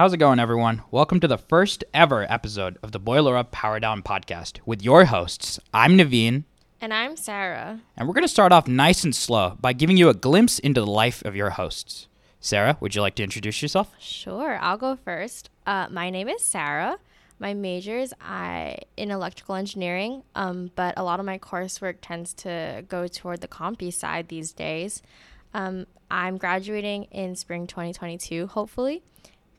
How's 0.00 0.14
it 0.14 0.16
going, 0.16 0.40
everyone? 0.40 0.82
Welcome 0.90 1.20
to 1.20 1.28
the 1.28 1.36
first 1.36 1.84
ever 1.92 2.24
episode 2.32 2.78
of 2.82 2.90
the 2.90 2.98
Boiler 2.98 3.36
Up 3.36 3.50
Power 3.50 3.78
Down 3.78 4.00
podcast 4.02 4.58
with 4.64 4.82
your 4.82 5.04
hosts. 5.04 5.60
I'm 5.74 5.98
Naveen, 5.98 6.44
And 6.80 6.94
I'm 6.94 7.18
Sara. 7.18 7.82
and 7.98 8.08
we're 8.08 8.14
going 8.14 8.24
to 8.24 8.28
start 8.28 8.50
off 8.50 8.66
nice 8.66 9.04
and 9.04 9.14
slow 9.14 9.58
by 9.60 9.74
giving 9.74 9.98
you 9.98 10.08
a 10.08 10.14
glimpse 10.14 10.58
into 10.58 10.80
the 10.80 10.90
life 10.90 11.22
of 11.26 11.36
your 11.36 11.50
hosts. 11.50 12.08
Sara, 12.40 12.78
would 12.80 12.94
you 12.94 13.02
like 13.02 13.14
to 13.16 13.22
introduce 13.22 13.60
yourself? 13.60 13.92
Sure, 14.00 14.56
I'll 14.62 14.78
go 14.78 14.96
first. 14.96 15.50
Uh, 15.66 15.88
my 15.90 16.08
name 16.08 16.30
is 16.30 16.42
Sara. 16.42 16.96
My 17.38 17.52
major 17.52 17.98
is 17.98 18.14
I 18.22 18.78
in 18.96 19.10
electrical 19.10 19.54
engineering, 19.54 20.22
um, 20.34 20.70
but 20.76 20.94
a 20.96 21.04
lot 21.04 21.20
of 21.20 21.26
my 21.26 21.36
coursework 21.36 21.96
tends 22.00 22.32
to 22.36 22.86
go 22.88 23.06
toward 23.06 23.42
the 23.42 23.48
compy 23.48 23.92
side 23.92 24.28
these 24.28 24.54
days. 24.54 25.02
Um, 25.52 25.84
I'm 26.10 26.38
graduating 26.38 27.02
in 27.10 27.36
spring 27.36 27.66
2022, 27.66 28.46
hopefully. 28.46 29.02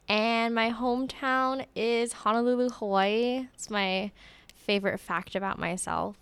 And 0.07 0.53
my 0.53 0.71
hometown 0.71 1.65
is 1.75 2.13
Honolulu, 2.13 2.69
Hawaii. 2.69 3.47
It's 3.53 3.69
my 3.69 4.11
favorite 4.55 4.99
fact 4.99 5.35
about 5.35 5.57
myself. 5.57 6.17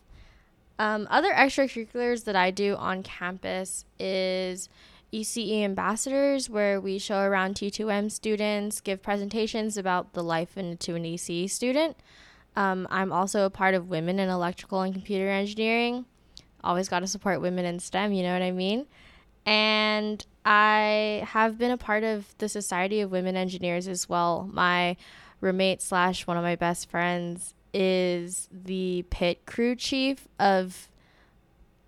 Um, 0.78 1.08
other 1.10 1.34
extracurriculars 1.34 2.23
that 2.23 2.36
I 2.36 2.52
do 2.52 2.76
on 2.76 3.04
campus 3.04 3.86
is 4.00 4.70
ECE 5.12 5.64
ambassadors, 5.64 6.50
where 6.50 6.80
we 6.80 7.00
show 7.00 7.20
around 7.20 7.56
T2M 7.56 8.12
students, 8.12 8.80
give 8.80 9.02
presentations 9.02 9.76
about 9.76 10.14
the 10.14 10.23
life 10.23 10.58
into 10.58 10.96
an 10.96 11.04
ECE 11.04 11.50
student. 11.50 11.98
Um, 12.56 12.88
I'm 12.90 13.12
also 13.12 13.46
a 13.46 13.50
part 13.50 13.73
of 13.73 13.90
Women 13.90 14.20
in 14.20 14.30
Electrical 14.30 14.82
and 14.82 14.94
Computer 14.94 15.30
Engineering. 15.30 16.06
Always 16.64 16.90
got 16.90 17.00
to 17.00 17.08
support 17.08 17.42
women 17.42 17.66
in 17.66 17.80
STEM, 17.80 18.14
you 18.14 18.23
know 18.23 18.34
what 18.34 18.42
I 18.42 18.52
mean? 18.52 18.86
And 19.46 20.26
I 20.46 21.24
have 21.28 21.58
been 21.58 21.72
a 21.72 21.78
part 21.78 22.04
of 22.04 22.38
the 22.38 22.50
Society 22.50 23.02
of 23.02 23.12
Women 23.12 23.36
Engineers 23.36 23.88
as 23.88 24.08
well. 24.08 24.50
My 24.52 24.98
roommate 25.42 25.82
slash 25.82 26.28
one 26.28 26.38
of 26.38 26.44
my 26.44 26.56
best 26.56 26.90
friends 26.90 27.54
is 27.73 28.50
the 28.52 29.06
pit 29.09 29.46
crew 29.46 29.76
chief 29.76 30.28
of 30.40 30.90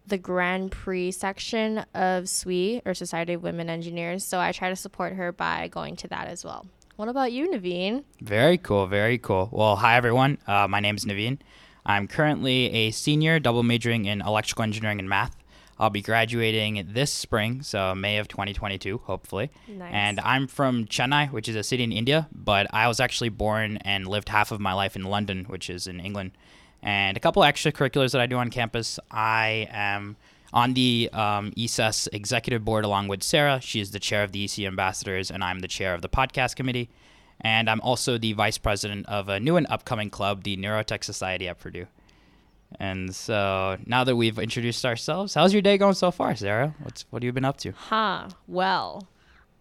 the 0.08 0.18
Grand 0.18 0.72
Prix 0.72 1.12
section 1.12 1.86
of 1.94 2.28
SWE 2.28 2.82
or 2.86 2.94
Society 2.94 3.34
of 3.34 3.44
Women 3.44 3.70
Engineers. 3.70 4.24
So 4.26 4.40
I 4.40 4.52
try 4.52 4.70
to 4.70 4.76
support 4.76 5.14
her 5.14 5.32
by 5.32 5.68
going 5.70 5.96
to 5.98 6.08
that 6.10 6.28
as 6.28 6.44
well. 6.44 6.66
What 6.98 7.08
about 7.08 7.32
you, 7.32 7.50
Naveen? 7.50 8.04
Very 8.22 8.58
cool, 8.58 8.86
very 8.88 9.18
cool. 9.18 9.50
Well, 9.52 9.76
hi, 9.76 9.96
everyone. 9.96 10.38
Uh, 10.46 10.68
my 10.68 10.80
name 10.80 10.96
is 10.96 11.06
Naveen. 11.06 11.40
I'm 11.86 12.08
currently 12.08 12.72
a 12.72 12.92
senior 12.92 13.40
double 13.40 13.64
majoring 13.64 14.06
in 14.06 14.22
electrical 14.22 14.64
engineering 14.64 15.00
and 15.00 15.10
math. 15.10 15.36
I'll 15.82 15.90
be 15.90 16.04
graduating 16.04 16.90
this 16.94 17.12
spring, 17.12 17.64
so 17.64 17.96
May 17.96 18.20
of 18.20 18.28
2022, 18.28 19.00
hopefully. 19.00 19.50
Nice. 19.68 19.92
And 19.92 20.20
I'm 20.20 20.46
from 20.46 20.86
Chennai, 20.86 21.32
which 21.32 21.50
is 21.50 21.56
a 21.56 21.64
city 21.64 21.84
in 21.84 21.92
India, 21.92 22.30
but 22.32 22.68
I 22.72 22.88
was 22.88 23.00
actually 23.00 23.30
born 23.30 23.78
and 23.78 24.08
lived 24.08 24.30
half 24.30 24.52
of 24.52 24.60
my 24.60 24.74
life 24.74 24.96
in 24.96 25.06
London, 25.06 25.46
which 25.46 25.72
is 25.72 25.88
in 25.88 26.00
England. 26.00 26.34
And 26.84 27.18
a 27.18 27.20
couple 27.20 27.42
extracurriculars 27.42 28.12
that 28.12 28.22
I 28.22 28.28
do 28.28 28.38
on 28.38 28.52
campus. 28.52 29.00
I 29.10 29.68
am 29.72 30.18
on 30.54 30.76
the 30.76 31.10
um, 31.14 31.52
ESS 31.58 32.08
executive 32.14 32.64
board 32.64 32.86
along 32.86 33.08
with 33.08 33.24
Sara. 33.24 33.60
She 33.60 33.80
is 33.80 33.90
the 33.90 34.00
chair 34.00 34.24
of 34.24 34.34
the 34.34 34.44
EC 34.44 34.60
ambassadors, 34.60 35.32
and 35.32 35.44
I'm 35.44 35.62
the 35.62 35.68
chair 35.68 35.96
of 35.96 36.04
the 36.04 36.10
podcast 36.10 36.56
committee. 36.56 36.90
And 37.40 37.68
I'm 37.68 37.82
also 37.82 38.20
the 38.20 38.34
vice 38.34 38.60
president 38.60 39.08
of 39.08 39.30
a 39.30 39.40
new 39.40 39.56
and 39.56 39.66
upcoming 39.68 40.12
club, 40.12 40.44
the 40.44 40.58
Neurotech 40.58 41.04
Society 41.04 41.48
at 41.48 41.58
Purdue. 41.58 41.88
And 42.80 43.14
so 43.14 43.78
now 43.86 44.04
that 44.04 44.16
we've 44.16 44.40
introduced 44.40 44.86
ourselves, 44.86 45.34
how's 45.34 45.54
your 45.54 45.62
day 45.62 45.78
going 45.78 45.94
so 45.94 46.12
far, 46.12 46.36
Sara? 46.36 46.76
What's 46.82 47.06
what 47.10 47.22
have 47.22 47.26
you 47.26 47.34
been 47.34 47.46
up 47.46 47.58
to? 47.58 47.72
Huh. 47.72 48.30
Well, 48.48 49.08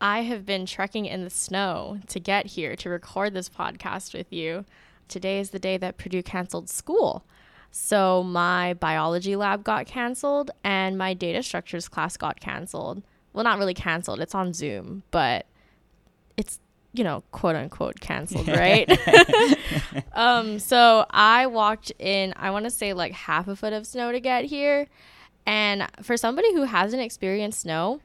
I 0.00 0.22
have 0.22 0.46
been 0.46 0.64
trekking 0.64 1.06
in 1.06 1.24
the 1.24 1.30
snow 1.30 1.98
to 2.08 2.18
get 2.18 2.46
here 2.46 2.74
to 2.76 2.88
record 2.88 3.34
this 3.34 3.48
podcast 3.48 4.14
with 4.14 4.32
you. 4.32 4.64
Today 5.08 5.40
is 5.40 5.50
the 5.50 5.58
day 5.58 5.76
that 5.76 5.98
Purdue 5.98 6.22
canceled 6.22 6.70
school. 6.70 7.24
So 7.70 8.22
my 8.22 8.74
biology 8.74 9.36
lab 9.36 9.62
got 9.62 9.86
canceled 9.86 10.50
and 10.64 10.96
my 10.96 11.14
data 11.14 11.42
structures 11.42 11.88
class 11.88 12.16
got 12.16 12.40
canceled. 12.40 13.02
Well, 13.32 13.44
not 13.44 13.58
really 13.58 13.74
canceled, 13.74 14.20
it's 14.20 14.34
on 14.34 14.52
Zoom, 14.52 15.02
but 15.10 15.46
it's, 16.36 16.58
you 16.92 17.04
know, 17.04 17.22
quote 17.30 17.56
unquote 17.56 18.00
canceled, 18.00 18.48
right? 18.48 18.88
um, 20.12 20.58
so 20.58 21.06
I 21.10 21.46
walked 21.46 21.92
in, 21.98 22.34
I 22.36 22.50
want 22.50 22.64
to 22.64 22.70
say 22.70 22.92
like 22.92 23.12
half 23.12 23.48
a 23.48 23.56
foot 23.56 23.72
of 23.72 23.86
snow 23.86 24.12
to 24.12 24.20
get 24.20 24.44
here. 24.44 24.86
And 25.46 25.86
for 26.02 26.16
somebody 26.16 26.52
who 26.54 26.62
hasn't 26.62 27.02
experienced 27.02 27.60
snow, 27.60 28.00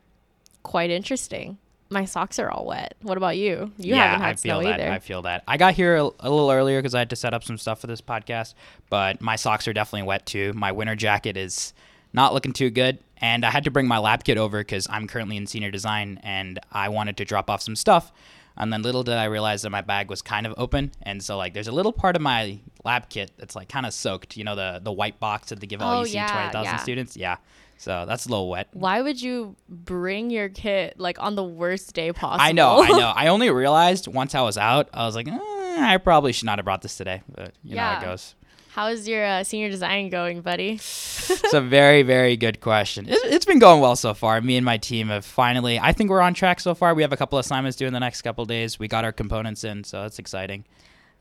quite 0.63 0.90
interesting. 0.90 1.57
My 1.90 2.06
socks 2.06 2.40
are 2.40 2.50
all 2.50 2.66
wet. 2.66 2.96
What 3.01 3.18
about 3.18 3.38
you? 3.38 3.72
You 3.78 3.94
haven't 3.96 4.22
had 4.22 4.29
I 4.29 4.35
feel 4.35 4.59
snow 4.59 4.63
that. 4.63 4.79
either. 4.79 4.91
I 4.91 5.00
feel 5.00 5.22
that. 5.23 5.44
I 5.47 5.57
got 5.57 5.75
here 5.75 5.96
a, 5.96 6.03
a 6.19 6.29
little 6.29 6.50
earlier 6.50 6.79
because 6.79 6.96
I 6.96 7.00
had 7.00 7.12
to 7.12 7.16
set 7.16 7.34
up 7.34 7.44
some 7.44 7.57
stuff 7.57 7.79
for 7.79 7.88
this 7.88 8.02
podcast, 8.02 8.56
but 8.90 9.22
my 9.22 9.35
socks 9.35 9.67
are 9.67 9.73
definitely 9.73 10.07
wet 10.07 10.25
too. 10.25 10.53
My 10.53 10.72
winter 10.72 10.96
jacket 10.96 11.38
is 11.38 11.73
not 12.12 12.34
looking 12.34 12.53
too 12.53 12.72
good, 12.72 12.97
and 13.17 13.46
I 13.46 13.52
had 13.52 13.66
to 13.66 13.72
bring 13.72 13.88
my 13.88 14.00
lab 14.00 14.23
kit 14.23 14.38
over 14.38 14.59
because 14.59 14.88
I'm 14.90 15.07
currently 15.07 15.38
in 15.38 15.46
senior 15.46 15.69
design 15.69 16.19
and 16.23 16.59
I 16.72 16.90
wanted 16.90 17.17
to 17.17 17.25
drop 17.25 17.50
off 17.50 17.62
some 17.62 17.75
stuff. 17.75 18.12
And 18.58 18.72
then 18.72 18.82
little 18.82 19.04
did 19.04 19.16
I 19.16 19.26
realize 19.26 19.64
that 19.64 19.70
my 19.70 19.82
bag 19.82 20.10
was 20.10 20.22
kind 20.22 20.46
of 20.48 20.54
open, 20.58 20.92
and 21.02 21.22
so 21.24 21.38
like 21.38 21.54
there's 21.54 21.68
a 21.68 21.72
little 21.74 21.92
part 21.92 22.16
of 22.16 22.22
my 22.22 22.60
lab 22.84 23.10
kit 23.10 23.32
that's 23.38 23.56
like 23.56 23.68
kind 23.70 23.86
of 23.86 23.94
soaked. 23.94 24.38
You 24.38 24.44
know 24.46 24.56
the 24.56 24.80
the 24.82 24.92
white 24.92 25.20
box 25.20 25.50
that 25.50 25.60
they 25.60 25.68
give 25.68 25.82
all 25.82 26.00
Oh, 26.00 26.04
EC 26.04 26.14
yeah, 26.14 26.32
twenty 26.32 26.52
thousand 26.54 26.74
yeah. 26.74 26.78
students. 26.78 27.18
Yeah, 27.18 27.38
so 27.78 28.06
that's 28.08 28.26
a 28.26 28.30
little 28.30 28.50
wet. 28.50 28.70
Why 28.72 29.02
would 29.02 29.22
you 29.22 29.56
bring 29.68 30.30
your 30.30 30.48
kit 30.50 30.98
like 31.00 31.22
on 31.22 31.36
the 31.36 31.44
worst 31.44 31.94
day 31.94 32.12
possible? 32.14 32.42
I 32.48 32.54
know, 32.54 32.82
I 32.82 32.88
know. 32.88 33.12
I 33.16 33.28
only 33.28 33.50
realized 33.50 34.08
once 34.08 34.34
I 34.34 34.42
was 34.42 34.58
out, 34.58 34.88
I 34.94 35.06
was 35.06 35.16
like, 35.16 35.28
eh, 35.28 35.38
I 35.38 35.98
probably 36.02 36.32
should 36.32 36.46
not 36.46 36.58
have 36.58 36.66
brought 36.66 36.82
this 36.82 36.96
today, 36.96 37.24
but 37.34 37.52
you 37.64 37.76
know 37.76 37.82
how 37.82 38.00
it 38.00 38.06
goes. 38.06 38.36
How's 38.75 39.08
your 39.08 39.24
uh, 39.24 39.46
senior 39.46 39.69
design 39.69 40.09
going, 40.09 40.41
buddy? 40.41 40.74
It's 40.74 41.53
a 41.53 41.62
very, 41.62 42.03
very 42.03 42.36
good 42.36 42.59
question. 42.59 43.08
It, 43.08 43.19
it's 43.24 43.46
been 43.46 43.58
going 43.58 43.80
well 43.80 43.96
so 43.96 44.13
far. 44.13 44.41
Me 44.41 44.58
and 44.58 44.66
my 44.66 44.75
team 44.75 45.08
have 45.08 45.24
finally, 45.24 45.80
I 45.80 45.94
think 45.94 46.09
we're 46.09 46.19
on 46.19 46.34
track 46.34 46.59
so 46.59 46.75
far. 46.75 46.94
We 46.94 47.02
have 47.02 47.14
a 47.14 47.16
couple 47.16 47.40
assignments 47.40 47.78
due 47.78 47.88
in 47.88 47.94
the 47.94 48.02
next 48.02 48.22
couple 48.24 48.44
days. 48.44 48.78
We 48.78 48.90
got 48.90 49.06
our 49.06 49.14
components 49.14 49.64
in, 49.64 49.85
so 49.85 50.02
that's 50.02 50.19
exciting. 50.19 50.66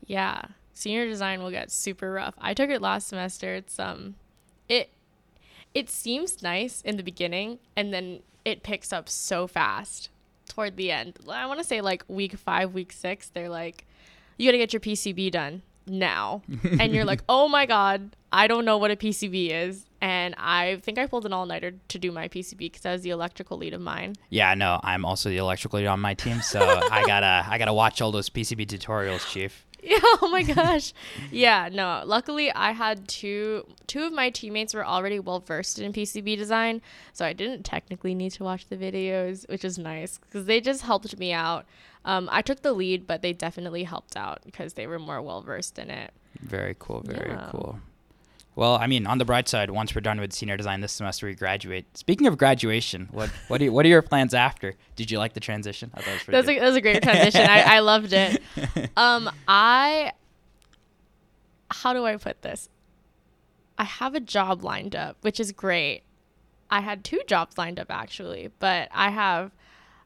Yeah, 0.05 0.41
senior 0.73 1.07
design 1.07 1.41
will 1.41 1.49
get 1.49 1.71
super 1.71 2.11
rough. 2.11 2.33
I 2.39 2.53
took 2.53 2.69
it 2.69 2.81
last 2.81 3.07
semester. 3.07 3.55
It's 3.55 3.79
um, 3.79 4.15
it 4.67 4.89
it 5.73 5.89
seems 5.89 6.43
nice 6.43 6.81
in 6.81 6.97
the 6.97 7.03
beginning, 7.03 7.59
and 7.77 7.93
then 7.93 8.19
it 8.43 8.63
picks 8.63 8.91
up 8.91 9.07
so 9.07 9.47
fast 9.47 10.09
toward 10.49 10.75
the 10.75 10.91
end. 10.91 11.19
I 11.29 11.45
want 11.45 11.61
to 11.61 11.65
say 11.65 11.79
like 11.79 12.03
week 12.09 12.33
five, 12.33 12.73
week 12.73 12.91
six. 12.91 13.29
They're 13.29 13.47
like, 13.47 13.85
you 14.35 14.45
got 14.45 14.51
to 14.51 14.57
get 14.57 14.73
your 14.73 14.81
PCB 14.81 15.31
done 15.31 15.61
now, 15.87 16.41
and 16.79 16.93
you're 16.93 17.05
like, 17.05 17.21
oh 17.29 17.47
my 17.47 17.65
god, 17.65 18.15
I 18.31 18.47
don't 18.47 18.65
know 18.65 18.77
what 18.77 18.91
a 18.91 18.95
PCB 18.95 19.49
is. 19.51 19.85
And 20.01 20.35
I 20.37 20.81
think 20.83 20.99
I 20.99 21.07
pulled 21.07 21.25
an 21.25 21.33
all 21.33 21.45
nighter 21.45 21.73
to 21.87 21.97
do 21.97 22.11
my 22.11 22.27
PCB 22.27 22.57
because 22.57 22.85
I 22.85 22.91
was 22.91 23.01
the 23.01 23.09
electrical 23.09 23.57
lead 23.57 23.73
of 23.73 23.81
mine. 23.81 24.13
Yeah, 24.29 24.53
no, 24.53 24.79
I'm 24.83 25.03
also 25.03 25.29
the 25.29 25.37
electrical 25.37 25.79
lead 25.79 25.87
on 25.87 25.99
my 25.99 26.13
team, 26.13 26.41
so 26.41 26.59
I 26.91 27.03
gotta, 27.07 27.45
I 27.49 27.57
gotta 27.57 27.73
watch 27.73 28.01
all 28.01 28.11
those 28.11 28.29
PCB 28.29 28.67
tutorials, 28.67 29.27
Chief. 29.27 29.65
Yeah, 29.85 29.99
oh 30.21 30.29
my 30.31 30.41
gosh. 30.41 30.93
Yeah, 31.31 31.69
no. 31.71 32.01
Luckily 32.05 32.51
I 32.51 32.71
had 32.71 33.07
two 33.07 33.65
two 33.85 34.03
of 34.03 34.13
my 34.13 34.31
teammates 34.31 34.73
were 34.73 34.85
already 34.85 35.19
well 35.19 35.39
versed 35.39 35.77
in 35.79 35.93
PCB 35.93 36.37
design, 36.37 36.81
so 37.13 37.23
I 37.23 37.33
didn't 37.33 37.63
technically 37.63 38.15
need 38.15 38.31
to 38.31 38.43
watch 38.43 38.65
the 38.65 38.77
videos, 38.77 39.47
which 39.47 39.63
is 39.63 39.77
nice 39.77 40.17
cuz 40.31 40.45
they 40.45 40.59
just 40.59 40.81
helped 40.81 41.17
me 41.19 41.31
out. 41.33 41.65
Um, 42.05 42.29
I 42.31 42.41
took 42.41 42.61
the 42.61 42.71
lead, 42.71 43.07
but 43.07 43.21
they 43.21 43.33
definitely 43.33 43.83
helped 43.83 44.15
out 44.15 44.39
because 44.45 44.73
they 44.75 44.87
were 44.87 44.99
more 44.99 45.21
well 45.21 45.41
versed 45.41 45.77
in 45.79 45.89
it. 45.89 46.13
Very 46.39 46.75
cool, 46.79 47.01
very 47.05 47.31
Yeah. 47.31 47.49
cool. 47.51 47.79
Well, 48.55 48.75
I 48.75 48.87
mean, 48.87 49.05
on 49.05 49.17
the 49.17 49.25
bright 49.25 49.49
side, 49.49 49.69
once 49.69 49.93
we're 49.93 49.99
done 50.01 50.17
with 50.19 50.31
senior 50.31 50.55
design 50.55 50.79
this 50.79 50.93
semester, 50.93 51.25
we 51.25 51.33
graduate. 51.35 51.97
Speaking 51.97 52.25
of 52.27 52.37
graduation, 52.37 53.09
what 53.11 53.29
what 53.49 53.59
are 53.59 53.65
you, 53.65 53.73
what 53.73 53.85
are 53.85 53.89
your 53.89 54.01
plans 54.01 54.33
after? 54.33 54.75
Did 54.95 55.11
you 55.11 55.17
like 55.17 55.33
the 55.33 55.39
transition? 55.41 55.91
I 55.93 55.99
thought 56.01 56.09
it 56.09 56.13
was 56.13 56.23
pretty 56.23 56.31
That 56.31 56.45
was, 56.45 56.49
a, 56.49 56.59
that 56.59 56.65
was 56.67 56.75
a 56.77 56.81
great 56.81 57.03
transition. 57.03 57.41
I, 57.41 57.75
I 57.75 57.79
loved 57.79 58.13
it. 58.13 58.41
Um, 58.97 59.29
I 59.47 60.13
how 61.71 61.93
do 61.93 62.05
I 62.05 62.15
put 62.17 62.41
this? 62.43 62.69
I 63.77 63.83
have 63.83 64.15
a 64.15 64.19
job 64.21 64.63
lined 64.63 64.95
up, 64.95 65.17
which 65.21 65.39
is 65.39 65.51
great. 65.51 66.03
I 66.69 66.79
had 66.81 67.03
two 67.03 67.21
jobs 67.27 67.57
lined 67.57 67.79
up 67.79 67.87
actually, 67.91 68.51
but 68.59 68.87
I 68.93 69.09
have 69.09 69.51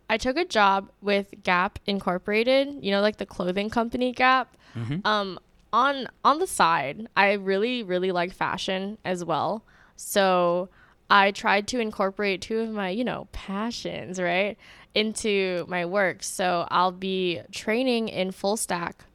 I 0.10 0.18
took 0.18 0.38
a 0.38 0.46
job 0.46 0.90
with 1.02 1.34
Gap 1.44 1.80
Incorporated, 1.86 2.84
you 2.84 2.92
know, 2.92 3.02
like 3.02 3.18
the 3.18 3.26
clothing 3.26 3.70
company 3.70 4.12
Gap. 4.12 4.58
Mhm. 4.76 5.06
Um, 5.06 5.40
on 5.72 6.08
on 6.26 6.40
the 6.40 6.48
side, 6.48 7.08
I 7.16 7.34
really 7.34 7.84
really 7.84 8.12
like 8.12 8.34
fashion 8.34 8.98
as 9.06 9.24
well. 9.24 9.64
So 9.96 10.70
I 11.12 11.32
tried 11.32 11.68
to 11.70 11.80
incorporate 11.80 12.42
two 12.42 12.60
of 12.60 12.70
my, 12.70 12.90
you 12.90 13.04
know, 13.04 13.28
passions, 13.32 14.20
right, 14.20 14.58
into 14.96 15.66
my 15.68 15.86
work. 15.86 16.24
So 16.24 16.68
I'll 16.70 16.92
be 16.92 17.42
training 17.52 18.10
in 18.10 18.32
full 18.32 18.58
stack 18.58 19.06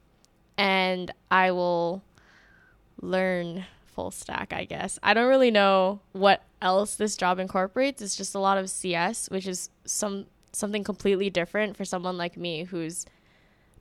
and 0.57 1.11
I 1.31 1.51
will 1.51 2.03
learn 3.01 3.65
full 3.85 4.11
stack, 4.11 4.51
I 4.53 4.65
guess. 4.65 4.99
I 5.03 5.13
don't 5.13 5.27
really 5.27 5.51
know 5.51 6.01
what 6.11 6.43
else 6.61 6.95
this 6.95 7.15
job 7.15 7.39
incorporates. 7.39 8.01
It's 8.01 8.15
just 8.15 8.35
a 8.35 8.39
lot 8.39 8.57
of 8.57 8.69
CS, 8.69 9.29
which 9.29 9.47
is 9.47 9.69
some 9.85 10.25
something 10.55 10.83
completely 10.83 11.29
different 11.29 11.75
for 11.77 11.85
someone 11.85 12.17
like 12.17 12.37
me 12.37 12.63
who's 12.63 13.05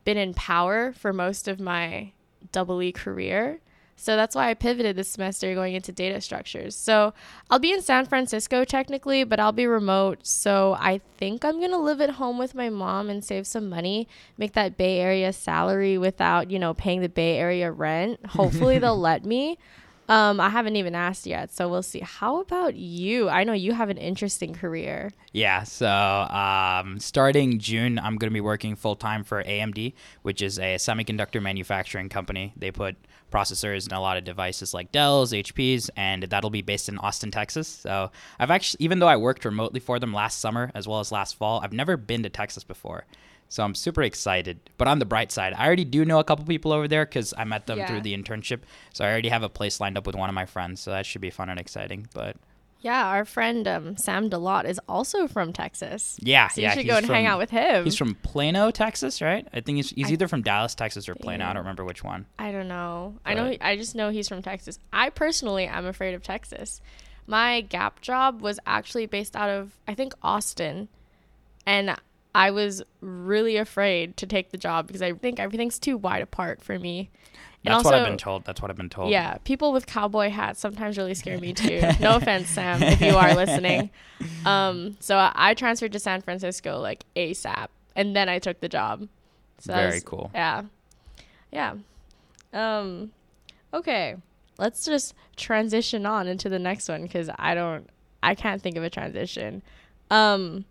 been 0.05 0.17
in 0.17 0.35
power 0.35 0.93
for 0.93 1.12
most 1.12 1.49
of 1.49 1.61
my 1.61 2.12
double 2.53 2.82
E 2.82 2.93
career. 2.93 3.61
So 3.97 4.17
that's 4.17 4.35
why 4.35 4.50
I 4.50 4.55
pivoted 4.55 4.97
this 4.97 5.09
semester 5.09 5.55
going 5.55 5.75
into 5.75 5.93
data 5.93 6.21
structures. 6.21 6.75
So 6.75 7.15
I'll 7.49 7.61
be 7.61 7.73
in 7.73 7.81
San 7.81 8.06
Francisco 8.06 8.65
technically, 8.65 9.25
but 9.25 9.38
I'll 9.38 9.53
be 9.53 9.67
remote. 9.67 10.26
So 10.26 10.76
I 10.81 11.00
think 11.17 11.44
I'm 11.44 11.59
going 11.59 11.71
to 11.71 11.79
live 11.79 12.00
at 12.00 12.11
home 12.11 12.37
with 12.37 12.55
my 12.55 12.71
mom 12.71 13.09
and 13.09 13.25
save 13.25 13.47
some 13.47 13.69
money, 13.69 14.09
make 14.37 14.53
that 14.55 14.77
Bay 14.77 14.99
Area 14.99 15.32
salary 15.32 15.97
without, 15.97 16.50
you 16.50 16.59
know, 16.59 16.75
paying 16.75 17.03
the 17.03 17.09
Bay 17.09 17.37
Area 17.38 17.70
rent. 17.70 18.27
Hopefully 18.31 18.79
they'll 18.79 18.99
let 18.99 19.25
me. 19.25 19.59
Um, 20.09 20.39
I 20.39 20.51
haven't 20.51 20.77
even 20.77 20.95
asked 20.95 21.27
yet, 21.27 21.51
so 21.51 21.69
we'll 21.69 21.83
see. 21.83 22.01
How 22.01 22.41
about 22.41 22.75
you? 22.75 23.29
I 23.29 23.45
know 23.45 23.55
you 23.55 23.73
have 23.73 23.89
an 23.89 23.97
interesting 23.97 24.53
career. 24.53 25.11
Yeah, 25.33 25.62
so 25.62 25.89
um, 25.89 26.99
starting 27.01 27.59
June, 27.59 27.99
I'm 27.99 28.17
going 28.17 28.31
to 28.31 28.35
be 28.35 28.41
working 28.41 28.77
full 28.77 28.97
time 28.97 29.25
for 29.25 29.43
AMD, 29.43 29.95
which 30.23 30.43
is 30.43 30.59
a 30.59 30.77
semiconductor 30.77 31.43
manufacturing 31.43 32.11
company. 32.11 32.53
They 32.56 32.71
put 32.71 32.97
processors 33.33 33.89
in 33.89 33.95
a 33.95 34.01
lot 34.01 34.17
of 34.19 34.25
devices 34.25 34.75
like 34.75 34.93
Dell's, 34.93 35.33
HP's, 35.33 35.91
and 35.97 36.25
that'll 36.25 36.51
be 36.51 36.62
based 36.62 36.89
in 36.89 36.99
Austin, 36.99 37.31
Texas. 37.31 37.67
So 37.67 38.11
I've 38.39 38.51
actually, 38.51 38.85
even 38.85 38.99
though 38.99 39.09
I 39.09 39.17
worked 39.17 39.45
remotely 39.45 39.81
for 39.81 39.99
them 39.99 40.12
last 40.12 40.39
summer 40.39 40.71
as 40.75 40.87
well 40.87 41.01
as 41.01 41.11
last 41.11 41.37
fall, 41.37 41.61
I've 41.61 41.73
never 41.73 41.97
been 41.97 42.23
to 42.25 42.29
Texas 42.29 42.62
before. 42.62 43.06
So 43.55 43.62
I'm 43.62 43.77
super 43.77 44.03
excited. 44.03 44.59
But 44.79 44.89
on 44.89 44.99
the 44.99 45.05
bright 45.05 45.31
side, 45.31 45.53
I 45.56 45.65
already 45.65 45.85
do 45.85 46.05
know 46.05 46.19
a 46.19 46.25
couple 46.25 46.45
people 46.45 46.73
over 46.73 46.89
there 46.89 47.05
because 47.06 47.33
I 47.39 47.45
met 47.45 47.67
them 47.69 47.79
Yeah. 47.79 47.87
through 47.87 48.01
the 48.01 48.12
internship. 48.12 48.62
So 48.93 49.05
I 49.05 49.09
already 49.09 49.29
have 49.29 49.45
a 49.45 49.49
place 49.49 49.79
lined 49.79 49.97
up 49.97 50.09
with 50.09 50.17
one 50.17 50.29
of 50.29 50.35
my 50.35 50.45
friends. 50.45 50.81
So 50.81 50.91
that 50.91 51.06
should 51.06 51.21
be 51.21 51.31
fun 51.31 51.49
and 51.49 51.61
exciting. 51.61 52.09
But 52.12 52.35
Yeah, 52.81 53.06
our 53.06 53.25
friend 53.25 53.69
um, 53.69 53.97
Sam 53.97 54.29
Delot 54.29 54.65
is 54.65 54.81
also 54.89 55.29
from 55.29 55.53
Texas. 55.53 56.19
yeah, 56.21 56.49
So 56.49 56.62
yeah, 56.62 56.71
you 56.75 56.81
should 56.81 56.89
go 56.89 56.97
and 56.97 57.06
hang 57.06 57.27
out 57.27 57.39
with 57.39 57.51
him. 57.51 57.85
He's 57.85 57.97
from 57.97 58.17
Plano, 58.17 58.73
Texas, 58.73 59.23
right? 59.23 59.47
I 59.55 59.61
think 59.61 59.77
he's, 59.77 59.91
he's 59.91 60.09
I 60.09 60.15
either 60.15 60.27
from 60.27 60.43
Dallas, 60.43 60.75
Texas, 60.75 61.09
or 61.09 61.15
Plano. 61.15 61.45
I 61.45 61.53
don't 61.53 61.59
remember 61.59 61.85
which 61.85 62.03
one. 62.03 62.27
I 62.41 62.51
don't 62.51 62.67
know. 62.67 63.15
I 63.25 63.35
know. 63.35 63.51
But- 63.51 63.65
I 63.65 63.77
just 63.77 63.95
know 63.95 64.11
he's 64.11 64.29
from 64.29 64.43
Texas. 64.43 64.81
I 64.93 65.11
personally 65.11 65.67
am 65.67 65.87
afraid 65.87 66.15
of 66.15 66.25
Texas. 66.25 66.81
My 67.29 67.61
Gap 67.61 68.01
job 68.01 68.43
was 68.43 68.59
actually 68.67 69.06
based 69.06 69.37
out 69.37 69.49
of 69.49 69.77
I 69.87 69.95
think 69.95 70.12
Austin, 70.25 70.89
and 71.65 71.97
I 72.34 72.50
was 72.50 72.82
really 73.00 73.56
afraid 73.56 74.16
to 74.16 74.26
take 74.26 74.50
the 74.50 74.58
job 74.58 74.86
because 74.86 75.02
I 75.02 75.12
think 75.12 75.38
everything's 75.38 75.78
too 75.78 75.96
wide 75.96 76.22
apart 76.22 76.62
for 76.62 76.78
me. 76.78 77.10
And 77.64 77.72
That's 77.75 77.84
what 77.84 77.94
I've 77.94 78.06
been 78.06 78.19
told. 78.19 78.44
That's 78.44 78.60
what 78.60 78.70
I've 78.70 78.76
been 78.76 78.90
told. 78.90 79.10
Yeah, 79.10 79.38
people 79.44 79.72
with 79.72 79.86
cowboy 79.86 80.28
hats 80.28 80.60
sometimes 80.60 80.98
really 80.98 81.14
scare 81.14 81.38
me 81.38 81.54
too. 81.54 81.81
no 82.00 82.16
offense, 82.16 82.48
Sam, 82.48 82.82
if 82.82 83.00
you 83.00 83.16
are 83.16 83.34
listening. 83.34 83.90
Um, 84.46 84.96
so 85.00 85.16
I, 85.16 85.32
I 85.34 85.54
transferred 85.54 85.92
to 85.92 85.98
San 85.98 86.22
Francisco 86.22 86.78
like 86.78 87.04
ASAP, 87.16 87.66
and 87.96 88.14
then 88.14 88.28
I 88.28 88.38
took 88.38 88.60
the 88.60 88.69
job. 88.69 89.08
So 89.58 89.75
Very 89.75 89.94
was- 89.94 90.04
cool. 90.04 90.31
Yeah, 90.32 90.62
yeah. 91.50 91.75
Um, 92.52 93.10
okay, 93.72 94.16
let's 94.58 94.84
just 94.84 95.14
transition 95.36 96.06
on 96.06 96.28
into 96.28 96.48
the 96.48 96.58
next 96.58 96.88
one 96.88 97.02
because 97.02 97.28
I 97.38 97.54
don't, 97.54 97.88
I 98.22 98.34
can't 98.34 98.62
think 98.62 98.76
of 98.76 98.82
a 98.82 98.88
transition. 98.88 99.62
Um, 100.10 100.64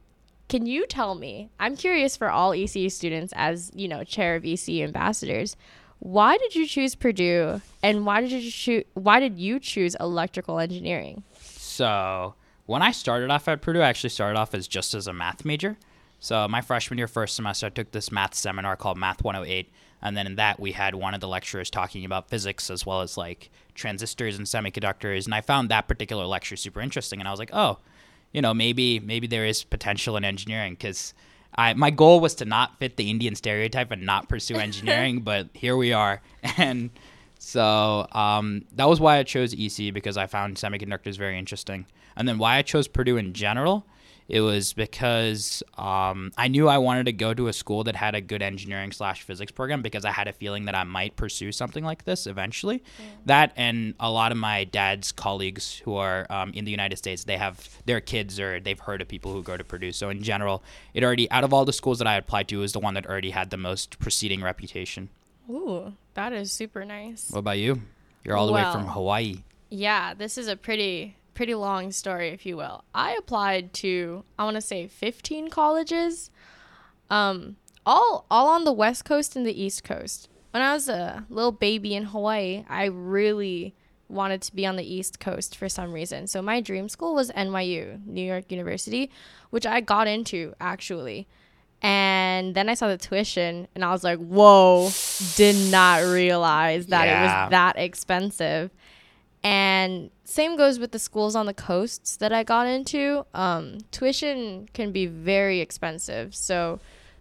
can 0.50 0.66
you 0.66 0.86
tell 0.86 1.16
me? 1.16 1.50
I'm 1.60 1.75
curious 1.75 2.16
for 2.16 2.30
all 2.30 2.51
ECE 2.51 2.92
students, 2.92 3.34
as 3.36 3.72
you 3.74 3.88
know, 3.88 4.04
chair 4.04 4.36
of 4.36 4.44
ECE 4.44 4.84
ambassadors. 4.84 5.56
Why 6.00 6.38
did 6.38 6.54
you 6.54 6.68
choose 6.68 6.95
Purdue, 6.95 7.62
and 7.81 8.06
why 8.06 8.22
did 8.22 8.31
you 8.31 8.51
choose? 8.51 8.84
Why 8.94 9.19
did 9.19 9.40
you 9.40 9.60
choose 9.60 9.95
electrical 10.00 10.60
engineering? 10.60 11.24
So 11.40 12.36
when 12.66 12.81
I 12.81 12.92
started 12.92 13.31
off 13.31 13.48
at 13.48 13.62
Purdue, 13.62 13.81
I 13.81 13.88
actually 13.88 14.10
started 14.10 14.38
off 14.38 14.54
as 14.54 14.68
just 14.68 14.94
as 14.94 15.07
a 15.07 15.13
math 15.13 15.45
major. 15.45 15.78
So 16.19 16.48
my 16.48 16.62
freshman 16.62 16.98
year, 16.98 17.07
first 17.07 17.36
semester, 17.36 17.66
I 17.66 17.69
took 17.69 17.92
this 17.92 18.12
math 18.12 18.34
seminar 18.34 18.75
called 18.75 18.98
Math 18.98 19.24
108, 19.24 19.72
and 20.01 20.16
then 20.16 20.25
in 20.25 20.36
that 20.36 20.60
we 20.60 20.74
had 20.74 20.96
one 20.96 21.13
of 21.13 21.19
the 21.19 21.28
lecturers 21.28 21.69
talking 21.69 22.06
about 22.06 22.30
physics 22.30 22.69
as 22.69 22.86
well 22.86 23.01
as 23.01 23.18
like 23.18 23.50
transistors 23.74 24.38
and 24.38 24.46
semiconductors, 24.46 25.25
and 25.25 25.34
I 25.34 25.42
found 25.42 25.69
that 25.69 25.88
particular 25.88 26.25
lecture 26.25 26.56
super 26.56 26.81
interesting, 26.81 27.19
and 27.19 27.28
I 27.28 27.31
was 27.31 27.39
like, 27.39 27.54
oh, 27.54 27.80
you 28.34 28.42
know, 28.42 28.54
maybe 28.54 29.00
maybe 29.00 29.28
there 29.28 29.46
is 29.46 29.64
potential 29.64 30.18
in 30.18 30.26
engineering 30.26 30.74
because. 30.74 31.14
I, 31.56 31.76
my 31.76 31.92
goal 31.92 32.20
was 32.20 32.34
to 32.38 32.46
not 32.46 32.80
fit 32.80 32.98
the 32.98 33.12
Indian 33.12 33.36
stereotype 33.36 33.92
and 33.92 34.08
not 34.08 34.28
pursue 34.28 34.56
engineering, 34.70 35.20
but 35.20 35.50
here 35.54 35.78
we 35.78 35.94
are. 35.94 36.20
And 36.58 36.90
so 37.38 38.08
um, 38.14 38.66
that 38.72 38.90
was 38.90 39.00
why 39.00 39.18
I 39.18 39.24
chose 39.24 39.54
EC 39.54 39.94
because 39.94 40.18
I 40.18 40.26
found 40.26 40.56
semiconductors 40.56 41.16
very 41.16 41.38
interesting. 41.38 41.86
And 42.16 42.28
then 42.28 42.40
why 42.40 42.56
I 42.56 42.64
chose 42.64 42.88
Purdue 42.88 43.18
in 43.18 43.34
general, 43.34 43.86
it 44.28 44.42
was 44.42 44.74
because 44.74 45.64
um, 45.78 46.31
I 46.38 46.48
knew 46.48 46.68
I 46.68 46.78
wanted 46.78 47.06
to 47.08 47.14
go 47.14 47.34
to 47.34 47.48
a 47.48 47.54
school 47.54 47.84
that 47.86 47.96
had 47.96 48.16
a 48.16 48.22
good 48.22 48.42
engineering 48.42 48.92
slash 48.92 49.24
physics 49.24 49.52
program 49.52 49.81
because 49.81 50.06
I 50.06 50.12
had 50.12 50.28
a 50.28 50.34
feeling 50.34 50.66
that 50.66 50.75
I 50.75 50.84
might 50.84 51.16
pursue 51.16 51.52
something 51.52 51.84
like 51.84 52.06
this 52.06 52.25
eventually. 52.28 52.84
That 53.25 53.54
and 53.56 53.96
a 54.00 54.10
lot 54.10 54.31
of 54.31 54.38
my 54.38 54.64
dad's 54.64 55.12
colleagues 55.12 55.81
who 55.84 55.96
are 55.96 56.25
um, 56.30 56.52
in 56.54 56.66
the 56.66 56.72
United 56.72 56.98
States, 56.98 57.24
they 57.24 57.38
have 57.38 57.81
their 57.86 58.02
kids 58.02 58.40
or 58.40 58.60
they've 58.60 58.80
heard 58.80 59.02
of 59.02 59.08
people 59.08 59.34
who 59.34 59.44
go 59.44 59.58
to 59.58 59.64
Purdue. 59.64 59.92
So 59.92 60.10
in 60.10 60.24
general, 60.24 60.64
it 60.94 61.04
already 61.04 61.30
out 61.31 61.44
of 61.44 61.54
all 61.54 61.66
the 61.66 61.74
schools 61.74 62.00
that 62.00 62.08
I 62.08 62.16
applied 62.16 62.48
to, 62.50 62.58
it 62.58 62.62
was 62.62 62.74
the 62.74 62.80
one 62.80 62.94
that 62.94 63.06
already 63.06 63.31
had 63.31 63.50
the 63.50 63.58
most 63.58 64.00
preceding 64.00 64.42
reputation. 64.42 65.10
Ooh, 65.50 65.94
that 66.14 66.31
is 66.31 66.52
super 66.52 66.86
nice. 66.86 67.30
What 67.30 67.40
about 67.40 67.58
you? 67.58 67.81
You're 68.24 68.38
all 68.38 68.48
the 68.48 68.54
way 68.54 68.64
from 68.72 68.88
Hawaii. 68.88 69.44
Yeah, 69.70 70.14
this 70.14 70.38
is 70.38 70.48
a 70.48 70.56
pretty 70.56 71.18
pretty 71.34 71.56
long 71.56 71.92
story, 71.92 72.30
if 72.30 72.46
you 72.46 72.58
will. 72.58 72.84
I 72.94 73.14
applied 73.14 73.74
to 73.76 74.24
I 74.38 74.44
want 74.44 74.56
to 74.56 74.62
say 74.62 74.88
15 74.88 75.50
colleges, 75.50 76.30
um, 77.10 77.58
all 77.86 78.26
all 78.30 78.48
on 78.48 78.64
the 78.64 78.72
West 78.72 79.06
Coast 79.06 79.36
and 79.36 79.46
the 79.46 79.62
East 79.62 79.84
Coast. 79.84 80.30
When 80.52 80.62
I 80.62 80.74
was 80.74 80.88
a 80.88 81.26
little 81.30 81.52
baby 81.52 81.96
in 81.96 82.04
Hawaii, 82.06 82.64
I 82.70 82.86
really 82.86 83.74
wanted 84.08 84.42
to 84.44 84.56
be 84.56 84.66
on 84.66 84.76
the 84.76 84.84
East 84.84 85.20
Coast 85.20 85.58
for 85.58 85.68
some 85.68 85.92
reason. 85.92 86.28
So 86.28 86.42
my 86.42 86.62
dream 86.62 86.88
school 86.88 87.16
was 87.16 87.32
NYU, 87.32 88.06
New 88.06 88.22
York 88.22 88.52
University, 88.52 89.10
which 89.50 89.66
I 89.66 89.82
got 89.82 90.08
into 90.08 90.54
actually. 90.62 91.28
And 91.82 92.56
then 92.56 92.70
I 92.70 92.76
saw 92.76 92.88
the 92.88 92.98
tuition 92.98 93.68
and 93.76 93.84
I 93.84 93.92
was 93.92 94.04
like, 94.04 94.20
whoa, 94.20 94.90
did 95.36 95.72
not 95.72 96.04
realize 96.04 96.88
that 96.88 97.08
it 97.08 97.22
was 97.22 97.50
that 97.52 97.78
expensive. 97.78 98.72
And 99.44 100.10
same 100.24 100.56
goes 100.56 100.80
with 100.80 100.92
the 100.92 101.00
schools 101.00 101.36
on 101.36 101.45
the 101.45 101.54
coasts 101.54 102.16
that 102.18 102.31
I 102.31 102.44
got 102.44 102.66
into. 102.66 103.25
Um, 103.34 103.80
tuition 103.92 104.69
can 104.74 104.92
be 104.92 105.06
very 105.06 105.60
expensive. 105.60 106.34
So 106.34 106.80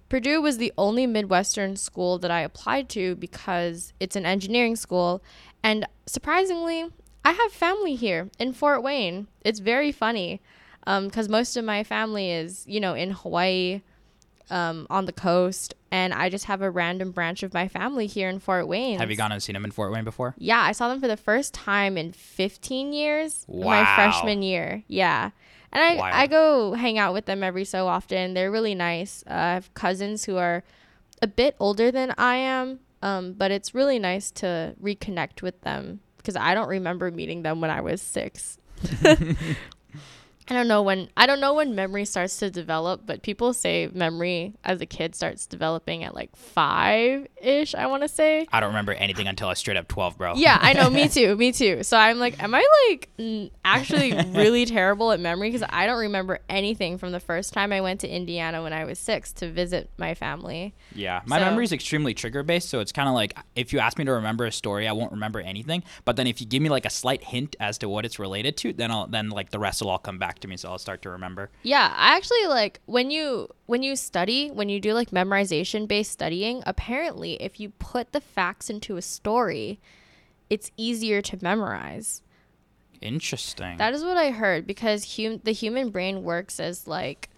Purdue 0.09 0.41
was 0.41 0.59
the 0.59 0.73
only 0.79 1.07
Midwestern 1.07 1.75
school 1.75 2.19
that 2.19 2.31
I 2.31 2.41
applied 2.43 2.89
to 2.91 3.17
because 3.17 3.93
it's 3.99 4.15
an 4.15 4.27
engineering 4.27 4.77
school. 4.77 5.23
And 5.65 5.87
surprisingly, 6.07 6.91
I 7.25 7.33
have 7.33 7.53
family 7.53 7.95
here 7.95 8.29
in 8.39 8.53
Fort 8.53 8.83
Wayne. 8.83 9.27
It's 9.41 9.59
very 9.59 9.91
funny 9.91 10.41
because 10.85 11.29
most 11.29 11.57
of 11.57 11.65
my 11.65 11.83
family 11.83 12.31
is, 12.31 12.65
you 12.69 12.79
know, 12.79 12.95
in 12.95 13.13
Hawaii, 13.13 13.81
um, 14.51 14.87
on 14.91 15.07
the 15.07 15.13
coast. 15.13 15.75
And 15.91 16.15
I 16.15 16.29
just 16.29 16.47
have 16.47 16.63
a 16.63 16.71
random 16.71 17.11
branch 17.11 17.43
of 17.43 17.53
my 17.53 17.69
family 17.69 18.07
here 18.07 18.29
in 18.29 18.39
Fort 18.39 18.67
Wayne. 18.67 18.99
Have 18.99 19.11
you 19.11 19.17
gone 19.17 19.33
and 19.33 19.43
seen 19.43 19.55
them 19.55 19.65
in 19.65 19.71
Fort 19.71 19.93
Wayne 19.93 20.05
before? 20.05 20.35
Yeah, 20.39 20.61
I 20.61 20.73
saw 20.73 20.89
them 20.89 21.01
for 21.01 21.09
the 21.09 21.17
first 21.17 21.53
time 21.53 21.99
in 21.99 22.13
15 22.13 22.93
years. 22.93 23.45
Wow. 23.49 23.71
My 23.71 23.95
freshman 23.95 24.43
year. 24.43 24.83
Yeah. 24.89 25.31
And 25.73 25.83
I, 25.83 25.97
Wild. 25.97 26.15
I 26.15 26.27
go 26.27 26.73
hang 26.75 26.99
out 26.99 27.13
with 27.13 27.27
them 27.27 27.43
every 27.43 27.65
so 27.65 27.89
often. 27.89 28.35
They're 28.35 28.51
really 28.51 28.75
nice. 28.75 29.25
Uh, 29.29 29.35
I 29.35 29.55
have 29.55 29.73
cousins 29.75 30.25
who 30.25 30.37
are 30.37 30.63
a 31.21 31.27
bit 31.27 31.57
older 31.59 31.91
than 31.91 32.15
I 32.19 32.37
am, 32.37 32.81
um, 33.01 33.33
but 33.35 33.51
it's 33.51 33.75
really 33.75 33.99
nice 33.99 34.31
to 34.33 34.75
reconnect 34.83 35.41
with 35.43 35.61
them 35.63 36.01
because 36.19 36.37
I 36.37 36.55
don't 36.55 36.69
remember 36.69 37.11
meeting 37.11 37.43
them 37.43 37.61
when 37.61 37.71
I 37.71 37.81
was 37.81 38.03
six. 38.03 38.59
I 40.53 40.55
don't 40.55 40.69
know 40.69 40.83
when 40.83 41.09
I 41.17 41.25
don't 41.25 41.41
know 41.41 41.55
when 41.55 41.75
memory 41.75 42.05
starts 42.05 42.37
to 42.41 42.51
develop, 42.51 43.07
but 43.07 43.23
people 43.23 43.55
say 43.55 43.89
memory 43.91 44.53
as 44.65 44.83
a 44.83 44.87
kid 44.87 45.15
starts 45.15 45.47
developing 45.47 46.05
at 46.05 46.15
like 46.15 46.37
five 46.37 47.27
ish. 47.41 47.75
I 47.75 47.87
want 47.87 48.03
to 48.03 48.09
say. 48.09 48.47
I 48.53 48.61
don't 48.61 48.69
remember 48.69 48.93
anything 48.93 49.27
until 49.27 49.49
I 49.49 49.55
straight 49.55 49.79
up 49.79 49.89
12, 49.89 50.19
bro. 50.19 50.35
Yeah, 50.37 50.59
I 50.61 50.75
know. 50.75 50.91
Me 50.91 51.09
too. 51.17 51.35
Me 51.37 51.53
too. 51.53 51.83
So 51.85 51.97
I'm 51.97 52.19
like, 52.19 52.43
am 52.43 52.55
I 52.55 52.67
like 52.91 53.09
actually 53.65 54.13
really 54.33 54.67
terrible 54.77 55.11
at 55.13 55.21
memory? 55.21 55.49
Because 55.51 55.67
I 55.71 55.87
don't 55.87 56.01
remember 56.01 56.41
anything 56.51 56.99
from 56.99 57.13
the 57.13 57.21
first 57.21 57.55
time 57.55 57.73
I 57.73 57.81
went 57.81 58.01
to 58.01 58.09
Indiana 58.09 58.63
when 58.63 58.75
I 58.75 58.85
was 58.85 58.99
six 58.99 59.33
to 59.35 59.51
visit 59.51 59.89
my 59.97 60.15
family. 60.15 60.75
Yeah. 60.95 61.23
My 61.25 61.39
So- 61.39 61.47
memory 61.47 61.65
is 61.65 61.73
extremely 61.73 62.13
trigger 62.13 62.43
based. 62.43 62.69
So 62.69 62.81
it's 62.81 62.93
kind 62.93 63.09
of 63.09 63.15
like 63.15 63.39
if 63.57 63.73
you 63.73 63.79
ask 63.79 63.99
me 63.99 64.05
to 64.05 64.13
remember 64.13 64.45
a 64.45 64.53
story, 64.53 64.87
I 64.87 64.93
won't 64.93 65.13
remember 65.13 65.41
anything. 65.41 65.83
But 66.05 66.17
then 66.17 66.27
if 66.27 66.43
you 66.43 66.47
give 66.47 66.63
me 66.63 66.69
like 66.69 66.85
a 66.85 66.91
slight 66.91 67.25
hint 67.25 67.57
as 67.59 67.79
to 67.79 67.89
what 67.89 68.05
it's 68.05 68.19
related 68.19 68.59
to, 68.59 68.73
then 68.75 68.91
I'll, 68.91 69.07
then 69.07 69.31
like 69.31 69.49
the 69.51 69.59
rest 69.59 69.81
will 69.81 69.89
all 69.91 69.99
come 69.99 70.19
back 70.19 70.41
to 70.43 70.49
me. 70.49 70.57
So 70.57 70.71
I'll 70.71 70.79
start 70.79 71.03
to 71.03 71.11
remember. 71.11 71.51
Yeah, 71.63 71.93
I 71.97 72.17
actually 72.17 72.47
like 72.47 72.81
when 72.87 73.11
you 73.11 73.49
when 73.67 73.83
you 73.83 73.97
study 73.97 74.51
when 74.51 74.69
you 74.69 74.81
do 74.81 74.93
like 74.93 75.11
memorization 75.11 75.89
based 75.89 76.13
studying. 76.13 76.63
Apparently, 76.67 77.35
if 77.43 77.59
you 77.59 77.71
put 77.71 78.13
the 78.13 78.21
facts 78.21 78.69
into 78.71 78.97
a 78.97 79.03
story, 79.03 79.81
it's 80.51 80.71
easier 80.77 81.23
to 81.23 81.39
memorize. 81.43 82.23
Interesting. 83.01 83.79
That 83.79 83.95
is 83.95 84.05
what 84.05 84.17
I 84.17 84.31
heard 84.31 84.67
because 84.67 85.17
hum- 85.17 85.41
the 85.43 85.53
human 85.53 85.91
brain 85.91 86.23
works 86.23 86.61
as 86.61 86.87
like 86.87 87.29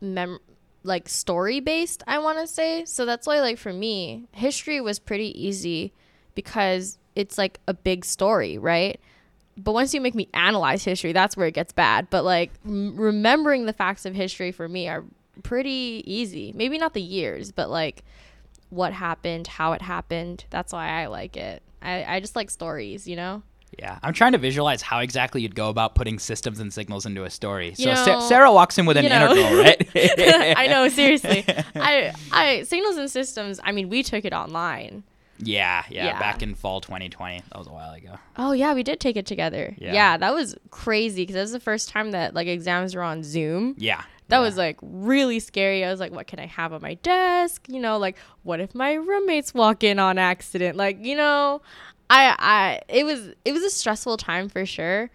mem- 0.00 0.40
like 0.82 1.08
story 1.08 1.60
based, 1.60 2.02
I 2.06 2.18
want 2.18 2.38
to 2.38 2.46
say. 2.46 2.84
So 2.84 3.04
that's 3.04 3.26
why 3.26 3.40
like 3.40 3.58
for 3.58 3.72
me, 3.72 4.28
history 4.32 4.80
was 4.80 4.98
pretty 4.98 5.38
easy 5.40 5.92
because 6.34 6.98
it's 7.14 7.36
like 7.36 7.60
a 7.66 7.74
big 7.74 8.04
story, 8.04 8.56
right? 8.58 9.00
But 9.56 9.72
once 9.72 9.94
you 9.94 10.00
make 10.00 10.14
me 10.14 10.28
analyze 10.34 10.84
history, 10.84 11.12
that's 11.12 11.36
where 11.36 11.46
it 11.46 11.54
gets 11.54 11.72
bad. 11.72 12.08
But 12.10 12.24
like 12.24 12.52
m- 12.64 12.94
remembering 12.96 13.66
the 13.66 13.72
facts 13.72 14.04
of 14.04 14.14
history 14.14 14.52
for 14.52 14.68
me 14.68 14.88
are 14.88 15.04
pretty 15.42 16.02
easy. 16.06 16.52
Maybe 16.54 16.78
not 16.78 16.92
the 16.94 17.00
years, 17.02 17.52
but 17.52 17.70
like 17.70 18.04
what 18.68 18.92
happened, 18.92 19.46
how 19.46 19.72
it 19.72 19.82
happened. 19.82 20.44
That's 20.50 20.72
why 20.72 21.02
I 21.02 21.06
like 21.06 21.36
it. 21.36 21.62
I, 21.80 22.04
I 22.16 22.20
just 22.20 22.36
like 22.36 22.50
stories, 22.50 23.06
you 23.06 23.16
know? 23.16 23.42
Yeah, 23.78 23.98
I'm 24.02 24.12
trying 24.12 24.32
to 24.32 24.38
visualize 24.38 24.80
how 24.80 25.00
exactly 25.00 25.42
you'd 25.42 25.54
go 25.54 25.68
about 25.68 25.94
putting 25.94 26.18
systems 26.18 26.60
and 26.60 26.72
signals 26.72 27.04
into 27.04 27.24
a 27.24 27.30
story. 27.30 27.74
So 27.74 27.90
You 27.90 27.96
Sa- 27.96 28.20
Sara 28.20 28.50
walks 28.52 28.78
in 28.78 28.86
with 28.86 28.96
an 28.96 29.04
you 29.04 29.10
know. 29.10 29.30
integral, 29.30 29.58
right? 29.62 29.88
I 30.56 30.66
know, 30.68 30.88
seriously. 30.88 31.44
I 31.74 32.12
I 32.32 32.62
signals 32.62 32.96
and 32.96 33.10
systems, 33.10 33.60
I 33.62 33.72
mean, 33.72 33.88
we 33.88 34.02
took 34.02 34.24
it 34.24 34.32
online. 34.32 35.02
Yeah, 35.38 35.84
yeah, 35.90 36.06
Yeah. 36.06 36.18
Back 36.18 36.42
in 36.42 36.54
fall 36.54 36.80
2020, 36.80 37.42
that 37.50 37.58
was 37.58 37.66
a 37.66 37.70
while 37.70 37.92
ago. 37.92 38.18
Oh 38.36 38.52
yeah, 38.52 38.74
we 38.74 38.82
did 38.82 39.00
take 39.00 39.16
it 39.16 39.26
together. 39.26 39.74
Yeah. 39.78 39.92
Yeah, 39.92 40.16
that 40.16 40.34
was 40.34 40.56
crazy 40.70 41.22
because 41.22 41.34
that 41.34 41.42
was 41.42 41.52
the 41.52 41.60
first 41.60 41.88
time 41.88 42.12
that 42.12 42.34
like 42.34 42.46
exams 42.48 42.94
were 42.94 43.02
on 43.02 43.22
Zoom. 43.22 43.74
Yeah, 43.78 44.02
That 44.28 44.36
yeah. 44.38 44.42
was 44.42 44.56
like 44.56 44.78
really 44.82 45.38
scary. 45.40 45.84
I 45.84 45.90
was 45.90 46.00
like, 46.00 46.12
what 46.12 46.26
can 46.26 46.38
I 46.38 46.46
have 46.46 46.72
on 46.72 46.80
my 46.82 46.94
desk? 46.94 47.66
You 47.68 47.80
know, 47.80 47.98
like 47.98 48.16
what 48.44 48.60
if 48.60 48.74
my 48.74 48.94
roommates 48.94 49.52
walk 49.52 49.84
in 49.84 49.98
on 49.98 50.16
accident? 50.18 50.76
Like, 50.76 51.04
you 51.04 51.16
know, 51.16 51.60
I 52.08 52.34
I 52.38 52.80
it 52.88 53.04
was 53.04 53.28
it 53.44 53.52
was 53.52 53.62
a 53.62 53.70
stressful 53.70 54.16
time 54.16 54.48
for 54.48 54.64
sure. 54.64 55.10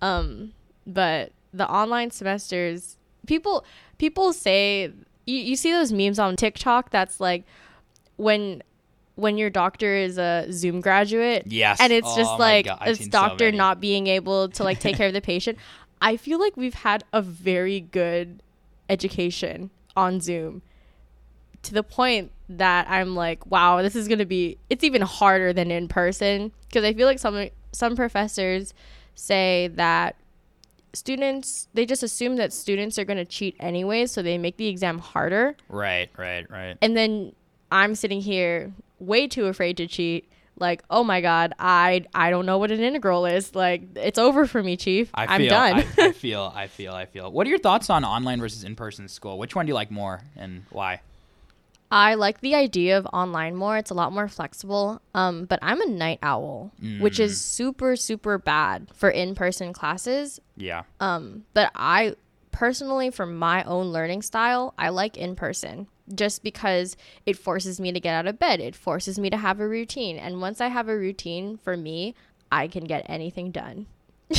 Um, 0.00 0.52
but 0.86 1.32
the 1.54 1.68
online 1.70 2.10
semesters, 2.10 2.96
people 3.26 3.64
people 3.98 4.32
say 4.32 4.92
you, 5.26 5.36
you 5.36 5.56
see 5.56 5.70
those 5.72 5.92
memes 5.92 6.18
on 6.18 6.34
TikTok 6.36 6.90
that's 6.90 7.20
like 7.20 7.44
when 8.16 8.62
when 9.14 9.36
your 9.36 9.50
doctor 9.50 9.94
is 9.94 10.18
a 10.18 10.46
Zoom 10.50 10.80
graduate. 10.80 11.44
Yes. 11.46 11.80
And 11.80 11.92
it's 11.92 12.08
Oh 12.08 12.16
just 12.16 12.38
like 12.38 12.66
God, 12.66 12.80
this 12.86 12.98
seen 12.98 13.06
so 13.06 13.10
doctor 13.10 13.52
not 13.52 13.80
being 13.80 14.06
able 14.06 14.48
to 14.50 14.64
like 14.64 14.80
take 14.80 14.96
care 14.96 15.08
of 15.08 15.12
the 15.12 15.20
patient. 15.32 15.58
I 16.00 16.16
feel 16.16 16.40
like 16.40 16.56
we've 16.56 16.74
had 16.74 17.04
a 17.12 17.22
very 17.22 17.80
good 17.80 18.42
education 18.88 19.70
on 19.96 20.20
Zoom 20.20 20.62
to 21.62 21.74
the 21.74 21.82
point 21.82 22.32
that 22.48 22.86
I'm 22.90 23.14
like, 23.14 23.46
wow, 23.46 23.82
this 23.82 23.94
is 23.94 24.08
going 24.08 24.18
to 24.18 24.26
be 24.26 24.58
it's 24.68 24.84
even 24.84 25.02
harder 25.02 25.52
than 25.52 25.70
in 25.70 25.88
person 25.88 26.52
because 26.68 26.84
I 26.84 26.92
feel 26.92 27.06
like 27.06 27.18
some 27.18 27.48
some 27.72 27.96
professors 27.96 28.74
say 29.14 29.68
that 29.74 30.16
students 30.94 31.68
they 31.72 31.86
just 31.86 32.02
assume 32.02 32.36
that 32.36 32.52
students 32.52 32.98
are 32.98 33.04
going 33.04 33.18
to 33.18 33.24
cheat 33.24 33.56
anyway, 33.60 34.06
so 34.06 34.22
they 34.22 34.38
make 34.38 34.56
the 34.56 34.68
exam 34.68 34.98
harder. 34.98 35.56
Right, 35.68 36.10
right, 36.16 36.48
right. 36.50 36.76
And 36.82 36.96
then 36.96 37.32
I'm 37.70 37.94
sitting 37.94 38.20
here 38.20 38.72
way 39.02 39.26
too 39.28 39.46
afraid 39.46 39.76
to 39.78 39.86
cheat. 39.86 40.28
Like, 40.58 40.82
oh 40.90 41.02
my 41.02 41.20
god, 41.20 41.54
I 41.58 42.04
I 42.14 42.30
don't 42.30 42.46
know 42.46 42.58
what 42.58 42.70
an 42.70 42.80
integral 42.80 43.24
is. 43.26 43.54
Like, 43.54 43.82
it's 43.96 44.18
over 44.18 44.46
for 44.46 44.62
me, 44.62 44.76
chief. 44.76 45.10
I 45.14 45.26
I'm 45.26 45.46
done. 45.46 45.84
I, 45.98 46.06
I 46.08 46.12
feel, 46.24 46.52
I 46.54 46.66
feel, 46.66 46.92
I 46.92 47.06
feel. 47.06 47.32
What 47.32 47.46
are 47.46 47.50
your 47.50 47.58
thoughts 47.58 47.88
on 47.90 48.04
online 48.04 48.38
versus 48.38 48.62
in-person 48.62 49.08
school? 49.08 49.38
Which 49.38 49.56
one 49.56 49.66
do 49.66 49.70
you 49.70 49.74
like 49.74 49.90
more, 49.90 50.20
and 50.36 50.64
why? 50.70 51.00
I 51.90 52.14
like 52.14 52.40
the 52.40 52.54
idea 52.54 52.96
of 52.96 53.06
online 53.12 53.54
more. 53.54 53.76
It's 53.76 53.90
a 53.90 53.94
lot 53.94 54.12
more 54.14 54.26
flexible. 54.28 55.02
Um, 55.14 55.44
but 55.44 55.58
I'm 55.60 55.80
a 55.82 55.86
night 55.86 56.20
owl, 56.22 56.70
which 57.00 57.18
is 57.20 57.38
super 57.40 57.96
super 57.96 58.38
bad 58.38 58.88
for 58.94 59.10
in-person 59.10 59.72
classes. 59.74 60.40
Yeah, 60.56 60.82
Um, 61.00 61.44
but 61.54 61.70
I 61.74 62.14
personally, 62.50 63.10
for 63.10 63.26
my 63.26 63.64
own 63.64 63.86
learning 63.88 64.22
style, 64.22 64.74
I 64.78 64.90
like 64.90 65.16
in 65.16 65.34
person 65.34 65.86
just 66.14 66.42
because 66.42 66.96
it 67.26 67.36
forces 67.36 67.80
me 67.80 67.92
to 67.92 68.00
get 68.00 68.14
out 68.14 68.26
of 68.26 68.38
bed. 68.38 68.60
It 68.60 68.74
forces 68.74 69.18
me 69.18 69.30
to 69.30 69.36
have 69.36 69.60
a 69.60 69.68
routine. 69.68 70.16
And 70.16 70.40
once 70.40 70.60
I 70.60 70.68
have 70.68 70.88
a 70.88 70.96
routine 70.96 71.56
for 71.56 71.76
me, 71.76 72.14
I 72.50 72.68
can 72.68 72.84
get 72.84 73.06
anything 73.08 73.50
done. 73.50 73.86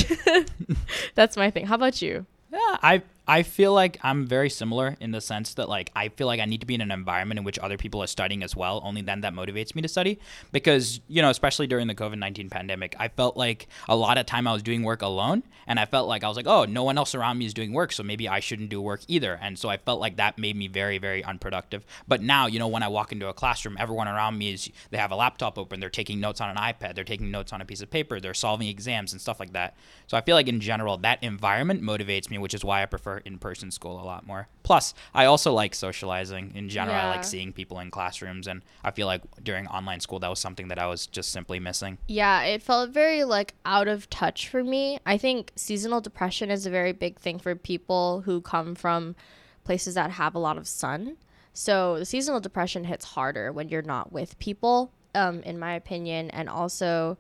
That's 1.16 1.38
my 1.38 1.50
thing. 1.52 1.68
How 1.68 1.76
about 1.76 2.02
you? 2.02 2.26
yeah. 2.52 2.78
I 2.82 3.02
I 3.26 3.44
feel 3.44 3.72
like 3.72 3.98
I'm 4.04 4.28
very 4.28 4.50
similar 4.50 4.98
in 5.00 5.12
the 5.12 5.22
sense 5.22 5.54
that 5.54 5.70
like 5.70 5.92
I 5.96 6.10
feel 6.10 6.28
like 6.28 6.42
I 6.42 6.46
need 6.46 6.60
to 6.60 6.68
be 6.68 6.76
in 6.76 6.82
an 6.82 6.92
environment 6.92 7.38
in 7.38 7.46
which 7.46 7.58
other 7.60 7.78
people 7.78 8.04
are 8.04 8.08
studying 8.08 8.44
as 8.44 8.54
well. 8.54 8.82
Only 8.84 9.02
then 9.02 9.22
that 9.22 9.34
motivates 9.34 9.76
me 9.76 9.82
to 9.82 9.88
study 9.88 10.20
because 10.52 11.00
you 11.08 11.22
know, 11.22 11.30
especially 11.30 11.68
during 11.68 11.88
the 11.88 11.96
COVID 11.96 12.18
nineteen 12.18 12.50
pandemic, 12.50 12.98
I 13.00 13.08
felt 13.08 13.38
like 13.38 13.68
a 13.88 13.96
lot 13.96 14.18
of 14.18 14.26
time 14.26 14.46
I 14.46 14.52
was 14.52 14.62
doing 14.62 14.84
work 14.84 15.02
alone, 15.02 15.44
and 15.68 15.80
I 15.80 15.86
felt 15.86 16.10
like 16.10 16.26
I 16.26 16.28
was 16.28 16.36
like, 16.36 16.48
oh, 16.48 16.66
no 16.66 16.84
one 16.84 16.98
else 16.98 17.16
around 17.16 17.38
me 17.38 17.46
is 17.46 17.54
doing 17.54 17.72
work, 17.72 17.94
so 17.94 18.04
maybe 18.04 18.28
I 18.28 18.42
shouldn't 18.42 18.70
do 18.70 18.82
work 18.82 19.00
either. 19.08 19.40
And 19.42 19.58
so 19.58 19.70
I 19.70 19.78
felt 19.78 20.02
like 20.02 20.18
that 20.18 20.38
made 20.38 20.58
me 20.58 20.68
very 20.68 20.98
very 20.98 21.24
unproductive. 21.24 21.86
But 22.06 22.22
now, 22.22 22.48
you 22.48 22.60
know, 22.60 22.68
when 22.68 22.84
I 22.84 22.90
walk 22.90 23.14
into 23.14 23.30
a 23.30 23.34
classroom, 23.34 23.78
everyone 23.80 24.10
around 24.10 24.38
me 24.38 24.52
is 24.52 24.70
they 24.90 24.98
have 24.98 25.12
a 25.12 25.16
laptop 25.16 25.58
open, 25.58 25.80
they're 25.80 25.90
taking 25.90 26.20
notes 26.20 26.42
on 26.42 26.50
an 26.50 26.58
iPad, 26.58 26.96
they're 26.96 27.06
taking 27.06 27.32
notes 27.32 27.54
on 27.54 27.62
a 27.62 27.66
piece 27.66 27.82
of 27.82 27.90
paper, 27.90 28.20
they're 28.20 28.34
solving 28.34 28.68
exams 28.68 29.14
and 29.14 29.22
stuff 29.22 29.40
like 29.40 29.54
that. 29.54 29.78
So 30.08 30.18
I 30.18 30.22
feel 30.22 30.36
like 30.36 30.50
in 30.50 30.60
general 30.60 30.98
that 30.98 31.24
environment 31.24 31.82
motivates 31.82 32.30
me, 32.30 32.38
which 32.38 32.54
is 32.54 32.66
why 32.66 32.84
I 32.84 32.86
prefer 32.86 33.13
in-person 33.20 33.72
school 33.72 34.02
a 34.02 34.06
lot 34.06 34.26
more. 34.26 34.48
Plus, 34.64 34.94
I 35.14 35.26
also 35.26 35.54
like 35.54 35.76
socializing 35.76 36.54
in 36.56 36.70
general. 36.70 36.96
I 36.96 37.10
like 37.10 37.24
seeing 37.24 37.54
people 37.54 37.80
in 37.80 37.92
classrooms 37.92 38.48
and 38.48 38.62
I 38.84 38.92
feel 38.92 39.08
like 39.08 39.22
during 39.44 39.68
online 39.68 40.00
school 40.00 40.20
that 40.20 40.30
was 40.30 40.40
something 40.40 40.68
that 40.70 40.80
I 40.80 40.88
was 40.88 41.08
just 41.08 41.32
simply 41.32 41.60
missing. 41.60 41.98
Yeah, 42.08 42.44
it 42.44 42.62
felt 42.62 42.92
very 42.92 43.24
like 43.24 43.54
out 43.66 43.88
of 43.88 44.10
touch 44.10 44.48
for 44.48 44.64
me. 44.64 45.00
I 45.06 45.18
think 45.18 45.52
seasonal 45.56 46.02
depression 46.02 46.50
is 46.50 46.66
a 46.66 46.70
very 46.70 46.92
big 46.92 47.20
thing 47.20 47.40
for 47.40 47.56
people 47.56 48.22
who 48.22 48.42
come 48.42 48.76
from 48.76 49.16
places 49.64 49.96
that 49.96 50.12
have 50.12 50.36
a 50.36 50.40
lot 50.40 50.58
of 50.58 50.68
sun. 50.68 51.18
So 51.54 52.00
the 52.00 52.06
seasonal 52.06 52.40
depression 52.40 52.86
hits 52.86 53.06
harder 53.06 53.52
when 53.52 53.70
you're 53.70 53.82
not 53.82 54.12
with 54.12 54.40
people, 54.40 54.92
um, 55.14 55.42
in 55.44 55.60
my 55.60 55.74
opinion, 55.76 56.32
and 56.32 56.50
also 56.50 57.18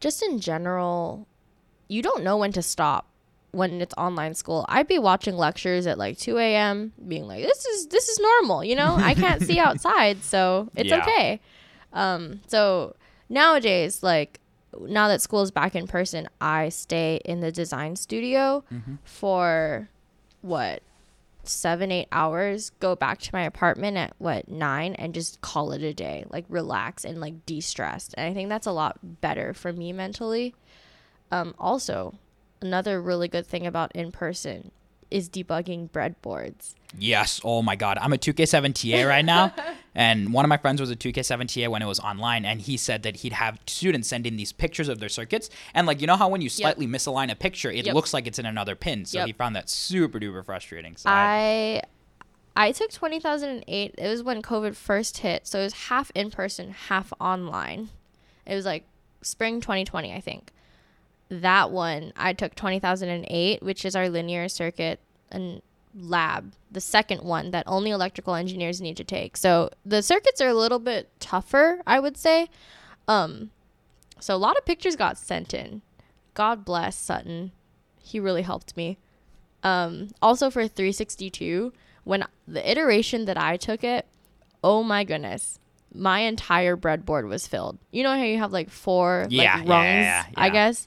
just 0.00 0.22
in 0.22 0.40
general, 0.40 1.26
you 1.88 2.02
don't 2.02 2.24
know 2.24 2.36
when 2.36 2.52
to 2.52 2.62
stop 2.62 3.07
when 3.52 3.80
it's 3.80 3.94
online 3.96 4.34
school. 4.34 4.64
I'd 4.68 4.86
be 4.88 4.98
watching 4.98 5.36
lectures 5.36 5.86
at 5.86 5.98
like 5.98 6.18
2 6.18 6.36
a.m. 6.38 6.92
being 7.06 7.26
like, 7.26 7.42
this 7.42 7.64
is 7.66 7.86
this 7.88 8.08
is 8.08 8.18
normal, 8.20 8.62
you 8.64 8.76
know. 8.76 8.96
I 8.96 9.14
can't 9.14 9.42
see 9.42 9.58
outside, 9.68 10.22
so 10.22 10.68
it's 10.76 10.90
Yeah. 10.90 10.98
okay. 11.02 11.40
Um, 11.92 12.40
so 12.46 12.94
nowadays, 13.28 14.02
like 14.02 14.40
now 14.80 15.08
that 15.08 15.22
school 15.22 15.42
is 15.42 15.50
back 15.50 15.74
in 15.74 15.86
person, 15.86 16.28
I 16.40 16.68
stay 16.68 17.20
in 17.24 17.40
the 17.40 17.50
design 17.50 17.96
studio 17.96 18.64
for 19.04 19.88
what 20.42 20.82
seven 21.44 21.90
eight 21.90 22.08
hours 22.12 22.70
go 22.78 22.94
back 22.94 23.18
to 23.20 23.30
my 23.32 23.42
apartment 23.42 23.96
at 23.96 24.12
what 24.18 24.48
nine 24.48 24.94
and 24.96 25.14
just 25.14 25.40
call 25.40 25.72
it 25.72 25.80
a 25.82 25.94
day 25.94 26.22
like 26.28 26.44
relax 26.50 27.06
and 27.06 27.22
like 27.22 27.46
de-stress 27.46 28.10
and 28.18 28.30
i 28.30 28.34
think 28.34 28.50
that's 28.50 28.66
a 28.66 28.70
lot 28.70 28.98
better 29.22 29.54
for 29.54 29.72
me 29.72 29.90
mentally 29.90 30.54
um 31.32 31.54
also 31.58 32.12
another 32.60 33.00
really 33.00 33.28
good 33.28 33.46
thing 33.46 33.66
about 33.66 33.90
in 33.94 34.10
person 34.12 34.70
is 35.10 35.28
debugging 35.28 35.88
breadboards 35.90 36.74
Yes. 36.96 37.40
Oh 37.44 37.60
my 37.60 37.76
God. 37.76 37.98
I'm 38.00 38.12
a 38.14 38.16
2K7 38.16 38.72
TA 39.02 39.06
right 39.06 39.24
now. 39.24 39.52
and 39.94 40.32
one 40.32 40.44
of 40.44 40.48
my 40.48 40.56
friends 40.56 40.80
was 40.80 40.90
a 40.90 40.96
2K7 40.96 41.64
TA 41.64 41.70
when 41.70 41.82
it 41.82 41.86
was 41.86 42.00
online. 42.00 42.46
And 42.46 42.62
he 42.62 42.76
said 42.78 43.02
that 43.02 43.16
he'd 43.16 43.34
have 43.34 43.58
students 43.66 44.08
send 44.08 44.26
in 44.26 44.36
these 44.36 44.52
pictures 44.52 44.88
of 44.88 44.98
their 44.98 45.10
circuits. 45.10 45.50
And 45.74 45.86
like, 45.86 46.00
you 46.00 46.06
know 46.06 46.16
how 46.16 46.28
when 46.30 46.40
you 46.40 46.48
slightly 46.48 46.86
misalign 46.86 47.30
a 47.30 47.34
picture, 47.34 47.70
it 47.70 47.84
Yep. 47.84 47.94
looks 47.94 48.14
like 48.14 48.26
it's 48.26 48.38
in 48.38 48.46
another 48.46 48.74
pin. 48.74 49.04
So 49.04 49.18
Yep. 49.18 49.26
he 49.26 49.32
found 49.34 49.54
that 49.56 49.68
super 49.68 50.18
duper 50.18 50.42
frustrating. 50.44 50.96
So 50.96 51.10
I, 51.10 51.82
I 52.56 52.68
I 52.68 52.72
took 52.72 52.90
2008. 52.90 53.94
It 53.98 54.08
was 54.08 54.22
when 54.22 54.40
COVID 54.42 54.74
first 54.74 55.18
hit, 55.18 55.46
so 55.46 55.60
it 55.60 55.64
was 55.64 55.74
half 55.74 56.10
in 56.14 56.30
person, 56.30 56.70
half 56.70 57.12
online. 57.20 57.90
It 58.46 58.54
was 58.54 58.64
like 58.64 58.84
spring 59.22 59.60
2020, 59.60 60.12
I 60.14 60.20
think. 60.20 60.52
That 61.28 61.70
one 61.70 62.12
I 62.16 62.32
took 62.32 62.54
2008, 62.54 63.62
which 63.62 63.84
is 63.84 63.94
our 63.94 64.08
linear 64.08 64.48
circuit 64.48 65.00
and 65.30 65.60
lab, 65.94 66.52
the 66.70 66.80
second 66.80 67.22
one 67.22 67.50
that 67.50 67.64
only 67.66 67.90
electrical 67.90 68.34
engineers 68.34 68.80
need 68.80 68.96
to 68.96 69.04
take. 69.04 69.36
So 69.36 69.70
the 69.84 70.02
circuits 70.02 70.40
are 70.40 70.48
a 70.48 70.54
little 70.54 70.78
bit 70.78 71.10
tougher, 71.20 71.80
I 71.86 72.00
would 72.00 72.16
say. 72.16 72.48
Um, 73.06 73.50
so 74.20 74.34
a 74.34 74.36
lot 74.38 74.56
of 74.56 74.64
pictures 74.64 74.96
got 74.96 75.18
sent 75.18 75.54
in. 75.54 75.82
God 76.34 76.64
bless 76.64 76.96
Sutton. 76.96 77.52
He 78.00 78.20
really 78.20 78.42
helped 78.42 78.76
me. 78.76 78.98
Um, 79.62 80.10
also 80.22 80.50
for 80.50 80.68
362, 80.68 81.72
when 82.04 82.24
the 82.46 82.70
iteration 82.70 83.24
that 83.24 83.36
I 83.36 83.56
took 83.56 83.82
it, 83.82 84.06
oh 84.62 84.82
my 84.82 85.04
goodness, 85.04 85.58
my 85.94 86.20
entire 86.20 86.76
breadboard 86.76 87.28
was 87.28 87.46
filled. 87.46 87.78
You 87.90 88.02
know 88.02 88.10
how 88.10 88.22
you 88.22 88.38
have 88.38 88.52
like 88.52 88.70
four 88.70 89.26
Yeah, 89.30 89.56
like 89.56 89.66
yeah, 89.66 89.72
rungs, 89.74 90.04
yeah, 90.04 90.26
I 90.36 90.50
guess. 90.50 90.86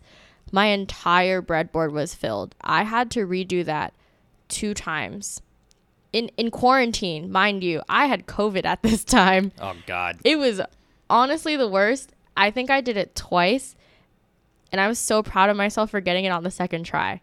My 0.51 0.67
entire 0.67 1.41
breadboard 1.41 1.91
was 1.91 2.13
filled. 2.13 2.55
I 2.61 2.83
had 2.83 3.09
to 3.11 3.25
redo 3.25 3.63
that 3.65 3.93
two 4.49 4.73
times. 4.73 5.41
In 6.11 6.27
in 6.37 6.51
quarantine, 6.51 7.31
mind 7.31 7.63
you, 7.63 7.81
I 7.87 8.07
had 8.07 8.27
COVID 8.27 8.65
at 8.65 8.83
this 8.83 9.03
time. 9.03 9.53
oh 9.61 9.75
God. 9.87 10.19
It 10.23 10.37
was 10.37 10.59
honestly 11.09 11.55
the 11.55 11.69
worst. 11.69 12.11
I 12.35 12.51
think 12.51 12.69
I 12.69 12.81
did 12.81 12.97
it 12.97 13.15
twice, 13.15 13.75
and 14.71 14.81
I 14.81 14.87
was 14.87 14.99
so 14.99 15.23
proud 15.23 15.49
of 15.49 15.57
myself 15.57 15.89
for 15.91 16.01
getting 16.01 16.25
it 16.25 16.29
on 16.31 16.43
the 16.43 16.51
second 16.51 16.83
try. 16.85 17.21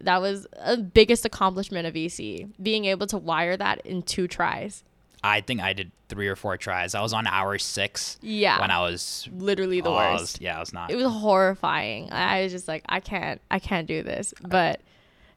that 0.00 0.20
was 0.20 0.46
a 0.60 0.76
biggest 0.76 1.24
accomplishment 1.24 1.86
of 1.86 1.96
EC, 1.96 2.46
being 2.62 2.84
able 2.86 3.06
to 3.08 3.18
wire 3.18 3.56
that 3.56 3.84
in 3.86 4.02
two 4.02 4.28
tries. 4.28 4.84
I 5.24 5.40
think 5.40 5.60
I 5.60 5.72
did 5.72 5.90
three 6.08 6.28
or 6.28 6.36
four 6.36 6.56
tries. 6.56 6.94
I 6.94 7.00
was 7.02 7.12
on 7.12 7.26
hour 7.26 7.58
six. 7.58 8.18
Yeah. 8.22 8.60
When 8.60 8.70
I 8.70 8.80
was 8.80 9.28
literally 9.32 9.80
the 9.80 9.90
oh, 9.90 9.94
I 9.94 10.12
was- 10.12 10.20
worst. 10.22 10.40
yeah, 10.40 10.56
I 10.56 10.60
was 10.60 10.72
not. 10.72 10.90
It 10.90 10.96
was 10.96 11.06
horrifying. 11.06 12.12
I 12.12 12.42
was 12.42 12.52
just 12.52 12.68
like, 12.68 12.84
I 12.88 13.00
can't, 13.00 13.40
I 13.50 13.58
can't 13.58 13.86
do 13.88 14.02
this. 14.02 14.32
But 14.40 14.80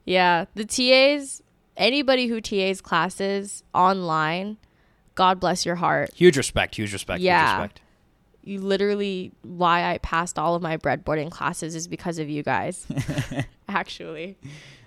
yeah, 0.05 0.45
the 0.55 0.65
TAs, 0.65 1.41
anybody 1.77 2.27
who 2.27 2.39
TAs 2.41 2.81
classes 2.81 3.63
online, 3.73 4.57
God 5.15 5.39
bless 5.39 5.65
your 5.65 5.75
heart. 5.75 6.11
huge 6.13 6.37
respect. 6.37 6.75
Huge 6.75 6.93
respect. 6.93 7.21
Yeah. 7.21 7.39
Huge 7.41 7.53
respect. 7.61 7.81
You 8.43 8.61
literally, 8.61 9.31
why 9.43 9.91
I 9.91 9.97
passed 9.99 10.39
all 10.39 10.55
of 10.55 10.61
my 10.61 10.77
breadboarding 10.77 11.29
classes 11.29 11.75
is 11.75 11.87
because 11.87 12.19
of 12.19 12.29
you 12.29 12.41
guys. 12.41 12.87
Actually. 13.67 14.37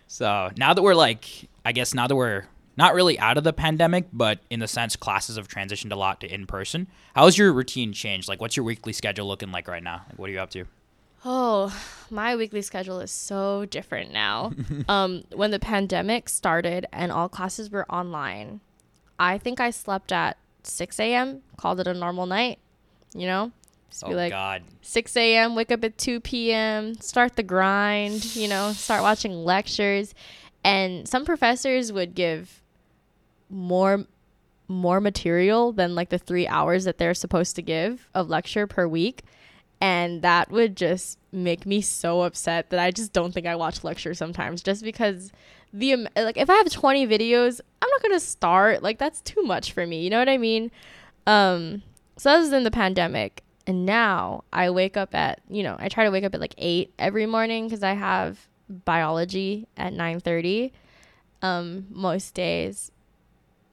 So 0.06 0.50
now 0.56 0.74
that 0.74 0.82
we're 0.82 0.94
like, 0.94 1.48
I 1.64 1.72
guess 1.72 1.92
now 1.94 2.06
that 2.06 2.16
we're 2.16 2.44
not 2.76 2.94
really 2.94 3.18
out 3.18 3.36
of 3.36 3.44
the 3.44 3.52
pandemic, 3.52 4.06
but 4.12 4.40
in 4.50 4.60
the 4.60 4.68
sense 4.68 4.96
classes 4.96 5.36
have 5.36 5.48
transitioned 5.48 5.92
a 5.92 5.96
lot 5.96 6.20
to 6.20 6.32
in 6.32 6.46
person. 6.46 6.86
How's 7.14 7.36
your 7.36 7.52
routine 7.52 7.92
changed? 7.92 8.28
Like, 8.28 8.40
what's 8.40 8.56
your 8.56 8.64
weekly 8.64 8.92
schedule 8.92 9.26
looking 9.26 9.52
like 9.52 9.68
right 9.68 9.82
now? 9.82 10.02
Like, 10.08 10.18
what 10.18 10.28
are 10.28 10.32
you 10.32 10.40
up 10.40 10.50
to? 10.50 10.64
Oh, 11.24 11.76
my 12.10 12.34
weekly 12.34 12.62
schedule 12.62 13.00
is 13.00 13.10
so 13.10 13.64
different 13.66 14.12
now. 14.12 14.52
um, 14.88 15.22
when 15.32 15.50
the 15.50 15.60
pandemic 15.60 16.28
started 16.28 16.86
and 16.92 17.12
all 17.12 17.28
classes 17.28 17.70
were 17.70 17.90
online, 17.90 18.60
I 19.18 19.38
think 19.38 19.60
I 19.60 19.70
slept 19.70 20.10
at 20.10 20.36
6 20.64 20.98
a.m., 20.98 21.42
called 21.56 21.80
it 21.80 21.86
a 21.86 21.94
normal 21.94 22.26
night, 22.26 22.58
you 23.14 23.26
know? 23.26 23.52
Just 23.90 24.04
Oh 24.04 24.08
be 24.08 24.14
like, 24.14 24.32
God. 24.32 24.62
6 24.80 25.16
a.m., 25.16 25.54
wake 25.54 25.70
up 25.70 25.84
at 25.84 25.98
2 25.98 26.20
p.m., 26.20 26.94
start 26.94 27.36
the 27.36 27.42
grind, 27.42 28.34
you 28.34 28.48
know, 28.48 28.72
start 28.72 29.02
watching 29.02 29.44
lectures. 29.44 30.14
And 30.64 31.06
some 31.06 31.24
professors 31.24 31.92
would 31.92 32.14
give 32.14 32.61
more 33.52 34.06
more 34.68 35.00
material 35.00 35.72
than 35.72 35.94
like 35.94 36.08
the 36.08 36.18
three 36.18 36.48
hours 36.48 36.84
that 36.84 36.96
they're 36.98 37.14
supposed 37.14 37.54
to 37.56 37.62
give 37.62 38.08
of 38.14 38.30
lecture 38.30 38.66
per 38.66 38.88
week. 38.88 39.22
And 39.80 40.22
that 40.22 40.50
would 40.50 40.76
just 40.76 41.18
make 41.32 41.66
me 41.66 41.80
so 41.80 42.22
upset 42.22 42.70
that 42.70 42.78
I 42.78 42.90
just 42.90 43.12
don't 43.12 43.32
think 43.32 43.46
I 43.46 43.56
watch 43.56 43.84
lectures 43.84 44.16
sometimes 44.16 44.62
just 44.62 44.82
because 44.82 45.32
the 45.72 46.08
like 46.16 46.36
if 46.36 46.48
I 46.48 46.54
have 46.54 46.70
20 46.70 47.06
videos, 47.06 47.60
I'm 47.82 47.88
not 47.90 48.02
going 48.02 48.14
to 48.14 48.20
start. 48.20 48.82
Like 48.82 48.98
that's 48.98 49.20
too 49.20 49.42
much 49.42 49.72
for 49.72 49.86
me. 49.86 50.02
You 50.02 50.10
know 50.10 50.18
what 50.18 50.28
I 50.28 50.38
mean? 50.38 50.70
Um 51.26 51.82
so 52.16 52.30
that 52.30 52.38
was 52.38 52.52
in 52.52 52.62
the 52.62 52.70
pandemic. 52.70 53.42
And 53.66 53.84
now 53.84 54.44
I 54.52 54.70
wake 54.70 54.96
up 54.96 55.14
at, 55.14 55.40
you 55.48 55.62
know, 55.62 55.76
I 55.78 55.88
try 55.88 56.04
to 56.04 56.10
wake 56.10 56.24
up 56.24 56.34
at 56.34 56.40
like 56.40 56.54
8 56.56 56.92
every 56.98 57.26
morning 57.26 57.68
cuz 57.68 57.82
I 57.82 57.94
have 57.94 58.48
biology 58.68 59.66
at 59.76 59.92
9:30 59.92 60.70
um 61.42 61.86
most 61.90 62.34
days. 62.34 62.91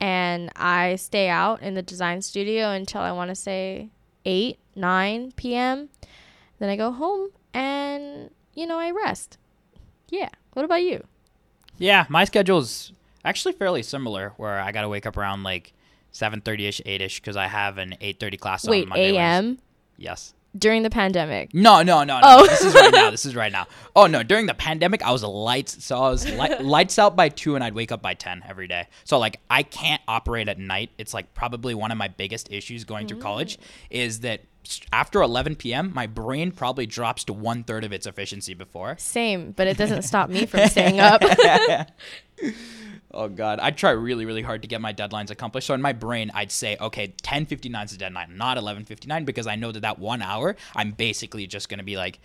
And 0.00 0.50
I 0.56 0.96
stay 0.96 1.28
out 1.28 1.60
in 1.62 1.74
the 1.74 1.82
design 1.82 2.22
studio 2.22 2.70
until 2.70 3.02
I 3.02 3.12
want 3.12 3.28
to 3.28 3.34
say 3.34 3.90
8, 4.24 4.58
9 4.74 5.32
p.m. 5.36 5.88
Then 6.58 6.68
I 6.70 6.76
go 6.76 6.90
home 6.90 7.28
and, 7.52 8.30
you 8.54 8.66
know, 8.66 8.78
I 8.78 8.90
rest. 8.92 9.36
Yeah. 10.08 10.30
What 10.54 10.64
about 10.64 10.82
you? 10.82 11.04
Yeah, 11.78 12.06
my 12.08 12.24
schedule's 12.24 12.92
actually 13.24 13.52
fairly 13.52 13.82
similar. 13.82 14.32
Where 14.36 14.60
I 14.60 14.72
gotta 14.72 14.88
wake 14.88 15.06
up 15.06 15.16
around 15.16 15.42
like 15.44 15.72
seven 16.12 16.40
thirty 16.40 16.66
ish, 16.66 16.82
eight 16.84 17.00
ish, 17.00 17.20
because 17.20 17.36
I 17.36 17.46
have 17.46 17.78
an 17.78 17.94
eight 18.00 18.20
thirty 18.20 18.36
class 18.36 18.66
on 18.66 18.70
Wait, 18.70 18.88
Monday. 18.88 19.12
Wednesday. 19.12 19.18
a.m. 19.18 19.58
Yes. 19.96 20.34
During 20.58 20.82
the 20.82 20.90
pandemic. 20.90 21.54
No, 21.54 21.82
no, 21.82 22.04
no, 22.04 22.20
no. 22.20 22.20
Oh. 22.22 22.46
This 22.46 22.62
is 22.62 22.74
right 22.74 22.92
now. 22.92 23.10
This 23.10 23.26
is 23.26 23.34
right 23.34 23.52
now. 23.52 23.66
Oh 23.96 24.06
no, 24.06 24.22
during 24.22 24.46
the 24.46 24.54
pandemic, 24.54 25.02
I 25.02 25.10
was 25.10 25.24
lights. 25.24 25.84
So 25.84 25.98
I 25.98 26.10
was 26.10 26.24
li- 26.24 26.58
lights 26.60 26.98
out 26.98 27.16
by 27.16 27.28
two, 27.28 27.56
and 27.56 27.64
I'd 27.64 27.74
wake 27.74 27.90
up 27.90 28.00
by 28.00 28.14
ten 28.14 28.40
every 28.48 28.68
day. 28.68 28.86
So 29.04 29.18
like, 29.18 29.40
I 29.50 29.64
can't 29.64 30.00
operate 30.06 30.48
at 30.48 30.60
night. 30.60 30.90
It's 30.96 31.12
like 31.12 31.34
probably 31.34 31.74
one 31.74 31.90
of 31.90 31.98
my 31.98 32.06
biggest 32.06 32.52
issues 32.52 32.84
going 32.84 33.08
through 33.08 33.18
mm. 33.18 33.22
college 33.22 33.58
is 33.90 34.20
that 34.20 34.42
after 34.92 35.22
11 35.22 35.56
p.m., 35.56 35.92
my 35.94 36.06
brain 36.06 36.52
probably 36.52 36.86
drops 36.86 37.24
to 37.24 37.32
one 37.32 37.64
third 37.64 37.84
of 37.84 37.92
its 37.92 38.06
efficiency 38.06 38.54
before. 38.54 38.96
Same, 38.98 39.52
but 39.52 39.66
it 39.66 39.76
doesn't 39.76 40.02
stop 40.02 40.30
me 40.30 40.46
from 40.46 40.66
staying 40.68 41.00
up. 41.00 41.22
Oh 43.12 43.28
god, 43.28 43.58
I 43.60 43.72
try 43.72 43.90
really, 43.90 44.24
really 44.24 44.42
hard 44.42 44.62
to 44.62 44.68
get 44.68 44.80
my 44.80 44.92
deadlines 44.92 45.30
accomplished. 45.30 45.66
So 45.66 45.74
in 45.74 45.82
my 45.82 45.92
brain, 45.92 46.30
I'd 46.32 46.52
say, 46.52 46.76
okay, 46.80 47.12
10:59 47.22 47.84
is 47.86 47.90
the 47.90 47.98
deadline, 47.98 48.36
not 48.36 48.56
11:59, 48.56 49.24
because 49.24 49.48
I 49.48 49.56
know 49.56 49.72
that 49.72 49.80
that 49.80 49.98
one 49.98 50.22
hour, 50.22 50.54
I'm 50.76 50.92
basically 50.92 51.46
just 51.48 51.68
gonna 51.68 51.82
be 51.82 51.96
like 51.96 52.20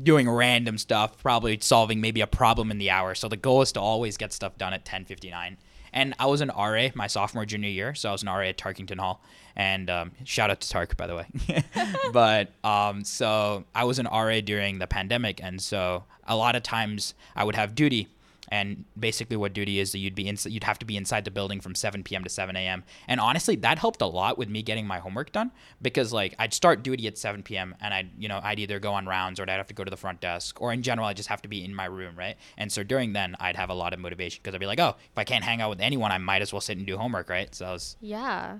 doing 0.00 0.30
random 0.30 0.78
stuff, 0.78 1.18
probably 1.18 1.58
solving 1.60 2.00
maybe 2.00 2.20
a 2.20 2.28
problem 2.28 2.70
in 2.70 2.78
the 2.78 2.90
hour. 2.90 3.16
So 3.16 3.28
the 3.28 3.36
goal 3.36 3.62
is 3.62 3.72
to 3.72 3.80
always 3.80 4.16
get 4.16 4.32
stuff 4.32 4.56
done 4.56 4.72
at 4.72 4.84
10:59. 4.84 5.56
And 5.92 6.14
I 6.18 6.26
was 6.26 6.40
an 6.40 6.50
RA 6.56 6.88
my 6.94 7.06
sophomore 7.06 7.44
junior 7.44 7.68
year, 7.68 7.94
so 7.94 8.08
I 8.08 8.12
was 8.12 8.22
an 8.22 8.28
RA 8.28 8.48
at 8.48 8.58
Tarkington 8.58 8.98
Hall. 8.98 9.22
And 9.56 9.90
um, 9.90 10.12
shout 10.24 10.50
out 10.50 10.60
to 10.60 10.68
Tark, 10.68 10.96
by 10.96 11.06
the 11.06 11.16
way. 11.16 11.26
but 12.12 12.52
um, 12.64 13.04
so 13.04 13.64
I 13.74 13.84
was 13.84 13.98
an 13.98 14.06
RA 14.06 14.40
during 14.40 14.78
the 14.78 14.86
pandemic, 14.86 15.42
and 15.42 15.60
so 15.60 16.04
a 16.26 16.36
lot 16.36 16.56
of 16.56 16.62
times 16.62 17.14
I 17.34 17.44
would 17.44 17.56
have 17.56 17.74
duty 17.74 18.08
and 18.50 18.84
basically 18.98 19.36
what 19.36 19.52
duty 19.52 19.78
is 19.78 19.92
that 19.92 19.98
you'd 19.98 20.14
be 20.14 20.32
you'd 20.44 20.64
have 20.64 20.78
to 20.78 20.86
be 20.86 20.96
inside 20.96 21.24
the 21.24 21.30
building 21.30 21.60
from 21.60 21.74
7 21.74 22.02
p.m. 22.02 22.24
to 22.24 22.30
7 22.30 22.56
a.m. 22.56 22.84
And 23.06 23.20
honestly, 23.20 23.56
that 23.56 23.78
helped 23.78 24.02
a 24.02 24.06
lot 24.06 24.38
with 24.38 24.48
me 24.48 24.62
getting 24.62 24.86
my 24.86 24.98
homework 24.98 25.32
done 25.32 25.52
because 25.80 26.12
like 26.12 26.34
I'd 26.38 26.52
start 26.52 26.82
duty 26.82 27.06
at 27.06 27.16
7 27.18 27.42
p.m. 27.42 27.74
and 27.80 27.94
I'd 27.94 28.10
you 28.18 28.28
know 28.28 28.40
I'd 28.42 28.58
either 28.58 28.80
go 28.80 28.92
on 28.92 29.06
rounds 29.06 29.38
or 29.38 29.44
I'd 29.44 29.50
have 29.50 29.68
to 29.68 29.74
go 29.74 29.84
to 29.84 29.90
the 29.90 29.96
front 29.96 30.20
desk 30.20 30.60
or 30.60 30.72
in 30.72 30.82
general 30.82 31.06
I 31.06 31.12
just 31.12 31.28
have 31.28 31.42
to 31.42 31.48
be 31.48 31.64
in 31.64 31.74
my 31.74 31.86
room, 31.86 32.16
right? 32.16 32.36
And 32.56 32.70
so 32.72 32.82
during 32.82 33.12
then 33.12 33.36
I'd 33.38 33.56
have 33.56 33.70
a 33.70 33.74
lot 33.74 33.92
of 33.92 34.00
motivation 34.00 34.40
because 34.42 34.54
I'd 34.54 34.60
be 34.60 34.66
like, 34.66 34.80
oh, 34.80 34.96
if 34.98 35.18
I 35.18 35.24
can't 35.24 35.44
hang 35.44 35.60
out 35.60 35.70
with 35.70 35.80
anyone, 35.80 36.10
I 36.10 36.18
might 36.18 36.42
as 36.42 36.52
well 36.52 36.60
sit 36.60 36.76
and 36.76 36.86
do 36.86 36.96
homework, 36.96 37.30
right? 37.30 37.54
So 37.54 37.66
I 37.66 37.72
was 37.72 37.96
yeah. 38.00 38.58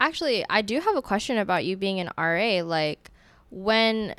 Actually, 0.00 0.44
I 0.50 0.60
do 0.60 0.80
have 0.80 0.96
a 0.96 1.02
question 1.02 1.38
about 1.38 1.64
you 1.64 1.76
being 1.76 2.00
an 2.00 2.10
RA. 2.18 2.62
Like 2.62 3.10
when 3.50 4.14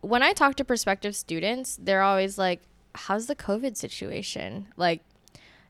when 0.00 0.22
I 0.22 0.32
talk 0.32 0.54
to 0.56 0.64
prospective 0.64 1.16
students, 1.16 1.78
they're 1.82 2.02
always 2.02 2.38
like, 2.38 2.62
"How's 2.96 3.26
the 3.26 3.36
COVID 3.36 3.76
situation? 3.76 4.68
Like 4.76 5.02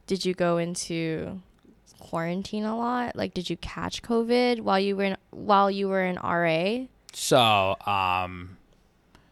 did 0.07 0.25
you 0.25 0.35
go 0.35 0.59
into 0.59 1.41
quarantine 1.99 2.65
a 2.65 2.77
lot? 2.77 3.17
Like 3.17 3.35
did 3.35 3.51
you 3.51 3.57
catch 3.57 4.03
COVID 4.03 4.61
while 4.61 4.81
you 4.81 4.97
were 4.97 5.05
in, 5.05 5.17
while 5.31 5.71
you 5.71 5.89
were 5.89 6.05
in 6.05 6.17
RA?" 6.17 6.87
So, 7.13 7.77
um, 7.87 8.59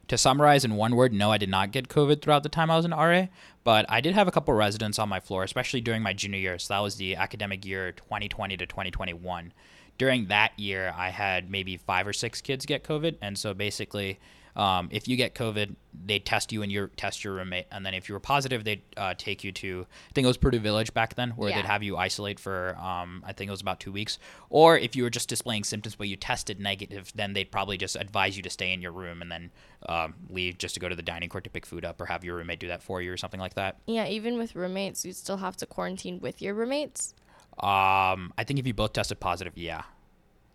to 0.09 0.19
summarize 0.19 0.65
in 0.65 0.77
one 0.77 0.97
word, 0.97 1.13
no, 1.13 1.31
I 1.31 1.39
did 1.39 1.49
not 1.49 1.71
get 1.71 1.89
COVID 1.89 2.23
throughout 2.23 2.43
the 2.43 2.49
time 2.49 2.71
I 2.71 2.77
was 2.77 2.85
in 2.85 2.93
RA, 2.93 3.27
but 3.63 3.87
I 3.89 4.01
did 4.01 4.15
have 4.15 4.29
a 4.29 4.31
couple 4.31 4.55
residents 4.55 4.99
on 4.99 5.09
my 5.09 5.21
floor, 5.21 5.43
especially 5.43 5.81
during 5.81 6.03
my 6.03 6.13
junior 6.13 6.39
year. 6.39 6.59
So 6.59 6.75
that 6.75 6.81
was 6.81 6.97
the 6.97 7.17
academic 7.17 7.65
year 7.65 7.93
2020 7.93 8.57
to 8.57 8.67
2021. 8.67 9.53
During 9.97 10.27
that 10.27 10.59
year, 10.59 10.95
I 10.97 11.11
had 11.11 11.51
maybe 11.51 11.77
five 11.77 12.07
or 12.07 12.13
six 12.13 12.41
kids 12.41 12.67
get 12.67 12.85
COVID, 12.85 13.17
and 13.23 13.39
so 13.39 13.55
basically, 13.55 14.19
um, 14.57 14.89
if 14.93 15.09
you 15.09 15.17
get 15.17 15.35
COVID, 15.35 15.75
they 16.07 16.19
test 16.19 16.53
you 16.53 16.63
and 16.63 16.71
you 16.71 16.89
test 16.97 17.25
your 17.25 17.35
roommate, 17.35 17.67
and 17.73 17.85
then 17.85 17.95
if 17.95 18.09
you 18.09 18.15
were 18.15 18.21
positive, 18.21 18.63
they'd 18.65 18.83
uh, 18.97 19.15
take 19.17 19.43
you 19.45 19.51
to 19.53 19.87
I 20.11 20.13
think 20.13 20.25
it 20.25 20.29
was 20.29 20.37
Purdue 20.37 20.61
Village 20.61 20.93
back 20.95 21.15
then, 21.15 21.31
where 21.31 21.51
Yeah. 21.51 21.57
they'd 21.63 21.67
have 21.69 21.83
you 21.83 21.97
isolate 21.97 22.39
for 22.39 22.77
um, 22.79 23.23
I 23.27 23.33
think 23.33 23.49
it 23.49 23.51
was 23.53 23.61
about 23.61 23.81
two 23.81 23.91
weeks. 23.93 24.19
Or 24.51 24.79
if 24.79 24.95
you 24.95 25.03
were 25.03 25.11
just 25.11 25.29
displaying 25.29 25.65
symptoms 25.65 25.95
but 25.97 26.09
you 26.09 26.17
tested 26.17 26.61
negative, 26.61 27.13
then 27.15 27.33
they'd 27.33 27.51
probably 27.51 27.77
just 27.77 27.97
advise 27.97 28.37
you 28.37 28.43
to 28.45 28.51
stay 28.51 28.73
in 28.73 28.81
your 28.83 28.93
room 28.93 29.23
and 29.23 29.31
then 29.31 29.51
um, 29.89 30.15
leave 30.31 30.59
just 30.59 30.75
to 30.75 30.81
go 30.81 30.89
to 30.89 30.95
the 30.97 31.03
dining 31.03 31.29
court 31.29 31.45
to 31.45 31.51
pick 31.51 31.67
food 31.67 31.85
up, 31.85 32.01
or 32.01 32.07
have 32.07 32.25
your 32.25 32.37
roommate 32.37 32.61
do 32.61 32.69
that 32.69 32.83
for 32.83 33.03
you 33.03 33.13
or 33.13 33.17
something 33.17 33.41
like 33.41 33.55
that. 33.55 33.79
Yeah, 33.87 34.07
even 34.07 34.39
with 34.39 34.55
roommates, 34.55 35.05
you 35.05 35.13
still 35.13 35.39
have 35.39 35.57
to 35.59 35.67
quarantine 35.67 36.21
with 36.21 36.41
your 36.41 36.55
roommates. 36.55 37.15
Um, 37.59 38.33
I 38.37 38.45
think 38.45 38.59
if 38.59 38.67
you 38.67 38.75
both 38.75 38.93
tested 38.93 39.21
positive, 39.21 39.53
yeah, 39.57 39.83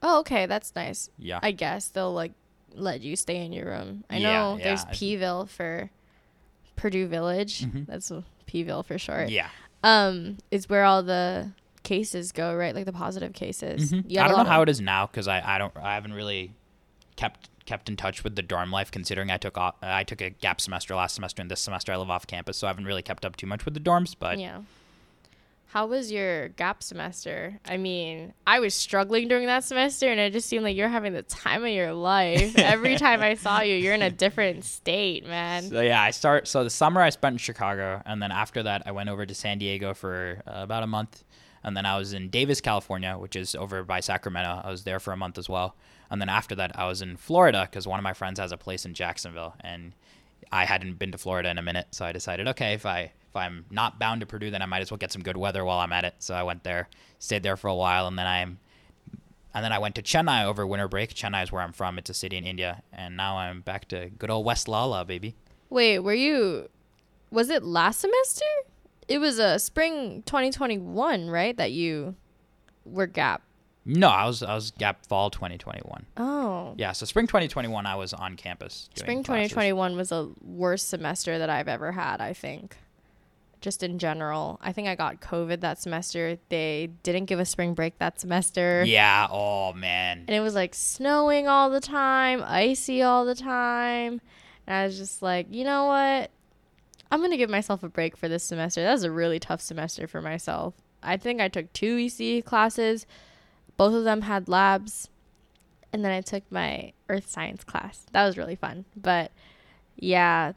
Oh, 0.02 0.20
okay, 0.20 0.46
that's 0.46 0.74
nice. 0.76 1.10
yeah. 1.18 1.40
I 1.44 1.52
guess 1.52 1.90
they'll 1.90 2.14
like 2.14 2.32
let 2.74 3.02
you 3.02 3.16
stay 3.16 3.44
in 3.44 3.52
your 3.54 3.66
room. 3.68 4.04
I 4.10 4.18
Yeah, 4.18 4.32
know 4.34 4.58
yeah, 4.58 4.64
there's 4.64 4.86
I- 4.86 4.92
Pville 4.94 5.48
for 5.50 5.90
Purdue 6.76 7.08
Village. 7.08 7.62
Mhm. 7.62 7.86
That's 7.88 8.12
Pville 8.48 8.84
for 8.86 8.98
short. 8.98 9.30
yeah. 9.30 9.50
Um, 9.84 10.38
is 10.52 10.68
where 10.70 10.84
all 10.84 11.04
the 11.04 11.52
cases 11.84 12.32
go, 12.32 12.54
right? 12.56 12.76
Like 12.76 12.86
the 12.86 12.94
positive 12.94 13.34
cases. 13.34 13.92
Mhm. 13.92 14.04
You 14.08 14.20
I 14.22 14.28
don't 14.28 14.38
know 14.38 14.44
how 14.50 14.62
of- 14.62 14.68
it 14.68 14.72
is 14.72 14.82
now 14.82 15.08
because 15.08 15.28
I, 15.28 15.56
I 15.56 15.58
don't 15.58 15.76
I 15.78 15.94
haven't 15.96 16.14
really 16.14 16.52
kept 17.16 17.50
kept 17.66 17.88
in 17.88 17.96
touch 17.96 18.24
with 18.24 18.36
the 18.36 18.42
dorm 18.42 18.72
life 18.72 18.90
considering 18.90 19.30
I 19.30 19.38
took 19.38 19.56
off, 19.58 19.76
I 19.82 20.04
took 20.04 20.22
a 20.22 20.32
gap 20.32 20.60
semester 20.60 20.96
last 20.96 21.14
semester 21.16 21.42
and 21.42 21.52
this 21.52 21.60
semester 21.62 21.92
I 21.94 21.98
live 21.98 22.10
off 22.10 22.26
campus 22.26 22.58
so 22.58 22.66
I 22.66 22.72
haven't 22.72 22.86
really 22.86 23.04
kept 23.04 23.24
up 23.24 23.36
too 23.36 23.46
much 23.46 23.64
with 23.64 23.76
the 23.76 23.80
dorms 23.80 24.16
but 24.20 24.40
yeah. 24.40 24.62
How 25.70 25.86
was 25.86 26.12
your 26.12 26.48
gap 26.50 26.82
semester? 26.82 27.60
I 27.64 27.78
mean, 27.78 28.34
I 28.48 28.60
was 28.60 28.74
struggling 28.74 29.28
during 29.28 29.46
that 29.46 29.64
semester, 29.64 30.10
and 30.10 30.20
it 30.20 30.34
just 30.34 30.50
seemed 30.50 30.64
like 30.64 30.76
you're 30.76 30.90
having 30.90 31.14
the 31.14 31.22
time 31.22 31.64
of 31.64 31.70
your 31.70 31.94
life. 31.94 32.58
Every 32.58 32.96
time 32.98 33.22
I 33.22 33.36
saw 33.36 33.62
you, 33.62 33.76
you're 33.76 33.94
in 33.94 34.02
a 34.02 34.10
different 34.10 34.66
state, 34.66 35.28
man. 35.28 35.70
So 35.70 35.82
yeah, 35.82 36.02
I 36.02 36.10
start. 36.10 36.48
So 36.48 36.64
the 36.64 36.72
summer 36.72 37.02
I 37.02 37.12
spent 37.12 37.36
in 37.36 37.38
Chicago, 37.38 38.02
and 38.08 38.20
then 38.20 38.32
after 38.32 38.64
that 38.64 38.82
I 38.88 38.92
went 38.92 39.10
over 39.10 39.28
to 39.28 39.36
San 39.36 39.60
Diego 39.60 39.94
for 39.94 40.42
uh, 40.48 40.54
about 40.56 40.82
a 40.82 40.88
month, 40.88 41.24
and 41.64 41.78
then 41.78 41.86
I 41.86 42.00
was 42.00 42.14
in 42.14 42.30
Davis, 42.30 42.62
California, 42.62 43.16
which 43.16 43.36
is 43.36 43.54
over 43.54 43.84
by 43.84 44.00
Sacramento. 44.00 44.62
I 44.64 44.72
was 44.72 44.86
there 44.86 45.00
for 45.00 45.14
a 45.14 45.18
month 45.18 45.38
as 45.38 45.48
well, 45.48 45.76
and 46.10 46.20
then 46.20 46.30
after 46.30 46.56
that 46.56 46.80
I 46.80 46.88
was 46.88 47.04
in 47.04 47.16
Florida 47.16 47.68
because 47.70 47.86
one 47.86 48.00
of 48.00 48.04
my 48.04 48.14
friends 48.14 48.40
has 48.40 48.52
a 48.52 48.58
place 48.58 48.86
in 48.86 48.96
Jacksonville, 48.96 49.54
and 49.60 49.94
I 50.52 50.66
hadn't 50.66 50.98
been 50.98 51.12
to 51.12 51.20
Florida 51.20 51.52
in 51.52 51.60
a 51.60 51.62
minute, 51.62 51.90
so 51.92 52.06
I 52.06 52.12
decided, 52.12 52.48
okay, 52.48 52.74
if 52.74 52.88
I 52.88 53.12
if 53.30 53.36
I'm 53.36 53.66
not 53.70 54.00
bound 54.00 54.22
to 54.22 54.28
Purdue, 54.28 54.50
then 54.52 54.62
I 54.62 54.66
might 54.66 54.82
as 54.82 54.92
well 54.92 54.98
get 54.98 55.12
some 55.12 55.22
good 55.22 55.38
weather 55.38 55.64
while 55.64 55.80
I'm 55.80 55.94
at 55.94 56.04
it. 56.04 56.16
So 56.20 56.34
I 56.34 56.44
went 56.44 56.64
there, 56.64 56.90
stayed 57.20 57.44
there 57.44 57.58
for 57.58 57.68
a 57.68 57.76
while, 57.76 58.08
and 58.08 58.18
then 58.18 58.26
I'm, 58.26 58.60
and 59.54 59.64
then 59.64 59.72
I 59.72 59.80
went 59.80 59.96
to 59.96 60.02
Chennai 60.02 60.46
over 60.46 60.66
winter 60.66 60.88
break. 60.88 61.14
Chennai 61.14 61.44
is 61.44 61.52
where 61.52 61.62
I'm 61.62 61.74
from. 61.74 61.98
It's 62.00 62.10
a 62.10 62.14
city 62.14 62.38
in 62.38 62.46
India, 62.46 62.82
and 62.92 63.16
now 63.16 63.38
I'm 63.38 63.62
back 63.62 63.88
to 63.90 64.10
good 64.10 64.30
old 64.32 64.46
West 64.46 64.68
Lala, 64.68 65.06
baby. 65.06 65.36
Wait, 65.70 66.00
were 66.00 66.14
you? 66.14 66.70
Was 67.32 67.50
it 67.50 67.64
last 67.64 68.00
semester? 68.00 68.46
It 69.08 69.20
was 69.20 69.40
a 69.40 69.46
uh, 69.46 69.58
spring 69.60 70.24
2021, 70.26 71.30
right? 71.30 71.56
That 71.56 71.72
you 71.72 72.16
were 72.86 73.08
gap. 73.08 73.44
No, 73.86 74.08
I 74.08 74.26
was 74.26 74.44
I 74.44 74.54
was 74.54 74.72
gap 74.72 75.06
fall 75.06 75.30
2021. 75.30 76.06
Oh. 76.18 76.74
Yeah, 76.78 76.92
so 76.92 77.06
spring 77.06 77.28
2021 77.28 77.86
I 77.86 77.96
was 77.96 78.14
on 78.14 78.36
campus. 78.36 78.90
Spring 78.96 79.24
2021 79.24 79.96
was 79.96 80.10
the 80.10 80.32
worst 80.44 80.90
semester 80.90 81.40
that 81.40 81.50
I've 81.50 81.68
ever 81.68 81.92
had, 81.92 82.22
I 82.22 82.34
think. 82.34 82.78
Just 83.62 83.84
in 83.84 84.00
general. 84.00 84.60
I 84.62 84.72
think 84.72 84.88
I 84.88 84.96
got 84.96 85.20
COVID 85.20 85.60
that 85.62 85.82
semester. 85.82 86.38
They 86.50 86.90
didn't 87.04 87.26
give 87.26 87.40
a 87.40 87.46
spring 87.46 87.74
break 87.74 87.98
that 88.00 88.20
semester. 88.20 88.84
Yeah, 88.86 89.28
oh 89.30 89.74
man. 89.74 90.20
And 90.28 90.30
it 90.30 90.40
was 90.40 90.56
like 90.56 90.74
snowing 90.74 91.48
all 91.48 91.70
the 91.70 91.82
time, 91.82 92.42
icy 92.46 93.02
all 93.02 93.26
the 93.26 93.36
time. 93.36 94.22
And 94.66 94.76
I 94.76 94.86
was 94.86 94.98
just 94.98 95.22
like, 95.22 95.48
you 95.50 95.66
know 95.66 95.86
what? 95.86 96.32
I'm 97.12 97.20
going 97.20 97.32
to 97.32 97.38
give 97.38 97.50
myself 97.50 97.84
a 97.84 97.90
break 97.90 98.16
for 98.16 98.30
this 98.30 98.44
semester. 98.44 98.84
That 98.84 98.94
was 98.94 99.04
a 99.04 99.12
really 99.12 99.40
tough 99.40 99.62
semester 99.62 100.08
for 100.08 100.22
myself. 100.22 100.76
I 101.02 101.18
think 101.18 101.42
I 101.42 101.48
took 101.48 101.74
two 101.74 101.98
EC 101.98 102.46
classes 102.46 103.06
both 103.80 103.94
of 103.94 104.04
them 104.04 104.24
had 104.24 104.50
labs. 104.50 105.08
And 105.94 106.04
then 106.04 106.12
I 106.12 106.20
took 106.20 106.44
my 106.52 106.92
earth 107.08 107.32
science 107.32 107.64
class. 107.64 108.06
That 108.12 108.26
was 108.26 108.38
really 108.38 108.58
fun. 108.58 108.84
But 108.96 109.32
yeah, 109.96 110.52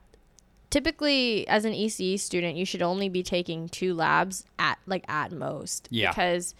typically 0.72 1.46
as 1.48 1.66
an 1.66 1.74
ECE 1.74 2.18
student, 2.18 2.56
you 2.56 2.64
should 2.64 2.82
only 2.82 3.10
be 3.10 3.22
taking 3.22 3.68
two 3.68 3.92
labs 3.94 4.44
at 4.58 4.78
like 4.86 5.04
at 5.06 5.30
most. 5.30 5.86
Yeah. 5.90 6.10
Because 6.10 6.54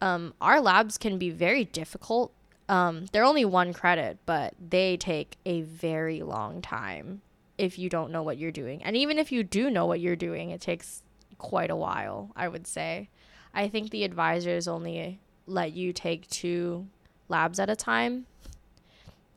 um, 0.00 0.32
our 0.40 0.60
labs 0.60 0.96
can 0.96 1.18
be 1.18 1.30
very 1.30 1.64
difficult. 1.64 2.32
Um, 2.68 3.06
they're 3.12 3.24
only 3.24 3.44
one 3.44 3.72
credit, 3.72 4.18
but 4.24 4.54
they 4.60 4.96
take 4.96 5.36
a 5.44 5.62
very 5.62 6.22
long 6.22 6.62
time 6.62 7.22
if 7.58 7.76
you 7.76 7.90
don't 7.90 8.12
know 8.12 8.22
what 8.22 8.38
you're 8.38 8.52
doing. 8.52 8.82
And 8.84 8.96
even 8.96 9.18
if 9.18 9.32
you 9.32 9.42
do 9.42 9.68
know 9.68 9.84
what 9.84 9.98
you're 9.98 10.16
doing, 10.16 10.50
it 10.50 10.60
takes 10.60 11.02
quite 11.36 11.70
a 11.70 11.76
while, 11.76 12.30
I 12.36 12.46
would 12.46 12.68
say. 12.68 13.10
I 13.52 13.66
think 13.66 13.90
the 13.90 14.04
advisors 14.04 14.68
only 14.68 15.18
let 15.46 15.72
you 15.72 15.92
take 15.92 16.30
two 16.30 16.86
labs 17.28 17.58
at 17.58 17.68
a 17.68 17.74
time. 17.74 18.26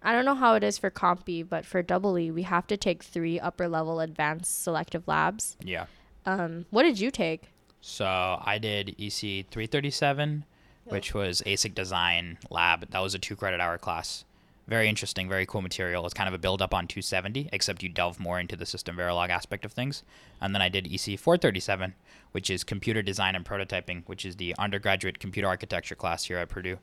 I 0.04 0.12
don't 0.12 0.26
know 0.26 0.36
how 0.36 0.56
it 0.56 0.63
is 0.63 0.78
for 0.78 0.92
Compy, 0.92 1.48
but 1.48 1.66
for 1.66 1.82
double 1.82 2.20
E, 2.20 2.30
we 2.30 2.44
have 2.44 2.68
to 2.68 2.78
take 2.78 3.04
three 3.04 3.39
upper 3.39 3.68
level 3.70 4.02
advanced 4.02 4.63
selective 4.63 5.08
labs. 5.08 5.56
Yeah. 5.63 5.86
Um, 6.26 6.66
what 6.72 6.84
did 6.84 7.00
you 7.00 7.10
take? 7.10 7.50
So 7.80 8.06
I 8.06 8.58
did 8.60 8.89
EC 9.00 9.48
337, 9.50 10.46
which 10.86 11.13
was 11.13 11.42
ASIC 11.46 11.74
design 11.74 12.38
lab. 12.50 12.89
That 12.92 13.00
was 13.00 13.16
a 13.16 13.20
two 13.20 13.36
credit 13.36 13.62
hour 13.62 13.78
class. 13.78 14.26
Very 14.68 14.88
interesting, 14.88 15.28
very 15.28 15.46
cool 15.46 15.62
material. 15.62 16.06
It's 16.06 16.13
kind 16.13 16.30
of 16.30 16.34
a 16.34 16.38
build 16.38 16.62
up 16.62 16.74
on 16.74 16.88
270, 16.88 17.50
except 17.52 17.84
you 17.84 17.89
delve 17.89 18.20
more 18.20 18.39
into 18.39 18.56
the 18.56 18.66
system 18.66 18.96
Verilog 18.96 19.30
aspect 19.30 19.66
of 19.66 19.74
things. 19.74 20.04
And 20.39 20.56
then 20.56 20.62
I 20.62 20.70
did 20.70 20.88
EC 20.88 21.20
437, 21.20 21.94
which 22.32 22.50
is 22.50 22.63
computer 22.63 23.02
design 23.02 23.36
and 23.36 23.44
prototyping, 23.44 24.04
which 24.06 24.26
is 24.26 24.38
the 24.38 24.56
undergraduate 24.58 25.20
computer 25.20 25.50
architecture 25.50 25.96
class 25.96 26.26
here 26.26 26.38
at 26.38 26.48
Purdue. 26.48 26.80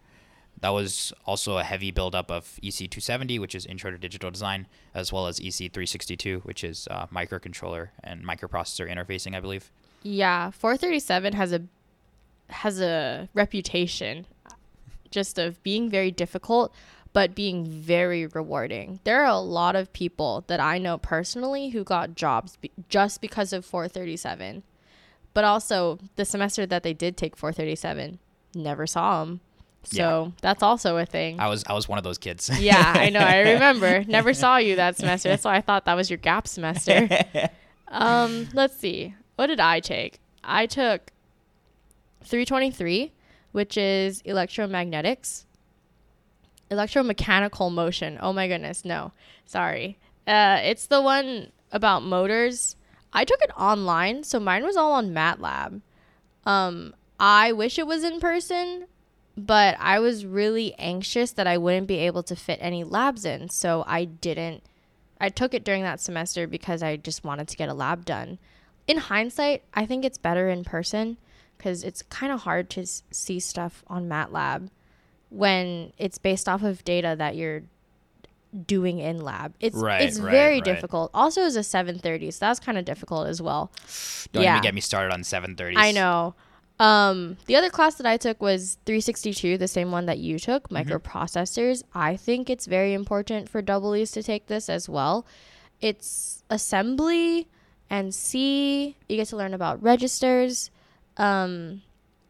That 0.61 0.71
was 0.71 1.13
also 1.25 1.59
a 1.59 1.65
heavy 1.65 1.91
buildup 1.91 2.31
of 2.31 2.59
EC 2.63 2.91
270, 2.91 3.39
which 3.39 3.55
is 3.55 3.65
Intro 3.65 3.91
to 3.91 3.99
Digital 3.99 4.31
Design, 4.31 4.67
as 4.95 5.13
well 5.13 5.27
as 5.27 5.41
EC 5.41 5.73
362, 5.73 6.41
which 6.41 6.63
is 6.63 6.87
uh, 6.91 7.07
microcontroller 7.07 7.89
and 8.05 8.25
microprocessor 8.25 8.91
interfacing, 8.91 9.35
I 9.35 9.41
believe. 9.41 9.71
Yeah, 10.03 10.51
437 10.51 11.33
has 11.35 11.53
a 11.53 11.63
has 12.49 12.81
a 12.81 13.29
reputation 13.33 14.27
just 15.11 15.39
of 15.39 15.63
being 15.63 15.89
very 15.89 16.11
difficult 16.11 16.75
but 17.13 17.35
being 17.35 17.67
very 17.67 18.27
rewarding. 18.27 19.01
There 19.05 19.23
are 19.23 19.27
a 19.27 19.39
lot 19.39 19.75
of 19.75 19.93
people 19.93 20.45
that 20.47 20.61
I 20.61 20.79
know 20.79 20.99
personally 20.99 21.71
who 21.71 21.83
got 21.83 22.15
jobs 22.15 22.57
be- 22.57 22.71
just 22.89 23.21
because 23.21 23.53
of 23.53 23.65
437. 23.65 24.63
But 25.35 25.45
also, 25.45 25.99
the 26.17 26.25
semester 26.25 26.67
that 26.67 26.83
they 26.83 26.93
did 26.93 27.17
take 27.17 27.37
437, 27.37 28.19
never 28.55 28.87
saw 28.87 29.25
them. 29.25 29.41
So 29.83 29.97
yeah. 29.97 30.31
that's 30.43 30.63
also 30.63 30.99
a 30.99 31.07
thing. 31.07 31.41
I 31.41 31.49
was 31.49 31.65
I 31.67 31.73
was 31.73 31.89
one 31.89 31.99
of 31.99 32.05
those 32.05 32.19
kids. 32.19 32.51
yeah, 32.61 32.93
I 32.95 33.11
know. 33.11 33.21
I 33.21 33.39
remember. 33.53 34.05
Never 34.05 34.35
saw 34.35 34.59
you 34.59 34.77
that 34.77 34.97
semester. 34.97 35.29
That's 35.29 35.45
why 35.45 35.57
I 35.57 35.61
thought 35.61 35.87
that 35.87 35.95
was 35.95 36.11
your 36.11 36.19
gap 36.19 36.47
semester. 36.47 37.09
um, 37.89 38.49
let's 38.53 38.77
see. 38.77 39.15
What 39.37 39.47
did 39.47 39.61
I 39.61 39.81
take? 39.81 40.19
I 40.45 40.67
took 40.67 41.13
323, 42.25 43.13
which 43.53 43.77
is 43.77 44.23
electromagnetics 44.23 45.45
electromechanical 46.71 47.73
motion. 47.73 48.19
Oh 48.21 48.33
my 48.33 48.49
goodness, 48.49 48.85
no. 48.85 49.13
Sorry. 49.45 49.99
Uh, 50.27 50.61
it's 50.63 50.87
the 50.87 51.03
one 51.03 51.51
about 51.73 52.03
motors. 52.03 52.77
I 53.13 53.25
took 53.25 53.41
it 53.43 53.51
online, 53.57 54.23
so 54.23 54.39
mine 54.39 54.65
was 54.65 54.77
all 54.77 54.93
on 54.93 55.11
MATLAB. 55.11 55.81
Um, 56.47 56.95
I 57.19 57.53
wish 57.53 57.79
it 57.79 57.87
was 57.87 58.05
in 58.05 58.21
person, 58.21 58.87
but 59.37 59.77
I 59.79 59.99
was 59.99 60.27
really 60.27 60.75
anxious 60.79 61.33
that 61.33 61.47
I 61.47 61.59
wouldn't 61.59 61.87
be 61.87 61.99
able 61.99 62.23
to 62.25 62.37
fit 62.37 62.59
any 62.61 62.85
labs 62.85 63.25
in, 63.25 63.49
so 63.49 63.85
I 63.87 64.05
didn't. 64.05 64.63
I 65.21 65.29
took 65.29 65.55
it 65.55 65.65
during 65.65 65.83
that 65.83 66.01
semester 66.01 66.47
because 66.47 66.83
I 66.83 66.97
just 66.97 67.25
wanted 67.25 67.49
to 67.49 67.57
get 67.57 67.69
a 67.69 67.75
lab 67.75 68.05
done. 68.05 68.39
In 68.87 68.99
hindsight, 68.99 69.63
I 69.75 69.87
think 69.87 70.05
it's 70.05 70.19
better 70.19 70.49
in 70.49 70.65
person 70.65 71.19
because 71.57 71.85
it's 71.85 72.03
kind 72.03 72.33
of 72.33 72.41
hard 72.41 72.71
to 72.71 72.83
s- 72.83 73.03
see 73.11 73.39
stuff 73.39 73.85
on 73.87 74.09
MATLAB 74.09 74.71
when 75.29 75.93
it's 75.99 76.19
based 76.19 76.49
off 76.49 76.63
of 76.63 76.83
data 76.85 77.15
that 77.19 77.37
you're 77.37 77.63
doing 78.67 78.99
in 78.99 79.21
lab. 79.21 79.55
It's 79.61 79.77
right, 79.77 80.03
it's 80.03 80.19
right, 80.19 80.31
very 80.31 80.55
right. 80.57 80.65
difficult. 80.65 81.11
Also, 81.15 81.43
as 81.43 81.57
a 81.57 81.63
730, 81.63 82.31
so 82.31 82.39
that's 82.41 82.61
kind 82.61 82.79
of 82.79 82.85
difficult 82.85 83.29
as 83.29 83.41
well. 83.41 83.71
Don't 84.33 84.43
yeah. 84.43 84.55
even 84.55 84.63
get 84.63 84.75
me 84.75 84.81
started 84.81 85.13
on 85.13 85.21
730s. 85.23 85.75
I 85.77 85.93
know. 85.93 86.35
Um, 86.81 87.37
the 87.45 87.57
other 87.57 87.69
class 87.69 87.97
that 87.97 88.07
I 88.07 88.17
took 88.17 88.41
was 88.41 88.79
362, 88.87 89.59
the 89.59 89.69
same 89.69 89.93
one 89.93 90.07
that 90.07 90.19
you 90.19 90.39
took, 90.39 90.69
mm-hmm. 90.69 90.91
microprocessors. 90.91 91.83
I 91.95 92.17
think 92.17 92.49
it's 92.49 92.65
very 92.65 92.95
important 92.95 93.51
for 93.51 93.61
double 93.61 93.95
E's 93.95 94.11
to 94.13 94.23
take 94.23 94.47
this 94.47 94.71
as 94.71 94.89
well. 94.89 95.27
It's 95.83 96.43
assembly 96.49 97.49
and 97.91 98.15
C. 98.15 98.97
You 99.11 99.17
get 99.17 99.29
to 99.29 99.37
learn 99.37 99.53
about 99.53 99.83
registers. 99.83 100.71
Um, 101.19 101.83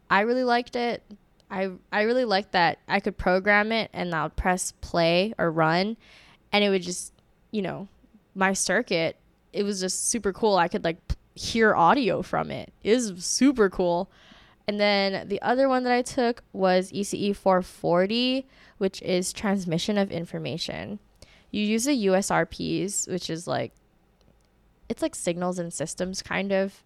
I 0.09 0.21
really 0.21 0.43
liked 0.43 0.75
it. 0.75 1.01
I 1.49 1.71
I 1.91 2.01
really 2.01 2.25
liked 2.25 2.51
that 2.51 2.79
I 2.87 2.99
could 2.99 3.17
program 3.17 3.71
it 3.71 3.89
and 3.93 4.13
I 4.13 4.23
would 4.23 4.35
press 4.35 4.73
play 4.81 5.33
or 5.37 5.49
run, 5.51 5.95
and 6.51 6.63
it 6.63 6.69
would 6.69 6.81
just 6.81 7.13
you 7.51 7.61
know 7.61 7.87
my 8.35 8.51
circuit. 8.53 9.17
It 9.53 9.63
was 9.63 9.79
just 9.79 10.09
super 10.09 10.33
cool. 10.33 10.57
I 10.57 10.67
could 10.67 10.83
like 10.83 10.97
hear 11.35 11.75
audio 11.75 12.21
from 12.21 12.51
it. 12.51 12.73
It 12.83 12.95
was 12.95 13.23
super 13.23 13.69
cool. 13.69 14.09
And 14.67 14.79
then 14.79 15.27
the 15.27 15.41
other 15.41 15.67
one 15.67 15.83
that 15.83 15.93
I 15.93 16.01
took 16.01 16.43
was 16.53 16.91
ECE 16.91 17.35
440, 17.35 18.47
which 18.77 19.01
is 19.01 19.33
transmission 19.33 19.97
of 19.97 20.11
information. 20.11 20.99
You 21.51 21.63
use 21.63 21.85
the 21.85 22.05
USRPs, 22.05 23.09
which 23.09 23.29
is 23.29 23.47
like 23.47 23.73
it's 24.87 25.01
like 25.01 25.15
signals 25.15 25.57
and 25.57 25.73
systems 25.73 26.21
kind 26.21 26.51
of. 26.51 26.83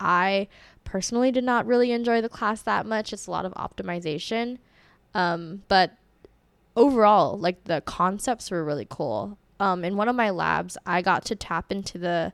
I 0.00 0.48
personally 0.84 1.30
did 1.30 1.44
not 1.44 1.66
really 1.66 1.92
enjoy 1.92 2.20
the 2.20 2.28
class 2.28 2.62
that 2.62 2.86
much. 2.86 3.12
It's 3.12 3.26
a 3.26 3.30
lot 3.30 3.44
of 3.44 3.52
optimization. 3.54 4.58
Um, 5.14 5.62
but 5.68 5.92
overall, 6.74 7.38
like 7.38 7.64
the 7.64 7.80
concepts 7.82 8.50
were 8.50 8.64
really 8.64 8.86
cool. 8.88 9.38
Um, 9.58 9.84
in 9.84 9.96
one 9.96 10.08
of 10.08 10.16
my 10.16 10.30
labs, 10.30 10.76
I 10.84 11.00
got 11.02 11.24
to 11.26 11.36
tap 11.36 11.72
into 11.72 11.98
the 11.98 12.32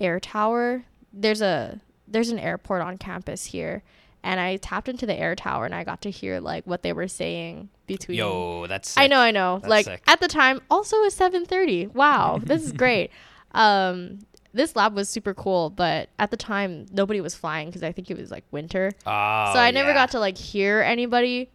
air 0.00 0.18
tower. 0.18 0.84
There's 1.12 1.42
a 1.42 1.80
there's 2.10 2.30
an 2.30 2.38
airport 2.38 2.82
on 2.82 2.98
campus 2.98 3.46
here, 3.46 3.82
and 4.22 4.40
I 4.40 4.56
tapped 4.56 4.88
into 4.88 5.06
the 5.06 5.14
air 5.14 5.34
tower 5.34 5.64
and 5.64 5.74
I 5.74 5.84
got 5.84 6.02
to 6.02 6.10
hear 6.10 6.40
like 6.40 6.66
what 6.66 6.82
they 6.82 6.92
were 6.92 7.08
saying 7.08 7.68
between. 7.86 8.18
Yo, 8.18 8.66
that's. 8.66 8.90
Sick. 8.90 9.02
I 9.02 9.06
know, 9.06 9.18
I 9.18 9.30
know. 9.30 9.58
That's 9.58 9.70
like 9.70 9.84
sick. 9.86 10.02
at 10.06 10.20
the 10.20 10.28
time, 10.28 10.60
also 10.70 10.96
a 11.04 11.10
7:30. 11.10 11.94
Wow, 11.94 12.40
this 12.42 12.62
is 12.64 12.72
great. 12.84 13.10
Um, 13.52 14.20
this 14.52 14.74
lab 14.74 14.94
was 14.94 15.08
super 15.08 15.34
cool, 15.34 15.70
but 15.70 16.08
at 16.18 16.30
the 16.30 16.36
time 16.36 16.86
nobody 16.92 17.20
was 17.20 17.34
flying 17.34 17.68
because 17.68 17.82
I 17.82 17.92
think 17.92 18.10
it 18.10 18.18
was 18.18 18.30
like 18.30 18.44
winter. 18.50 18.92
Oh, 19.06 19.52
so 19.52 19.58
I 19.58 19.70
never 19.70 19.90
yeah. 19.90 19.94
got 19.94 20.10
to 20.12 20.20
like 20.20 20.36
hear 20.36 20.80
anybody, 20.80 21.50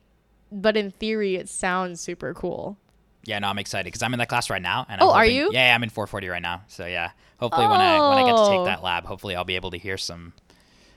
but 0.51 0.77
in 0.77 0.91
theory 0.91 1.35
it 1.35 1.49
sounds 1.49 1.99
super 1.99 2.33
cool. 2.33 2.77
Yeah, 3.25 3.39
no, 3.39 3.47
I'm 3.47 3.57
excited 3.57 3.85
because 3.85 4.03
I'm 4.03 4.13
in 4.13 4.19
that 4.19 4.27
class 4.27 4.49
right 4.49 4.61
now. 4.61 4.85
And 4.89 5.01
oh, 5.01 5.11
I'm 5.11 5.15
are 5.15 5.23
hoping, 5.23 5.35
you? 5.35 5.49
Yeah, 5.53 5.73
I'm 5.73 5.83
in 5.83 5.89
440 5.89 6.27
right 6.27 6.41
now. 6.41 6.63
So 6.67 6.85
yeah, 6.85 7.11
hopefully 7.37 7.65
oh. 7.65 7.71
when 7.71 7.81
I 7.81 8.09
when 8.09 8.17
I 8.17 8.23
get 8.25 8.37
to 8.37 8.49
take 8.49 8.59
Oh. 8.59 8.65
that 8.65 8.83
lab, 8.83 9.05
hopefully 9.05 9.35
I'll 9.35 9.45
be 9.45 9.55
able 9.55 9.71
to 9.71 9.77
hear 9.77 9.97
some. 9.97 10.33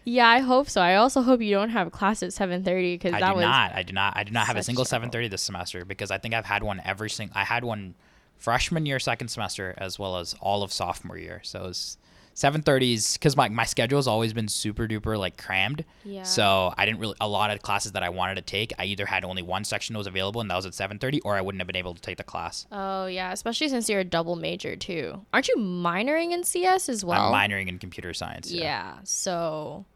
Yeah, 0.09 0.29
I 0.29 0.39
hope 0.39 0.71
so. 0.71 0.81
I 0.81 0.95
also 0.95 1.21
hope 1.21 1.43
you 1.43 1.51
don't 1.51 1.71
have 1.71 1.91
class 1.91 2.23
at 2.23 2.31
7:30 2.31 2.95
because 2.95 3.13
I 3.13 3.21
that 3.21 3.31
do 3.31 3.37
was 3.37 3.43
not. 3.43 3.75
I 3.75 3.83
do 3.83 3.93
not. 3.93 4.17
I 4.17 4.23
do 4.23 4.31
not 4.31 4.47
have 4.47 4.57
a 4.57 4.63
single 4.63 4.85
730 4.85 5.27
this 5.29 5.43
semester 5.43 5.85
because 5.85 6.13
I 6.13 6.19
think 6.19 6.33
I've 6.33 6.47
had 6.47 6.63
one 6.63 6.81
every 6.85 7.11
single. 7.11 7.37
I 7.37 7.43
had 7.43 7.65
one 7.65 7.97
freshman 8.37 8.87
year, 8.87 9.01
second 9.01 9.29
semester, 9.29 9.75
as 9.77 9.99
well 9.99 10.19
as 10.19 10.35
all 10.41 10.63
of 10.63 10.73
sophomore 10.73 11.19
year. 11.19 11.41
So 11.43 11.65
it's 11.67 11.99
7:30s 12.37 13.15
because 13.15 13.37
my 13.37 13.49
my 13.49 13.65
schedule 13.65 13.99
has 13.99 14.07
always 14.07 14.33
been 14.33 14.47
super 14.47 14.87
duper 14.87 15.19
like 15.19 15.39
crammed. 15.39 15.85
Yeah. 16.05 16.23
So 16.23 16.73
I 16.77 16.87
didn't 16.87 17.01
really 17.01 17.17
a 17.21 17.27
lot 17.27 17.51
of 17.51 17.61
classes 17.63 17.91
that 17.93 18.05
I 18.05 18.11
wanted 18.11 18.37
to 18.37 18.43
take. 18.43 18.73
I 18.79 18.85
either 18.85 19.07
had 19.07 19.25
only 19.25 19.43
one 19.43 19.65
section 19.65 19.95
that 19.95 19.99
was 19.99 20.07
available 20.07 20.41
and 20.41 20.49
that 20.51 20.55
was 20.55 20.67
at 20.67 20.75
7:30, 20.75 21.23
or 21.25 21.35
I 21.35 21.41
wouldn't 21.41 21.61
have 21.61 21.67
been 21.67 21.75
able 21.75 21.95
to 21.95 22.01
take 22.01 22.19
the 22.19 22.23
class. 22.23 22.67
Oh 22.71 23.07
yeah, 23.07 23.33
especially 23.33 23.69
since 23.71 23.89
you're 23.89 24.01
a 24.01 24.05
double 24.05 24.37
major 24.37 24.77
too. 24.77 25.27
Aren't 25.33 25.49
you 25.49 25.57
minoring 25.57 26.31
in 26.31 26.45
CS 26.45 26.89
as 26.89 27.05
well? 27.05 27.35
I'm 27.35 27.51
minoring 27.51 27.67
in 27.69 27.81
computer 27.81 28.15
science. 28.15 28.53
Yeah. 28.53 28.99
So, 29.03 29.87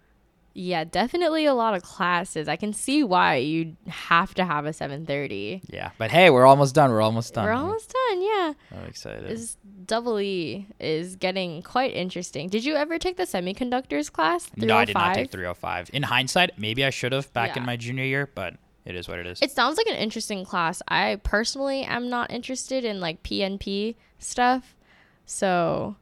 yeah, 0.52 0.84
definitely 0.84 1.46
a 1.46 1.54
lot 1.54 1.74
of 1.74 1.82
classes. 1.82 2.48
I 2.48 2.56
can 2.56 2.72
see 2.72 3.04
why 3.04 3.36
you 3.36 3.76
have 3.86 4.34
to 4.34 4.44
have 4.44 4.66
a 4.66 4.70
7:30. 4.70 5.62
Yeah, 5.68 5.90
but 5.98 6.10
hey, 6.10 6.30
we're 6.30 6.46
almost 6.46 6.74
done. 6.74 6.90
We're 6.90 7.00
almost 7.00 7.34
done. 7.34 7.44
We're 7.44 7.52
almost 7.52 7.92
done. 7.92 8.22
Yeah. 8.22 8.52
I'm 8.72 8.86
excited. 8.86 9.28
This 9.28 9.56
double 9.86 10.20
E 10.20 10.66
is 10.80 11.16
getting 11.16 11.62
quite 11.62 11.94
interesting. 11.94 12.48
Did 12.48 12.64
you 12.64 12.74
ever 12.74 12.98
take 12.98 13.16
the 13.16 13.24
semiconductors 13.24 14.10
class? 14.10 14.50
no, 14.56 14.76
I 14.76 14.84
did 14.84 14.94
not 14.94 15.14
take 15.14 15.30
305. 15.30 15.90
In 15.92 16.02
hindsight, 16.02 16.58
maybe 16.58 16.84
I 16.84 16.90
should 16.90 17.12
have 17.12 17.32
back 17.32 17.56
in 17.56 17.64
my 17.64 17.76
junior 17.76 18.04
year, 18.04 18.28
but 18.34 18.54
it 18.84 18.96
is 18.96 19.08
what 19.08 19.18
it 19.18 19.26
is. 19.26 19.40
It 19.42 19.52
sounds 19.52 19.76
like 19.76 19.86
an 19.86 19.96
interesting 19.96 20.44
class. 20.44 20.82
I 20.88 21.20
personally 21.22 21.82
am 21.82 22.10
not 22.10 22.30
interested 22.30 22.84
in 22.84 23.00
like 23.00 23.22
PNP 23.22 23.94
stuff. 24.18 24.74
So, 25.26 25.96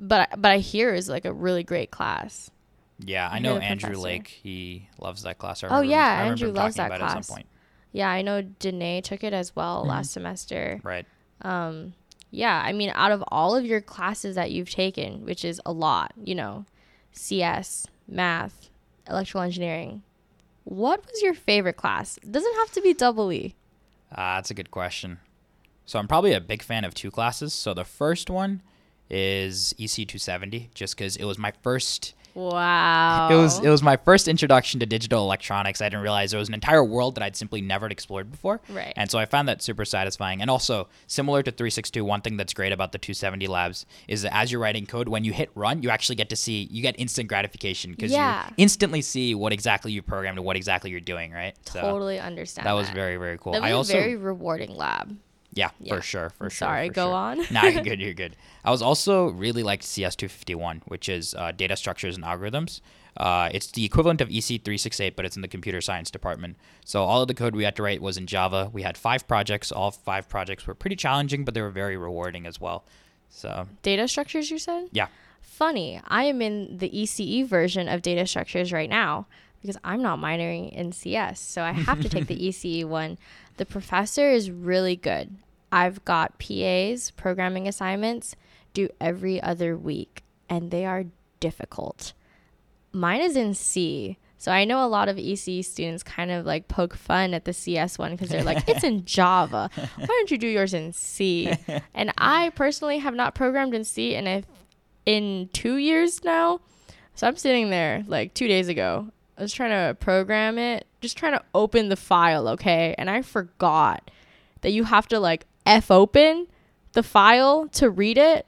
but 0.00 0.30
but 0.38 0.50
I 0.50 0.58
hear 0.58 0.94
is 0.94 1.08
like 1.08 1.26
a 1.26 1.32
really 1.32 1.64
great 1.64 1.90
class. 1.90 2.50
Yeah, 2.98 3.28
I 3.30 3.38
know 3.38 3.56
Andrew 3.58 3.88
professor. 3.90 4.02
Lake. 4.02 4.28
He 4.28 4.88
loves 4.98 5.22
that 5.22 5.38
class. 5.38 5.62
I 5.64 5.68
Oh, 5.68 5.80
yeah, 5.80 6.22
Andrew 6.24 6.50
loves 6.50 6.76
that 6.76 6.86
about 6.86 7.00
it 7.00 7.04
at 7.04 7.10
class. 7.12 7.26
some 7.26 7.34
point. 7.36 7.46
Yeah, 7.92 8.10
I 8.10 8.22
know 8.22 8.42
Danae 8.42 9.00
took 9.00 9.24
it 9.24 9.32
as 9.32 9.54
well 9.56 9.80
Mm-hmm. 9.80 9.90
last 9.90 10.10
semester. 10.12 10.80
Right. 10.82 11.06
Um, 11.42 11.94
yeah, 12.30 12.60
I 12.64 12.72
mean, 12.72 12.92
out 12.94 13.10
of 13.12 13.24
all 13.28 13.56
of 13.56 13.64
your 13.64 13.80
classes 13.80 14.34
that 14.34 14.50
you've 14.50 14.70
taken, 14.70 15.24
which 15.24 15.44
is 15.44 15.60
a 15.64 15.72
lot, 15.72 16.12
you 16.22 16.34
know, 16.34 16.66
CS, 17.12 17.86
math, 18.06 18.68
electrical 19.08 19.42
engineering, 19.42 20.02
what 20.64 21.04
was 21.06 21.22
your 21.22 21.34
favorite 21.34 21.76
class? 21.76 22.18
It 22.18 22.30
doesn't 22.32 22.54
have 22.56 22.72
to 22.72 22.82
be 22.82 22.92
double 22.92 23.32
E. 23.32 23.54
Uh, 24.12 24.36
that's 24.36 24.50
a 24.50 24.54
good 24.54 24.70
question. 24.70 25.18
So 25.86 25.98
I'm 25.98 26.06
probably 26.08 26.32
a 26.34 26.40
big 26.40 26.62
fan 26.62 26.84
of 26.84 26.92
two 26.94 27.10
classes. 27.10 27.54
So 27.54 27.72
the 27.72 27.84
first 27.84 28.28
one 28.28 28.62
is 29.08 29.74
E 29.78 29.84
EC 29.84 30.06
270, 30.06 30.68
just 30.74 30.96
because 30.96 31.16
it 31.16 31.24
was 31.24 31.38
my 31.38 31.52
first. 31.62 32.14
Wow. 32.38 33.28
It 33.30 33.34
was 33.34 33.58
it 33.58 33.68
was 33.68 33.82
my 33.82 33.96
first 33.96 34.28
introduction 34.28 34.78
to 34.80 34.86
digital 34.86 35.24
electronics. 35.24 35.80
I 35.80 35.86
didn't 35.86 36.02
realize 36.02 36.30
there 36.30 36.38
was 36.38 36.48
an 36.48 36.54
entire 36.54 36.84
world 36.84 37.16
that 37.16 37.22
I'd 37.24 37.34
simply 37.36 37.60
never 37.60 37.88
explored 37.88 38.30
before. 38.30 38.60
Right. 38.68 38.92
And 38.96 39.10
so 39.10 39.18
I 39.18 39.24
found 39.26 39.48
that 39.48 39.60
super 39.60 39.84
satisfying. 39.84 40.40
And 40.40 40.48
also 40.50 40.88
similar 41.08 41.42
to 41.42 41.50
362, 41.50 42.04
one 42.04 42.20
thing 42.20 42.36
that's 42.36 42.54
great 42.54 42.72
about 42.72 42.92
the 42.92 42.98
270 42.98 43.46
labs 43.48 43.86
is 44.06 44.22
that 44.22 44.34
as 44.36 44.52
you're 44.52 44.60
writing 44.60 44.86
code, 44.86 45.08
when 45.08 45.24
you 45.24 45.32
hit 45.32 45.50
run, 45.56 45.82
you 45.82 45.90
actually 45.90 46.16
get 46.16 46.28
to 46.30 46.36
see 46.36 46.68
you 46.70 46.80
get 46.80 46.94
instant 46.98 47.28
gratification 47.28 47.90
because 47.90 48.12
Yeah. 48.12 48.46
you 48.48 48.54
instantly 48.58 49.02
see 49.02 49.34
what 49.34 49.52
exactly 49.52 49.90
you 49.90 50.02
programmed 50.02 50.38
and 50.38 50.44
what 50.46 50.56
exactly 50.56 50.90
you're 50.90 51.00
doing. 51.00 51.32
Right. 51.32 51.54
So 51.66 51.80
totally 51.80 52.20
understand. 52.20 52.66
that 52.66 52.72
was 52.72 52.88
very 52.90 53.16
very 53.16 53.38
cool. 53.38 53.52
That 53.54 53.62
was 53.62 53.68
I 53.68 53.72
a 53.72 53.76
also 53.76 53.92
very 53.94 54.16
rewarding 54.16 54.74
lab. 54.76 55.16
Yeah, 55.52 55.70
Yeah. 55.80 55.96
for 55.96 56.00
sure, 56.02 56.30
for 56.30 56.50
sure. 56.50 56.68
sorry, 56.68 56.88
for 56.88 56.94
go 56.94 57.06
sure. 57.06 57.14
on. 57.14 57.38
nah, 57.50 57.64
you're 57.64 57.82
good, 57.82 58.00
you're 58.04 58.14
good. 58.14 58.36
I 58.64 58.70
was 58.70 58.82
also 58.82 59.28
really 59.28 59.62
liked 59.62 59.84
CS251, 59.84 60.82
which 60.86 61.08
is 61.08 61.34
uh, 61.34 61.52
data 61.52 61.76
structures 61.76 62.16
and 62.16 62.24
algorithms. 62.24 62.80
Uh, 63.16 63.48
it's 63.52 63.66
the 63.72 63.84
equivalent 63.84 64.20
of 64.20 64.30
E 64.30 64.38
EC368, 64.40 65.16
but 65.16 65.24
it's 65.24 65.34
in 65.36 65.42
the 65.42 65.48
computer 65.48 65.80
science 65.80 66.10
department. 66.10 66.56
So 66.84 67.02
all 67.02 67.20
of 67.22 67.26
the 67.28 67.34
code 67.34 67.56
we 67.56 67.64
had 67.64 67.74
to 67.76 67.82
write 67.82 68.00
was 68.00 68.16
in 68.16 68.26
Java. 68.26 68.70
We 68.72 68.82
had 68.82 68.96
five 68.96 69.26
projects. 69.26 69.72
All 69.72 69.90
five 69.90 70.28
projects 70.28 70.66
were 70.66 70.74
pretty 70.74 70.94
challenging, 70.96 71.44
but 71.44 71.54
they 71.54 71.60
were 71.62 71.70
very 71.70 71.96
rewarding 71.96 72.46
as 72.46 72.60
well. 72.60 72.84
So 73.28 73.66
Data 73.82 74.06
structures, 74.06 74.50
you 74.50 74.58
said? 74.58 74.88
yeah, 74.92 75.08
Funny, 75.40 76.00
I 76.06 76.24
am 76.24 76.40
in 76.40 76.78
the 76.78 76.88
ECE 76.88 77.44
version 77.46 77.88
of 77.88 78.00
data 78.02 78.24
structures 78.26 78.72
right 78.72 78.88
now 78.88 79.26
because 79.60 79.76
I'm 79.82 80.00
not 80.02 80.20
minoring 80.20 80.72
in 80.72 80.92
CS. 80.92 81.40
So 81.40 81.62
I 81.62 81.72
have 81.72 82.00
to 82.02 82.08
take 82.08 82.28
the 82.28 82.36
ECE 82.48 82.84
one. 82.84 83.18
The 83.58 83.66
professor 83.66 84.30
is 84.30 84.50
really 84.50 84.96
good. 84.96 85.36
I've 85.70 86.04
got 86.04 86.38
PAs, 86.38 87.10
programming 87.10 87.68
assignments, 87.68 88.34
due 88.72 88.88
every 89.00 89.42
other 89.42 89.76
week, 89.76 90.22
and 90.48 90.70
they 90.70 90.86
are 90.86 91.04
difficult. 91.40 92.12
Mine 92.92 93.20
is 93.20 93.36
in 93.36 93.54
C. 93.54 94.16
So 94.38 94.52
I 94.52 94.64
know 94.64 94.84
a 94.84 94.86
lot 94.86 95.08
of 95.08 95.16
ECE 95.16 95.64
students 95.64 96.04
kind 96.04 96.30
of 96.30 96.46
like 96.46 96.68
poke 96.68 96.94
fun 96.94 97.34
at 97.34 97.44
the 97.44 97.52
CS 97.52 97.98
one 97.98 98.12
because 98.12 98.28
they're 98.28 98.44
like, 98.44 98.68
it's 98.68 98.84
in 98.84 99.04
Java. 99.16 99.68
Why 99.74 100.06
don't 100.06 100.30
you 100.30 100.38
do 100.38 100.46
yours 100.46 100.72
in 100.72 100.92
C? 100.92 101.52
And 101.94 102.12
I 102.16 102.50
personally 102.50 102.98
have 102.98 103.14
not 103.14 103.34
programmed 103.34 103.74
in 103.74 103.82
C 103.82 104.14
in 104.14 104.28
a, 104.28 104.44
in 105.04 105.50
two 105.52 105.76
years 105.76 106.22
now. 106.22 106.60
So 107.16 107.26
I'm 107.26 107.36
sitting 107.36 107.70
there 107.70 108.04
like 108.06 108.34
two 108.34 108.46
days 108.46 108.68
ago. 108.68 109.08
I 109.38 109.42
was 109.42 109.52
trying 109.52 109.70
to 109.70 109.94
program 109.94 110.58
it, 110.58 110.86
just 111.00 111.16
trying 111.16 111.32
to 111.32 111.42
open 111.54 111.88
the 111.88 111.96
file, 111.96 112.48
okay? 112.48 112.94
And 112.98 113.08
I 113.08 113.22
forgot 113.22 114.10
that 114.62 114.72
you 114.72 114.84
have 114.84 115.06
to 115.08 115.20
like 115.20 115.46
F 115.64 115.90
open 115.92 116.48
the 116.92 117.04
file 117.04 117.68
to 117.68 117.88
read 117.88 118.18
it. 118.18 118.46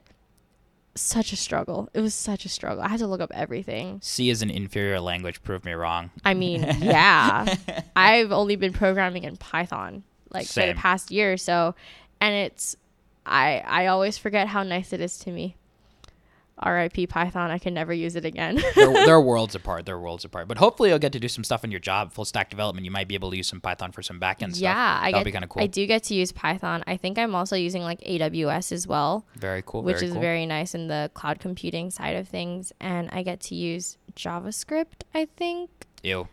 Such 0.96 1.32
a 1.32 1.36
struggle. 1.36 1.88
It 1.94 2.00
was 2.00 2.12
such 2.14 2.44
a 2.44 2.48
struggle. 2.48 2.82
I 2.82 2.88
had 2.88 2.98
to 2.98 3.06
look 3.06 3.20
up 3.20 3.30
everything. 3.32 4.00
C 4.02 4.28
is 4.28 4.42
an 4.42 4.50
inferior 4.50 5.00
language. 5.00 5.42
Prove 5.44 5.64
me 5.64 5.72
wrong. 5.72 6.10
I 6.24 6.34
mean, 6.34 6.62
yeah. 6.80 7.54
I've 7.96 8.32
only 8.32 8.56
been 8.56 8.72
programming 8.72 9.22
in 9.22 9.36
Python 9.36 10.02
like 10.32 10.48
for 10.48 10.66
the 10.66 10.74
past 10.74 11.12
year 11.12 11.32
or 11.32 11.36
so, 11.36 11.76
and 12.20 12.34
it's 12.34 12.76
I 13.24 13.62
I 13.64 13.86
always 13.86 14.18
forget 14.18 14.48
how 14.48 14.64
nice 14.64 14.92
it 14.92 15.00
is 15.00 15.18
to 15.20 15.30
me. 15.30 15.56
R.I.P. 16.60 17.06
Python. 17.06 17.50
I 17.50 17.58
can 17.58 17.74
never 17.74 17.92
use 17.92 18.16
it 18.16 18.24
again. 18.24 18.62
they're, 18.74 18.92
they're 19.06 19.20
worlds 19.20 19.54
apart. 19.54 19.86
They're 19.86 19.98
worlds 19.98 20.24
apart. 20.24 20.48
But 20.48 20.58
hopefully, 20.58 20.90
you'll 20.90 20.98
get 20.98 21.12
to 21.12 21.20
do 21.20 21.28
some 21.28 21.44
stuff 21.44 21.64
in 21.64 21.70
your 21.70 21.80
job, 21.80 22.12
full 22.12 22.24
stack 22.24 22.50
development. 22.50 22.84
You 22.84 22.90
might 22.90 23.08
be 23.08 23.14
able 23.14 23.30
to 23.30 23.36
use 23.36 23.48
some 23.48 23.60
Python 23.60 23.92
for 23.92 24.02
some 24.02 24.20
backend 24.20 24.50
stuff. 24.50 24.60
yeah, 24.60 24.98
I 25.02 25.10
That'll 25.10 25.20
get 25.20 25.24
be 25.24 25.32
kind 25.32 25.44
of 25.44 25.50
cool. 25.50 25.62
I 25.62 25.66
do 25.66 25.86
get 25.86 26.04
to 26.04 26.14
use 26.14 26.32
Python. 26.32 26.84
I 26.86 26.96
think 26.96 27.18
I'm 27.18 27.34
also 27.34 27.56
using 27.56 27.82
like 27.82 28.00
AWS 28.00 28.72
as 28.72 28.86
well, 28.86 29.26
very 29.36 29.62
cool. 29.64 29.82
which 29.82 29.96
very 29.96 30.06
is 30.06 30.12
cool. 30.12 30.20
very 30.20 30.46
nice 30.46 30.74
in 30.74 30.88
the 30.88 31.10
cloud 31.14 31.40
computing 31.40 31.90
side 31.90 32.16
of 32.16 32.28
things. 32.28 32.72
And 32.80 33.08
I 33.12 33.22
get 33.22 33.40
to 33.40 33.54
use 33.54 33.98
JavaScript. 34.14 35.02
I 35.14 35.26
think. 35.36 35.70
Ew. 36.02 36.28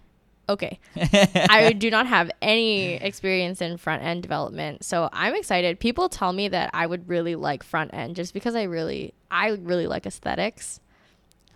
Okay. 0.49 0.79
I 0.95 1.73
do 1.73 1.89
not 1.89 2.07
have 2.07 2.31
any 2.41 2.93
experience 2.93 3.61
in 3.61 3.77
front 3.77 4.03
end 4.03 4.23
development. 4.23 4.83
So 4.83 5.09
I'm 5.11 5.35
excited. 5.35 5.79
People 5.79 6.09
tell 6.09 6.31
me 6.31 6.47
that 6.49 6.69
I 6.73 6.85
would 6.85 7.07
really 7.09 7.35
like 7.35 7.63
front 7.63 7.93
end 7.93 8.15
just 8.15 8.33
because 8.33 8.55
I 8.55 8.63
really 8.63 9.13
I 9.29 9.49
really 9.49 9.87
like 9.87 10.05
aesthetics. 10.05 10.79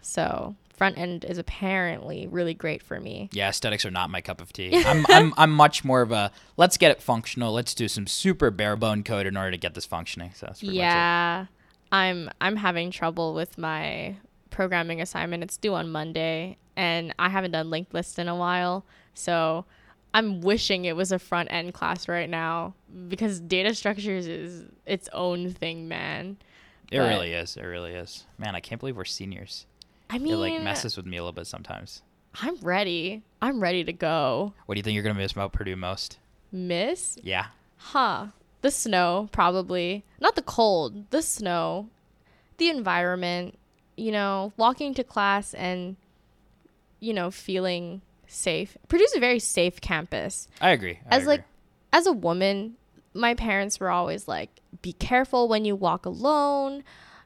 So 0.02 0.56
front 0.76 0.98
end 0.98 1.24
is 1.24 1.38
apparently 1.38 2.28
really 2.28 2.54
great 2.54 2.82
for 2.82 3.00
me. 3.00 3.30
Yeah, 3.32 3.50
aesthetics 3.50 3.86
are 3.86 3.92
not 3.92 4.10
my 4.10 4.20
cup 4.20 4.42
of 4.42 4.52
tea. 4.52 4.76
I'm, 4.86 5.06
I'm, 5.10 5.34
I'm 5.38 5.52
much 5.52 5.84
more 5.86 6.02
of 6.02 6.12
a 6.12 6.32
let's 6.58 6.76
get 6.78 6.92
it 6.92 7.02
functional. 7.02 7.54
Let's 7.54 7.74
do 7.74 7.88
some 7.88 8.08
super 8.08 8.52
bare 8.52 8.76
bone 8.76 9.04
code 9.04 9.28
in 9.28 9.38
order 9.38 9.52
to 9.52 9.58
get 9.58 9.74
this 9.74 9.86
functioning. 9.86 10.32
So 10.36 10.48
that's 10.48 10.60
pretty 10.60 10.76
yeah. 10.76 11.46
I'm 11.92 12.30
I'm 12.42 12.56
having 12.56 12.90
trouble 12.92 13.34
with 13.34 13.58
my 13.58 14.16
programming 14.52 15.02
assignment. 15.02 15.44
It's 15.44 15.58
due 15.58 15.74
on 15.74 15.90
Monday 15.90 16.58
and 16.76 17.14
I 17.18 17.30
haven't 17.30 17.52
done 17.52 17.70
linked 17.70 17.94
lists 17.94 18.20
in 18.20 18.28
a 18.28 18.36
while. 18.36 18.86
So 19.14 19.66
I'm 20.14 20.42
wishing 20.42 20.86
it 20.86 20.96
was 20.96 21.12
a 21.12 21.20
front 21.20 21.52
end 21.52 21.74
class 21.74 22.08
right 22.08 22.30
now 22.30 22.74
because 23.08 23.40
data 23.40 23.74
structures 23.74 24.28
is 24.28 24.66
its 24.86 25.10
own 25.14 25.52
thing, 25.54 25.88
man. 25.88 26.38
it. 26.92 27.00
But- 27.00 27.10
really 27.10 27.34
is. 27.34 27.58
It 27.58 27.64
really 27.64 27.94
is. 27.94 28.26
Man, 28.38 28.56
I 28.56 28.60
can't 28.60 28.80
believe 28.80 28.98
we're 28.98 29.06
seniors. 29.06 29.66
I 30.10 30.18
mean, 30.18 30.34
It 30.34 30.38
like 30.38 30.62
messes 30.62 30.98
with 30.98 31.06
me 31.06 31.18
a 31.18 31.22
little 31.22 31.32
bit 31.32 31.48
sometimes. 31.48 32.02
I'm 32.42 32.58
ready. 32.58 33.24
I'm 33.42 33.62
ready 33.62 33.84
to 33.86 33.94
go. 33.94 34.54
What 34.66 34.76
do 34.76 34.80
you 34.80 34.84
think 34.84 34.96
you're 34.96 35.04
gonna 35.04 35.16
miss 35.16 35.32
about 35.32 35.54
Purdue 35.54 35.76
most? 35.78 36.20
Miss? 36.52 37.18
Yeah. 37.24 37.48
Huh. 37.78 38.28
The 38.62 38.72
snow, 38.72 39.30
probably. 39.32 40.04
Not 40.20 40.36
the 40.36 40.42
cold, 40.42 41.10
the 41.12 41.22
snow. 41.22 41.88
The 42.58 42.70
environment, 42.70 43.58
you 44.02 44.12
know, 44.12 44.52
walking 44.58 44.96
to 44.96 45.04
class 45.04 45.54
and, 45.54 45.96
you 47.00 47.14
know, 47.14 47.30
feeling 47.30 48.02
safe. 48.28 48.76
Purdue's 48.88 49.16
a 49.16 49.20
very 49.20 49.38
safe 49.38 49.80
campus. 49.80 50.48
I 50.60 50.72
agree. 50.72 51.00
I 51.10 51.18
as 51.18 51.24
agree. 51.24 51.28
like 51.28 51.44
as 51.94 52.08
a 52.08 52.12
woman, 52.12 52.78
my 53.14 53.36
parents 53.36 53.80
were 53.80 53.92
always 53.92 54.28
like, 54.28 54.50
be 54.82 54.94
careful 54.94 55.48
when 55.48 55.66
you 55.66 55.76
walk 55.76 56.08
alone. 56.08 56.84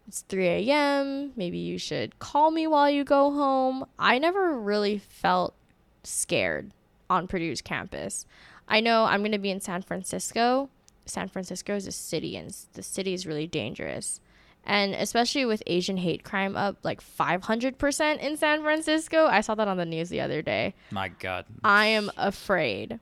It's 0.08 0.22
3 0.28 0.48
a.m. 0.48 1.32
Maybe 1.38 1.58
you 1.58 1.78
should 1.78 2.20
call 2.20 2.52
me 2.52 2.68
while 2.68 2.90
you 2.90 3.06
go 3.06 3.32
home. 3.32 3.86
I 3.98 4.20
never 4.20 4.60
really 4.60 5.00
felt 5.00 5.56
scared 6.04 6.72
on 7.10 7.28
Purdue's 7.28 7.62
campus. 7.62 8.26
I 8.68 8.82
know 8.82 9.06
I'm 9.06 9.22
going 9.22 9.32
to 9.32 9.38
be 9.38 9.50
in 9.50 9.62
San 9.62 9.82
Francisco. 9.82 10.70
San 11.06 11.30
Francisco 11.30 11.76
is 11.76 11.88
a 11.88 11.92
city, 11.92 12.36
and 12.36 12.54
the 12.74 12.84
city 12.84 13.14
is 13.14 13.26
really 13.26 13.48
dangerous. 13.48 14.20
And 14.66 14.96
especially 14.96 15.46
with 15.46 15.62
Asian 15.68 15.98
hate 15.98 16.24
crime 16.24 16.56
up 16.56 16.78
like 16.84 17.02
500% 17.02 18.20
in 18.20 18.36
San 18.38 18.64
Francisco. 18.64 19.28
I 19.28 19.42
saw 19.42 19.56
that 19.56 19.68
on 19.68 19.78
the 19.78 19.86
news 19.86 20.10
the 20.10 20.22
other 20.22 20.42
day. 20.42 20.74
My 20.92 21.10
God. 21.10 21.46
I 21.64 21.86
am 21.86 22.12
afraid, 22.18 23.00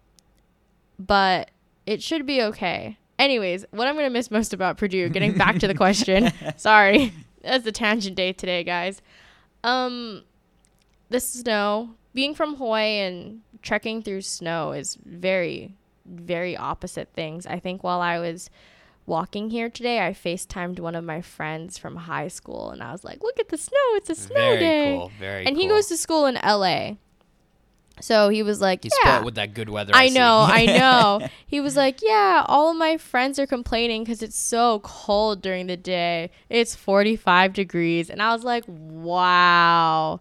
but 1.00 1.52
it 1.86 2.04
should 2.04 2.26
be 2.26 2.42
okay. 2.42 2.98
Anyways, 3.18 3.66
what 3.72 3.88
I'm 3.88 3.96
gonna 3.96 4.10
miss 4.10 4.30
most 4.30 4.54
about 4.54 4.78
Purdue, 4.78 5.08
getting 5.08 5.38
back 5.38 5.60
to 5.60 5.68
the 5.68 5.76
question. 5.76 6.32
Sorry. 6.58 7.14
That's 7.42 7.64
the 7.64 7.72
tangent 7.72 8.16
day 8.16 8.34
today, 8.34 8.64
guys. 8.64 9.02
Um 9.64 10.24
the 11.10 11.20
snow. 11.20 11.92
Being 12.14 12.36
from 12.36 12.56
Hawaii 12.56 13.00
and 13.00 13.42
trekking 13.62 14.02
through 14.02 14.22
snow 14.22 14.72
is 14.74 14.98
very, 15.06 15.76
very 16.06 16.58
opposite 16.58 17.10
things. 17.14 17.46
I 17.48 17.60
think 17.60 17.84
while 17.84 18.02
I 18.02 18.20
was 18.20 18.50
walking 19.06 19.50
here 19.50 19.70
today, 19.70 20.06
I 20.06 20.12
FaceTimed 20.12 20.80
one 20.80 20.96
of 20.96 21.04
my 21.04 21.22
friends 21.22 21.78
from 21.78 21.96
high 21.96 22.28
school 22.30 22.70
and 22.72 22.82
I 22.82 22.92
was 22.92 23.04
like, 23.04 23.22
Look 23.24 23.40
at 23.40 23.50
the 23.50 23.58
snow, 23.58 23.78
it's 23.96 24.10
a 24.10 24.16
snow 24.16 24.36
Very 24.36 24.60
day. 24.60 24.96
cool. 24.98 25.12
Very 25.20 25.46
and 25.46 25.56
cool. 25.56 25.64
he 25.64 25.70
goes 25.70 25.88
to 25.88 25.98
school 25.98 26.26
in 26.26 26.36
LA. 26.36 26.94
So 28.02 28.30
he 28.30 28.42
was 28.42 28.60
like, 28.60 28.84
He's 28.84 28.94
yeah. 29.04 29.22
with 29.22 29.36
that 29.36 29.54
good 29.54 29.70
weather. 29.70 29.92
I 29.96 30.08
see. 30.08 30.16
know, 30.16 30.46
I 30.50 30.66
know. 31.20 31.28
He 31.46 31.60
was 31.62 31.76
like, 31.76 32.00
yeah, 32.02 32.44
all 32.48 32.72
of 32.72 32.78
my 32.78 32.98
friends 32.98 33.38
are 33.38 33.46
complaining 33.46 34.04
because 34.04 34.24
it's 34.24 34.38
so 34.40 34.80
cold 34.80 35.42
during 35.44 35.68
the 35.68 35.78
day. 35.78 36.32
It's 36.50 36.74
45 36.76 37.54
degrees. 37.54 38.10
And 38.10 38.20
I 38.22 38.34
was 38.34 38.44
like, 38.44 38.64
wow, 38.68 40.20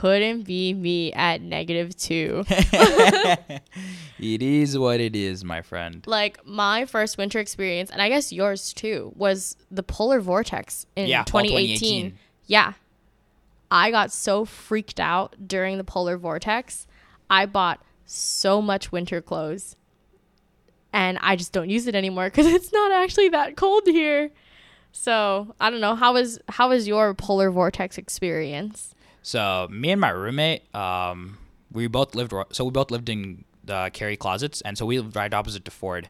couldn't 0.00 0.42
be 0.42 0.72
me 0.74 1.12
at 1.12 1.40
negative 1.42 1.96
two. 1.96 2.44
it 2.48 4.42
is 4.42 4.78
what 4.78 5.00
it 5.00 5.14
is, 5.14 5.44
my 5.44 5.62
friend. 5.62 6.02
like, 6.06 6.44
my 6.46 6.84
first 6.86 7.18
winter 7.18 7.38
experience, 7.38 7.90
and 7.90 8.00
I 8.00 8.08
guess 8.08 8.32
yours 8.32 8.72
too, 8.72 9.12
was 9.16 9.56
the 9.70 9.82
polar 9.82 10.20
vortex 10.20 10.86
in 10.96 11.08
Yeah, 11.08 11.24
2018. 11.24 11.78
2018. 11.78 12.18
Yeah. 12.46 12.72
I 13.70 13.90
got 13.90 14.12
so 14.12 14.44
freaked 14.44 15.00
out 15.00 15.36
during 15.46 15.78
the 15.78 15.84
polar 15.84 16.16
vortex. 16.18 16.86
I 17.30 17.46
bought 17.46 17.82
so 18.04 18.60
much 18.60 18.92
winter 18.92 19.20
clothes. 19.22 19.76
And 20.92 21.18
I 21.22 21.36
just 21.36 21.52
don't 21.52 21.70
use 21.70 21.86
it 21.86 21.94
anymore 21.94 22.28
cuz 22.36 22.46
it's 22.46 22.72
not 22.72 22.92
actually 22.92 23.28
that 23.30 23.56
cold 23.56 23.84
here. 23.86 24.30
So, 24.94 25.54
I 25.58 25.70
don't 25.70 25.80
know, 25.80 25.94
how 25.94 26.12
was 26.12 26.38
how 26.48 26.68
was 26.68 26.86
your 26.86 27.14
polar 27.14 27.50
vortex 27.50 27.96
experience? 27.96 28.94
So 29.22 29.68
me 29.70 29.90
and 29.90 30.00
my 30.00 30.10
roommate, 30.10 30.74
um, 30.74 31.38
we 31.70 31.86
both 31.86 32.14
lived. 32.14 32.32
So 32.52 32.64
we 32.64 32.70
both 32.70 32.90
lived 32.90 33.08
in 33.08 33.44
the 33.64 33.90
Cary 33.92 34.16
Closets, 34.16 34.60
and 34.62 34.76
so 34.76 34.84
we 34.84 34.98
lived 34.98 35.16
right 35.16 35.32
opposite 35.32 35.64
to 35.64 35.70
Ford. 35.70 36.08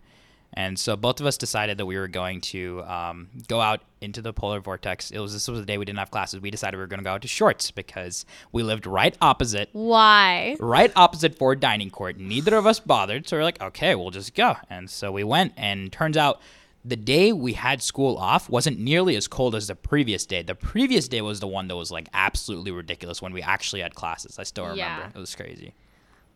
And 0.55 0.79
so 0.79 0.97
both 0.97 1.19
of 1.19 1.25
us 1.25 1.39
decided 1.39 1.79
that 1.79 1.87
we 1.87 1.97
were 1.97 2.09
going 2.09 2.43
to 2.43 2.83
um, 2.85 3.29
go 3.49 3.61
out 3.61 3.81
into 4.03 4.21
the 4.21 4.35
polar 4.35 4.61
vortex. 4.61 5.11
It 5.11 5.19
was 5.19 5.33
this 5.33 5.49
was 5.49 5.61
the 5.61 5.67
day 5.67 5.79
we 5.79 5.87
didn't 5.87 5.99
have 5.99 6.11
classes. 6.11 6.41
We 6.41 6.51
decided 6.51 6.77
we 6.77 6.83
were 6.83 6.89
going 6.89 6.99
to 6.99 7.05
go 7.05 7.13
out 7.13 7.23
to 7.23 7.29
shorts 7.29 7.71
because 7.71 8.27
we 8.51 8.63
lived 8.63 8.87
right 8.87 9.17
opposite, 9.23 9.71
Why? 9.73 10.57
right 10.61 10.93
opposite 10.95 11.37
Ford 11.37 11.59
Dining 11.59 11.89
Court. 11.89 12.19
Neither 12.19 12.57
of 12.57 12.67
us 12.67 12.81
bothered, 12.81 13.27
so 13.29 13.39
we're 13.39 13.45
like, 13.45 13.63
okay, 13.63 13.95
we'll 13.95 14.11
just 14.11 14.35
go. 14.35 14.57
And 14.69 14.91
so 14.91 15.11
we 15.11 15.25
went, 15.25 15.55
and 15.57 15.91
turns 15.91 16.19
out 16.19 16.41
the 16.85 16.97
day 16.97 17.33
we 17.33 17.53
had 17.53 17.81
school 17.83 18.17
off 18.17 18.51
wasn't 18.51 18.79
nearly 18.79 19.15
as 19.15 19.29
cold 19.29 19.55
as 19.55 19.69
the 19.69 19.77
previous 19.77 20.27
day. 20.27 20.43
The 20.43 20.55
previous 20.55 21.07
day 21.09 21.21
was 21.21 21.41
the 21.41 21.47
one 21.47 21.69
that 21.69 21.77
was 21.77 21.91
like 21.91 22.09
absolutely 22.13 22.73
ridiculous 22.73 23.23
when 23.23 23.33
we 23.33 23.41
actually 23.43 23.83
had 23.83 23.95
classes. 23.95 24.39
I 24.39 24.43
still 24.43 24.65
remember. 24.65 24.81
Yeah. 24.81 25.11
It 25.15 25.19
was 25.19 25.35
crazy. 25.35 25.75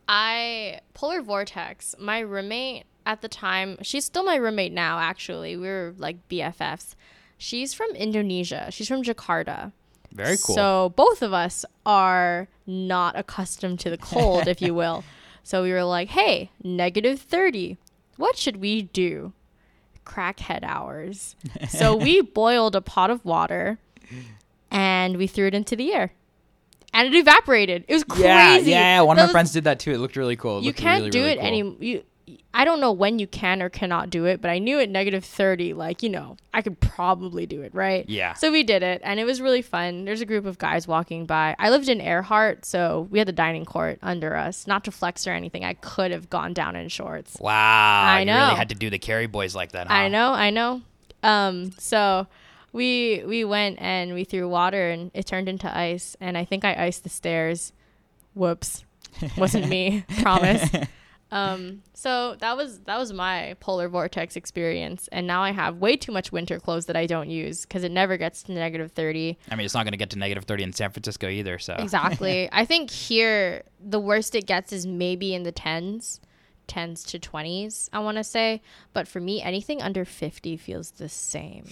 I 0.07 0.79
polar 0.93 1.21
vortex. 1.21 1.95
My 1.99 2.19
roommate 2.19 2.85
at 3.05 3.21
the 3.21 3.27
time, 3.27 3.77
she's 3.81 4.05
still 4.05 4.23
my 4.23 4.35
roommate 4.35 4.71
now. 4.71 4.99
Actually, 4.99 5.57
we 5.57 5.67
were 5.67 5.93
like 5.97 6.27
BFFs. 6.29 6.95
She's 7.37 7.73
from 7.73 7.91
Indonesia. 7.91 8.69
She's 8.71 8.87
from 8.87 9.03
Jakarta. 9.03 9.73
Very 10.13 10.37
cool. 10.37 10.55
So 10.55 10.93
both 10.95 11.21
of 11.21 11.33
us 11.33 11.65
are 11.85 12.47
not 12.65 13.17
accustomed 13.17 13.79
to 13.81 13.89
the 13.89 13.97
cold, 13.97 14.47
if 14.47 14.61
you 14.61 14.73
will. 14.81 15.03
So 15.43 15.61
we 15.61 15.71
were 15.71 15.83
like, 15.83 16.09
"Hey, 16.09 16.51
negative 16.63 17.19
thirty. 17.19 17.77
What 18.15 18.37
should 18.37 18.57
we 18.57 18.83
do?" 18.83 19.33
Crackhead 20.07 20.63
hours. 20.63 21.35
so 21.69 21.95
we 21.95 22.21
boiled 22.21 22.75
a 22.75 22.81
pot 22.81 23.09
of 23.09 23.23
water, 23.25 23.77
and 24.71 25.17
we 25.17 25.27
threw 25.27 25.47
it 25.47 25.53
into 25.53 25.75
the 25.75 25.93
air, 25.93 26.13
and 26.93 27.13
it 27.13 27.17
evaporated. 27.17 27.83
It 27.87 27.93
was 27.93 28.03
crazy. 28.03 28.23
yeah, 28.23 28.57
yeah. 28.57 29.01
One 29.01 29.19
of 29.19 29.27
my 29.27 29.31
friends 29.31 29.51
did 29.51 29.65
that 29.65 29.79
too. 29.79 29.91
It 29.91 29.97
looked 29.97 30.15
really 30.15 30.37
cool. 30.37 30.59
It 30.59 30.63
you 30.63 30.73
can't 30.73 31.01
really, 31.01 31.09
do 31.11 31.19
really 31.19 31.31
it 31.31 31.35
cool. 31.37 31.45
any 31.45 31.77
you 31.79 32.03
I 32.53 32.65
don't 32.65 32.81
know 32.81 32.91
when 32.91 33.19
you 33.19 33.27
can 33.27 33.61
or 33.61 33.69
cannot 33.69 34.09
do 34.09 34.25
it, 34.25 34.41
but 34.41 34.51
I 34.51 34.59
knew 34.59 34.79
at 34.79 34.89
negative 34.89 35.23
30, 35.23 35.73
like, 35.73 36.03
you 36.03 36.09
know, 36.09 36.35
I 36.53 36.61
could 36.61 36.79
probably 36.79 37.45
do 37.45 37.61
it, 37.61 37.73
right? 37.73 38.07
Yeah. 38.09 38.33
So 38.33 38.51
we 38.51 38.63
did 38.63 38.83
it, 38.83 39.01
and 39.03 39.19
it 39.19 39.23
was 39.23 39.39
really 39.39 39.61
fun. 39.61 40.03
There's 40.03 40.19
a 40.19 40.25
group 40.25 40.45
of 40.45 40.57
guys 40.57 40.87
walking 40.87 41.25
by. 41.25 41.55
I 41.57 41.69
lived 41.69 41.87
in 41.87 42.01
Earhart, 42.01 42.65
so 42.65 43.07
we 43.09 43.19
had 43.19 43.27
the 43.27 43.33
dining 43.33 43.63
court 43.63 43.99
under 44.01 44.35
us. 44.35 44.67
Not 44.67 44.83
to 44.85 44.91
flex 44.91 45.25
or 45.25 45.31
anything, 45.31 45.63
I 45.63 45.73
could 45.75 46.11
have 46.11 46.29
gone 46.29 46.53
down 46.53 46.75
in 46.75 46.89
shorts. 46.89 47.37
Wow. 47.39 47.53
I 47.53 48.21
You 48.21 48.31
really 48.31 48.55
had 48.55 48.69
to 48.69 48.75
do 48.75 48.89
the 48.89 48.99
Cary 48.99 49.27
boys 49.27 49.55
like 49.55 49.71
that. 49.71 49.87
Huh? 49.87 49.93
I 49.93 50.07
know, 50.09 50.33
I 50.33 50.49
know. 50.49 50.81
Um, 51.23 51.71
so 51.77 52.27
we 52.73 53.23
we 53.25 53.45
went 53.45 53.79
and 53.79 54.13
we 54.13 54.23
threw 54.25 54.49
water, 54.49 54.89
and 54.89 55.11
it 55.13 55.25
turned 55.25 55.47
into 55.47 55.75
ice. 55.75 56.17
And 56.19 56.37
I 56.37 56.43
think 56.43 56.65
I 56.65 56.75
iced 56.75 57.03
the 57.03 57.09
stairs. 57.09 57.71
Whoops, 58.33 58.83
wasn't 59.37 59.69
me. 59.69 60.03
Promise. 60.21 60.69
Um, 61.31 61.81
so 61.93 62.35
that 62.39 62.55
was 62.55 62.79
that 62.81 62.97
was 62.97 63.11
my 63.11 63.55
polar 63.59 63.89
vortex 63.89 64.35
experience, 64.35 65.09
and 65.11 65.27
now 65.27 65.41
I 65.43 65.51
have 65.51 65.77
way 65.77 65.97
too 65.97 66.11
much 66.11 66.31
winter 66.31 66.59
clothes 66.59 66.85
that 66.85 66.95
I 66.95 67.05
don't 67.05 67.29
use 67.29 67.63
because 67.63 67.83
it 67.83 67.91
never 67.91 68.17
gets 68.17 68.43
to 68.43 68.53
negative 68.53 68.91
thirty. 68.93 69.37
I 69.51 69.55
mean, 69.55 69.65
it's 69.65 69.73
not 69.73 69.83
going 69.83 69.91
to 69.91 69.97
get 69.97 70.09
to 70.11 70.19
negative 70.19 70.45
30 70.45 70.63
in 70.63 70.73
San 70.73 70.91
Francisco 70.91 71.27
either. 71.27 71.59
So 71.59 71.75
Exactly. 71.77 72.49
I 72.51 72.63
think 72.65 72.89
here 72.89 73.63
the 73.79 73.99
worst 73.99 74.35
it 74.35 74.45
gets 74.45 74.71
is 74.71 74.87
maybe 74.87 75.33
in 75.33 75.43
the 75.43 75.51
tens, 75.51 76.21
tens 76.67 77.03
to 77.05 77.19
twenties. 77.19 77.89
I 77.91 77.99
want 77.99 78.17
to 78.17 78.23
say, 78.23 78.61
but 78.93 79.07
for 79.07 79.19
me, 79.19 79.41
anything 79.41 79.81
under 79.81 80.05
fifty 80.05 80.55
feels 80.55 80.91
the 80.91 81.09
same. 81.09 81.65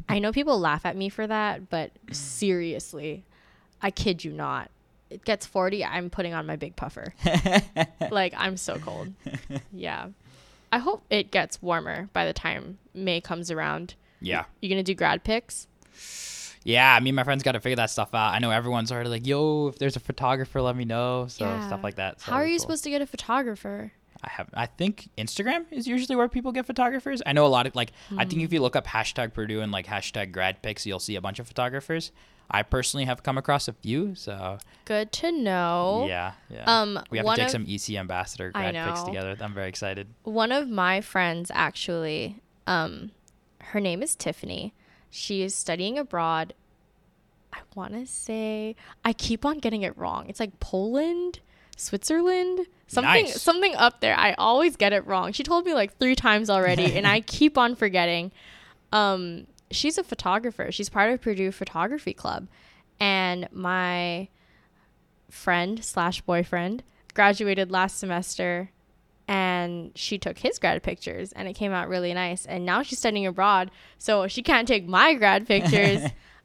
I 0.08 0.18
know 0.18 0.30
people 0.30 0.58
laugh 0.60 0.84
at 0.84 0.96
me 0.96 1.08
for 1.08 1.26
that, 1.26 1.70
but 1.70 1.92
seriously, 2.12 3.24
I 3.80 3.90
kid 3.90 4.24
you 4.24 4.32
not. 4.32 4.70
It 5.14 5.24
gets 5.24 5.46
forty, 5.46 5.84
I'm 5.84 6.10
putting 6.10 6.34
on 6.34 6.44
my 6.46 6.56
big 6.56 6.74
puffer. 6.76 7.14
like 8.10 8.34
I'm 8.36 8.56
so 8.56 8.78
cold. 8.78 9.12
Yeah. 9.72 10.08
I 10.72 10.78
hope 10.78 11.04
it 11.08 11.30
gets 11.30 11.62
warmer 11.62 12.08
by 12.12 12.26
the 12.26 12.32
time 12.32 12.78
May 12.94 13.20
comes 13.20 13.50
around. 13.50 13.94
yeah. 14.20 14.44
You 14.60 14.68
gonna 14.68 14.82
do 14.82 14.94
grad 14.94 15.22
pics? 15.24 15.68
Yeah, 16.64 16.98
me 17.00 17.10
and 17.10 17.16
my 17.16 17.24
friends 17.24 17.42
got 17.42 17.52
to 17.52 17.60
figure 17.60 17.76
that 17.76 17.90
stuff 17.90 18.14
out. 18.14 18.32
I 18.32 18.38
know 18.38 18.50
everyone's 18.50 18.90
already 18.90 19.10
like, 19.10 19.26
yo, 19.26 19.66
if 19.68 19.78
there's 19.78 19.96
a 19.96 20.00
photographer, 20.00 20.62
let 20.62 20.74
me 20.74 20.86
know. 20.86 21.26
So 21.28 21.44
Yeah. 21.44 21.66
stuff 21.66 21.84
like 21.84 21.96
that. 21.96 22.22
So 22.22 22.32
How 22.32 22.38
are 22.38 22.46
you 22.46 22.52
cool. 22.54 22.60
supposed 22.60 22.84
to 22.84 22.90
get 22.90 23.02
a 23.02 23.06
photographer? 23.06 23.92
I 24.24 24.30
have. 24.30 24.48
I 24.54 24.66
think 24.66 25.08
Instagram 25.18 25.66
is 25.70 25.86
usually 25.86 26.16
where 26.16 26.28
people 26.28 26.50
get 26.52 26.66
photographers. 26.66 27.22
I 27.26 27.32
know 27.32 27.46
a 27.46 27.48
lot 27.48 27.66
of 27.66 27.74
like. 27.74 27.92
I 28.16 28.24
think 28.24 28.42
if 28.42 28.48
Hmm. 28.50 28.54
you 28.54 28.60
look 28.62 28.74
up 28.76 28.86
hashtag 28.86 29.34
Purdue 29.34 29.60
and 29.60 29.70
like 29.70 29.86
hashtag 29.86 30.32
grad 30.32 30.62
pics, 30.62 30.86
you'll 30.86 30.98
see 31.00 31.16
a 31.16 31.20
bunch 31.20 31.38
of 31.38 31.46
photographers. 31.46 32.10
I 32.50 32.62
personally 32.62 33.04
have 33.06 33.22
come 33.22 33.38
across 33.38 33.68
a 33.68 33.72
few. 33.72 34.14
So 34.14 34.58
Good 34.84 35.12
to 35.12 35.32
know. 35.32 36.04
yeah, 36.08 36.32
yeah. 36.50 36.64
Um, 36.66 37.00
we 37.10 37.18
have 37.18 37.26
to 37.26 37.34
take 37.36 37.44
of- 37.46 37.50
some 37.50 37.64
EC 37.66 37.96
ambassador 37.96 38.50
grad 38.50 38.74
pics 38.74 39.02
together. 39.02 39.36
I'm 39.40 39.54
very 39.54 39.68
excited. 39.68 40.08
One 40.24 40.52
of 40.52 40.68
my 40.68 41.00
friends 41.00 41.50
actually, 41.54 42.36
um, 42.66 43.12
her 43.60 43.80
name 43.80 44.02
is 44.02 44.14
Tiffany. 44.14 44.74
She 45.10 45.42
is 45.42 45.54
studying 45.54 45.98
abroad. 45.98 46.52
I 47.52 47.58
want 47.74 47.92
to 47.94 48.04
say 48.06 48.74
I 49.04 49.12
keep 49.12 49.44
on 49.46 49.58
getting 49.58 49.82
it 49.82 49.96
wrong. 49.96 50.26
It's 50.28 50.40
like 50.40 50.58
Poland, 50.60 51.40
Switzerland, 51.76 52.66
something 52.86 53.24
Nice. 53.26 53.40
something 53.42 53.74
up 53.76 54.00
there. 54.00 54.16
I 54.18 54.34
always 54.34 54.76
get 54.76 54.92
it 54.92 55.06
wrong. 55.06 55.32
She 55.32 55.42
told 55.42 55.64
me 55.66 55.74
like 55.74 55.96
3 55.98 56.14
times 56.14 56.48
already 56.50 56.96
and 56.96 57.06
I 57.06 57.20
keep 57.26 57.56
on 57.58 57.74
forgetting. 57.74 58.32
Um 58.92 59.46
she's 59.70 59.98
a 59.98 60.04
photographer. 60.04 60.70
She's 60.70 60.88
part 60.88 61.10
of 61.12 61.20
Purdue 61.20 61.50
Photography 61.50 62.14
Club. 62.14 62.46
And 63.00 63.48
my 63.50 64.28
friend 65.30 65.84
slash 65.84 66.20
boyfriend 66.20 66.82
graduated 67.12 67.70
last 67.70 67.98
semester 67.98 68.70
and 69.26 69.90
she 69.96 70.18
took 70.18 70.38
his 70.38 70.58
grad 70.58 70.82
pictures 70.82 71.32
and 71.32 71.48
it 71.48 71.54
came 71.54 71.72
out 71.72 71.88
really 71.88 72.12
nice 72.12 72.44
and 72.44 72.64
now 72.66 72.82
she's 72.82 72.98
studying 72.98 73.26
abroad 73.26 73.70
so 73.98 74.26
she 74.28 74.42
can't 74.42 74.68
take 74.68 74.86
my 74.86 75.14
grad 75.14 75.46
pictures 75.54 76.02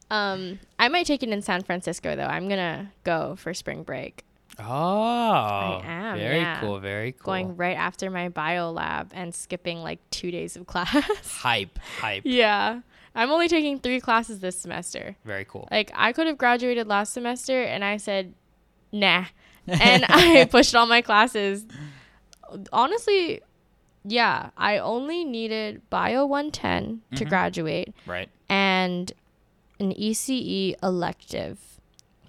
um 0.10 0.58
i 0.80 0.88
might 0.88 1.06
take 1.06 1.22
it 1.22 1.28
in 1.30 1.42
san 1.42 1.62
francisco 1.62 2.16
though 2.16 2.24
i'm 2.24 2.48
gonna 2.48 2.90
go 3.04 3.36
for 3.36 3.54
spring 3.54 3.84
break 3.84 4.24
Oh, 4.60 4.66
I 4.66 5.82
am, 5.86 6.18
very 6.18 6.38
yeah. 6.40 6.60
cool. 6.60 6.80
Very 6.80 7.12
cool. 7.14 7.26
going 7.26 7.56
right 7.58 7.78
after 7.78 8.10
my 8.10 8.30
bio 8.30 8.72
lab 8.72 9.12
and 9.14 9.34
skipping 9.34 9.80
like 9.80 10.00
two 10.12 10.32
days 10.32 10.56
of 10.56 10.68
class 10.72 10.94
hype, 11.42 11.80
hype. 12.00 12.24
yeah 12.26 12.82
i'm 13.16 13.32
only 13.32 13.48
taking 13.48 13.80
three 13.80 14.00
classes 14.00 14.40
this 14.40 14.58
semester 14.60 15.16
Very 15.26 15.46
cool. 15.46 15.68
like 15.72 15.92
i 15.96 16.12
could 16.14 16.28
have 16.28 16.38
graduated 16.38 16.88
last 16.88 17.14
semester 17.14 17.62
and 17.64 17.84
i 17.84 17.98
said 17.98 18.34
nah 18.92 19.26
and 19.68 20.06
i 20.10 20.46
pushed 20.52 20.76
all 20.76 20.86
my 20.86 21.02
classes 21.02 21.66
honestly 22.72 23.42
yeah 24.04 24.50
i 24.58 24.78
only 24.78 25.24
needed 25.26 25.82
bio 25.90 26.26
110 26.26 27.02
to 27.16 27.26
Mhm. 27.26 27.30
graduate 27.30 27.94
Right. 28.06 28.30
and 28.50 29.12
an 29.80 29.94
ece 29.94 30.76
elective 30.84 31.58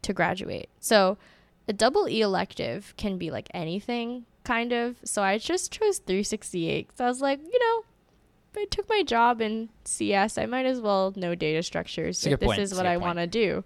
to 0.03 0.13
graduate 0.13 0.69
so 0.81 1.17
a 1.69 1.73
double 1.73 2.09
e 2.09 2.21
elective 2.21 2.95
can 2.97 3.19
be 3.19 3.31
like 3.31 3.49
anything 3.53 4.25
kind 4.45 4.73
of 4.73 4.97
so 5.05 5.23
i 5.23 5.39
just 5.39 5.71
chose 5.71 5.99
368 5.99 6.91
so 6.97 7.05
i 7.05 7.09
was 7.09 7.21
like 7.21 7.41
you 7.41 7.59
know 7.59 7.85
I 8.57 8.67
took 8.71 8.89
my 8.89 9.03
job 9.03 9.41
in 9.41 9.69
CS. 9.85 10.39
I 10.39 10.47
might 10.47 10.67
as 10.67 10.81
well 10.81 11.13
know 11.17 11.35
data 11.35 11.63
structures 11.63 12.27
if 12.27 12.41
this 12.41 12.47
point. 12.47 12.61
is 12.61 12.75
what 12.75 12.87
I 12.87 12.97
want 12.97 13.19
to 13.19 13.27
do. 13.27 13.65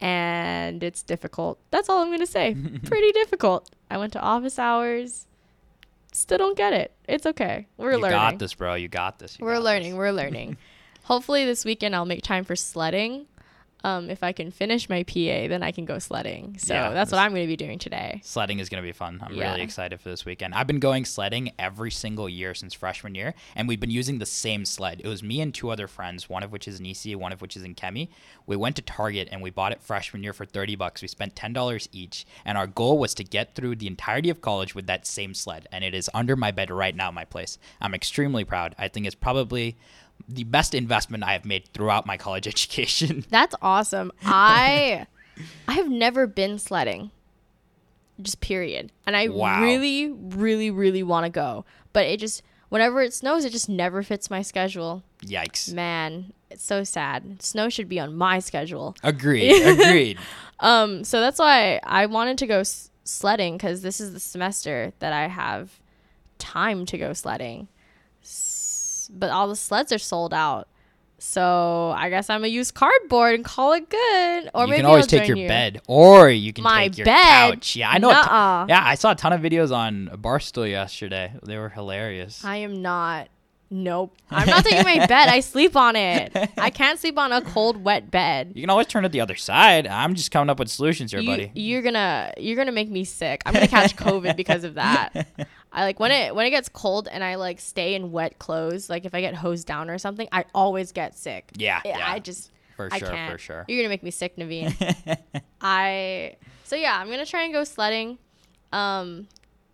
And 0.00 0.82
it's 0.82 1.02
difficult. 1.02 1.58
That's 1.70 1.88
all 1.88 2.02
I'm 2.02 2.08
going 2.08 2.20
to 2.20 2.26
say. 2.26 2.54
Pretty 2.84 3.12
difficult. 3.12 3.70
I 3.90 3.98
went 3.98 4.12
to 4.14 4.20
office 4.20 4.58
hours. 4.58 5.26
Still 6.12 6.38
don't 6.38 6.56
get 6.56 6.72
it. 6.72 6.92
It's 7.08 7.26
okay. 7.26 7.66
We're 7.76 7.92
you 7.92 7.98
learning. 7.98 8.18
You 8.18 8.22
got 8.22 8.38
this, 8.38 8.54
bro. 8.54 8.74
You 8.74 8.88
got 8.88 9.18
this. 9.18 9.38
You 9.38 9.46
We're 9.46 9.54
got 9.54 9.62
learning. 9.64 9.92
this. 9.92 9.98
We're 9.98 10.12
learning. 10.12 10.56
Hopefully 11.04 11.44
this 11.44 11.64
weekend 11.64 11.94
I'll 11.94 12.04
make 12.04 12.22
time 12.22 12.44
for 12.44 12.56
sledding. 12.56 13.26
Um, 13.86 14.10
if 14.10 14.24
I 14.24 14.32
can 14.32 14.50
finish 14.50 14.88
my 14.88 15.04
PA, 15.04 15.46
then 15.46 15.62
I 15.62 15.70
can 15.70 15.84
go 15.84 16.00
sledding. 16.00 16.56
So 16.58 16.74
Yeah, 16.74 16.90
that's 16.92 17.12
what 17.12 17.18
I'm 17.20 17.30
going 17.30 17.44
to 17.44 17.46
be 17.46 17.56
doing 17.56 17.78
today. 17.78 18.20
Sledding 18.24 18.58
is 18.58 18.68
going 18.68 18.82
to 18.82 18.86
be 18.86 18.90
fun. 18.90 19.20
I'm 19.22 19.32
Yeah. 19.32 19.50
really 19.50 19.62
excited 19.62 20.00
for 20.00 20.08
this 20.08 20.24
weekend. 20.24 20.54
I've 20.54 20.66
been 20.66 20.80
going 20.80 21.04
sledding 21.04 21.52
every 21.56 21.92
single 21.92 22.28
year 22.28 22.52
since 22.52 22.74
freshman 22.74 23.14
year, 23.14 23.32
and 23.54 23.68
we've 23.68 23.78
been 23.78 23.90
using 23.90 24.18
the 24.18 24.26
same 24.26 24.64
sled. 24.64 25.00
It 25.04 25.06
was 25.06 25.22
me 25.22 25.40
and 25.40 25.54
two 25.54 25.70
other 25.70 25.86
friends, 25.86 26.28
one 26.28 26.42
of 26.42 26.50
which 26.50 26.66
is 26.66 26.80
in 26.80 26.86
EC, 26.86 27.16
one 27.16 27.32
of 27.32 27.40
which 27.40 27.56
is 27.56 27.62
in 27.62 27.76
Chemi. 27.76 28.08
We 28.44 28.56
went 28.56 28.74
to 28.74 28.82
Target 28.82 29.28
and 29.30 29.40
we 29.40 29.50
bought 29.50 29.70
it 29.70 29.80
freshman 29.80 30.24
year 30.24 30.32
for 30.32 30.44
30 30.44 30.74
bucks. 30.74 31.00
We 31.00 31.06
spent 31.06 31.36
$10 31.36 31.88
each, 31.92 32.26
and 32.44 32.58
our 32.58 32.66
goal 32.66 32.98
was 32.98 33.14
to 33.14 33.22
get 33.22 33.54
through 33.54 33.76
the 33.76 33.86
entirety 33.86 34.30
of 34.30 34.40
college 34.40 34.74
with 34.74 34.88
that 34.88 35.06
same 35.06 35.32
sled, 35.32 35.68
and 35.70 35.84
it 35.84 35.94
is 35.94 36.10
under 36.12 36.34
my 36.34 36.50
bed 36.50 36.72
right 36.72 36.96
now 36.96 37.10
in 37.10 37.14
my 37.14 37.24
place. 37.24 37.56
I'm 37.80 37.94
extremely 37.94 38.44
proud. 38.44 38.74
I 38.78 38.88
think 38.88 39.06
it's 39.06 39.14
probably 39.14 39.76
the 40.28 40.44
best 40.44 40.74
investment 40.74 41.22
I 41.24 41.32
have 41.32 41.44
made 41.44 41.68
throughout 41.72 42.06
my 42.06 42.16
college 42.16 42.46
education. 42.54 43.24
That's 43.30 43.54
awesome. 43.62 44.12
I 44.24 45.06
I 45.68 45.74
have 45.74 45.88
never 45.88 46.26
been 46.26 46.58
sledding. 46.58 47.10
Just 48.20 48.40
period. 48.40 48.92
And 49.06 49.16
I 49.16 49.28
Wow. 49.28 49.62
really 49.62 50.10
really 50.10 50.70
really 50.70 51.02
want 51.02 51.24
to 51.24 51.30
go. 51.30 51.64
But 51.92 52.06
it 52.06 52.18
just 52.20 52.42
whenever 52.70 53.02
it 53.02 53.12
snows 53.14 53.44
it 53.44 53.50
just 53.50 53.68
never 53.68 54.02
fits 54.02 54.30
my 54.30 54.42
schedule. 54.42 55.02
Yikes. 55.24 55.72
Man, 55.72 56.32
it's 56.50 56.64
so 56.64 56.82
sad. 56.84 57.42
Snow 57.42 57.68
should 57.68 57.88
be 57.88 58.00
on 58.00 58.16
my 58.16 58.38
schedule. 58.38 58.96
Agreed. 59.02 59.62
Agreed. 59.66 60.18
Um 60.60 61.04
so 61.04 61.20
that's 61.20 61.38
why 61.38 61.78
I 61.84 62.06
wanted 62.06 62.38
to 62.38 62.46
go 62.46 62.60
s- 62.60 62.90
sledding 63.04 63.58
cuz 63.58 63.82
this 63.82 64.00
is 64.00 64.12
the 64.14 64.20
semester 64.20 64.92
that 65.00 65.12
I 65.12 65.28
have 65.28 65.78
time 66.38 66.86
to 66.86 66.96
go 66.98 67.12
sledding. 67.12 67.68
But 69.12 69.30
all 69.30 69.48
the 69.48 69.56
sleds 69.56 69.92
are 69.92 69.98
sold 69.98 70.32
out. 70.34 70.68
So 71.18 71.94
I 71.96 72.10
guess 72.10 72.28
I'm 72.28 72.40
gonna 72.40 72.48
use 72.48 72.70
cardboard 72.70 73.34
and 73.36 73.44
call 73.44 73.72
it 73.72 73.88
good. 73.88 74.50
Or 74.54 74.64
you 74.64 74.70
maybe 74.70 74.76
can 74.80 74.86
always 74.86 75.04
I'll 75.04 75.08
take 75.18 75.28
your 75.28 75.38
you. 75.38 75.48
bed, 75.48 75.80
or 75.86 76.28
you 76.28 76.52
can 76.52 76.62
My 76.64 76.88
take 76.88 76.98
your 76.98 77.04
bed? 77.06 77.54
couch. 77.54 77.74
Yeah, 77.76 77.90
I 77.90 77.98
know. 77.98 78.12
ton- 78.12 78.68
yeah, 78.68 78.82
I 78.84 78.96
saw 78.96 79.12
a 79.12 79.14
ton 79.14 79.32
of 79.32 79.40
videos 79.40 79.74
on 79.74 80.10
Barstool 80.20 80.68
yesterday. 80.68 81.32
They 81.42 81.56
were 81.56 81.70
hilarious. 81.70 82.44
I 82.44 82.56
am 82.58 82.82
not. 82.82 83.28
Nope. 83.68 84.14
I'm 84.30 84.46
not 84.46 84.62
taking 84.64 84.84
my 84.84 85.06
bed. 85.06 85.28
I 85.28 85.40
sleep 85.40 85.74
on 85.74 85.96
it. 85.96 86.30
I 86.56 86.70
can't 86.80 87.00
sleep 87.00 87.18
on 87.18 87.32
a 87.32 87.42
cold, 87.42 87.82
wet 87.82 88.12
bed. 88.12 88.52
you 88.54 88.62
can 88.62 88.70
always 88.70 88.86
turn 88.86 89.04
it 89.04 89.10
the 89.10 89.20
other 89.22 89.34
side. 89.34 89.88
I'm 89.88 90.14
just 90.14 90.30
coming 90.30 90.50
up 90.50 90.58
with 90.60 90.68
solutions 90.68 91.10
here, 91.10 91.20
You, 91.20 91.28
buddy. 91.30 91.50
you're 91.54 91.82
gonna 91.82 92.32
you're 92.36 92.56
gonna 92.56 92.70
make 92.72 92.90
me 92.90 93.04
sick. 93.04 93.42
I'm 93.46 93.54
gonna 93.54 93.66
catch 93.66 93.96
COVID 93.96 94.36
because 94.36 94.64
of 94.64 94.74
that. 94.74 95.26
I 95.72 95.82
like 95.84 96.00
when 96.00 96.10
it 96.10 96.34
when 96.34 96.46
it 96.46 96.50
gets 96.50 96.68
cold 96.68 97.06
and 97.10 97.22
I 97.22 97.34
like 97.34 97.60
stay 97.60 97.94
in 97.94 98.10
wet 98.12 98.38
clothes. 98.38 98.88
Like 98.88 99.04
if 99.04 99.14
I 99.14 99.20
get 99.20 99.34
hosed 99.34 99.66
down 99.66 99.90
or 99.90 99.98
something, 99.98 100.28
I 100.32 100.44
always 100.54 100.92
get 100.92 101.16
sick. 101.16 101.50
Yeah, 101.56 101.80
I- 101.84 101.88
yeah. 101.88 102.12
I 102.12 102.18
just 102.18 102.50
For 102.76 102.88
I 102.90 102.98
sure, 102.98 103.08
can't. 103.10 103.32
for 103.32 103.38
sure. 103.38 103.64
You're 103.68 103.78
gonna 103.78 103.88
make 103.90 104.02
me 104.02 104.10
sick, 104.10 104.36
Naveen. 104.36 104.74
I 105.60 106.36
so 106.64 106.76
yeah, 106.76 106.98
I'm 106.98 107.10
gonna 107.10 107.26
try 107.26 107.42
and 107.44 107.52
go 107.52 107.64
sledding. 107.64 108.18
Um, 108.72 109.28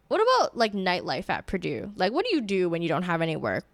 what 0.09 0.21
about 0.21 0.57
like 0.57 0.73
nightlife 0.73 1.31
at 1.31 1.47
Purdue? 1.47 1.93
Like, 1.97 2.13
what 2.13 2.25
do 2.27 2.35
you 2.35 2.41
do 2.41 2.69
when 2.69 2.83
you 2.83 2.89
don't 2.89 3.03
have 3.05 3.23
any 3.23 3.37
work? 3.37 3.65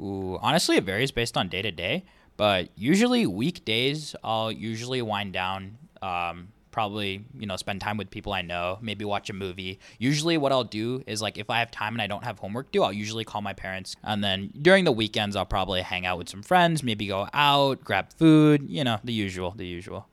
Ooh, 0.00 0.38
honestly, 0.40 0.76
it 0.76 0.84
varies 0.84 1.10
based 1.10 1.36
on 1.36 1.48
day 1.48 1.62
to 1.62 1.70
day, 1.70 2.04
but 2.36 2.68
usually 2.76 3.26
weekdays, 3.26 4.16
I'll 4.24 4.50
usually 4.50 5.02
wind 5.02 5.32
down. 5.32 5.76
Um, 6.00 6.48
probably, 6.72 7.24
you 7.38 7.46
know, 7.46 7.56
spend 7.56 7.80
time 7.80 7.96
with 7.96 8.10
people 8.10 8.32
I 8.32 8.42
know, 8.42 8.78
maybe 8.80 9.04
watch 9.04 9.30
a 9.30 9.32
movie. 9.32 9.78
Usually, 9.98 10.36
what 10.36 10.50
I'll 10.50 10.64
do 10.64 11.04
is 11.06 11.22
like 11.22 11.38
if 11.38 11.50
I 11.50 11.60
have 11.60 11.70
time 11.70 11.94
and 11.94 12.02
I 12.02 12.06
don't 12.06 12.24
have 12.24 12.38
homework 12.38 12.72
due, 12.72 12.82
I'll 12.82 12.92
usually 12.92 13.24
call 13.24 13.42
my 13.42 13.52
parents. 13.52 13.94
And 14.02 14.24
then 14.24 14.50
during 14.60 14.84
the 14.84 14.92
weekends, 14.92 15.36
I'll 15.36 15.46
probably 15.46 15.82
hang 15.82 16.06
out 16.06 16.18
with 16.18 16.28
some 16.28 16.42
friends, 16.42 16.82
maybe 16.82 17.06
go 17.06 17.28
out, 17.32 17.84
grab 17.84 18.12
food, 18.14 18.68
you 18.68 18.82
know, 18.82 18.98
the 19.04 19.12
usual, 19.12 19.52
the 19.56 19.66
usual. 19.66 20.08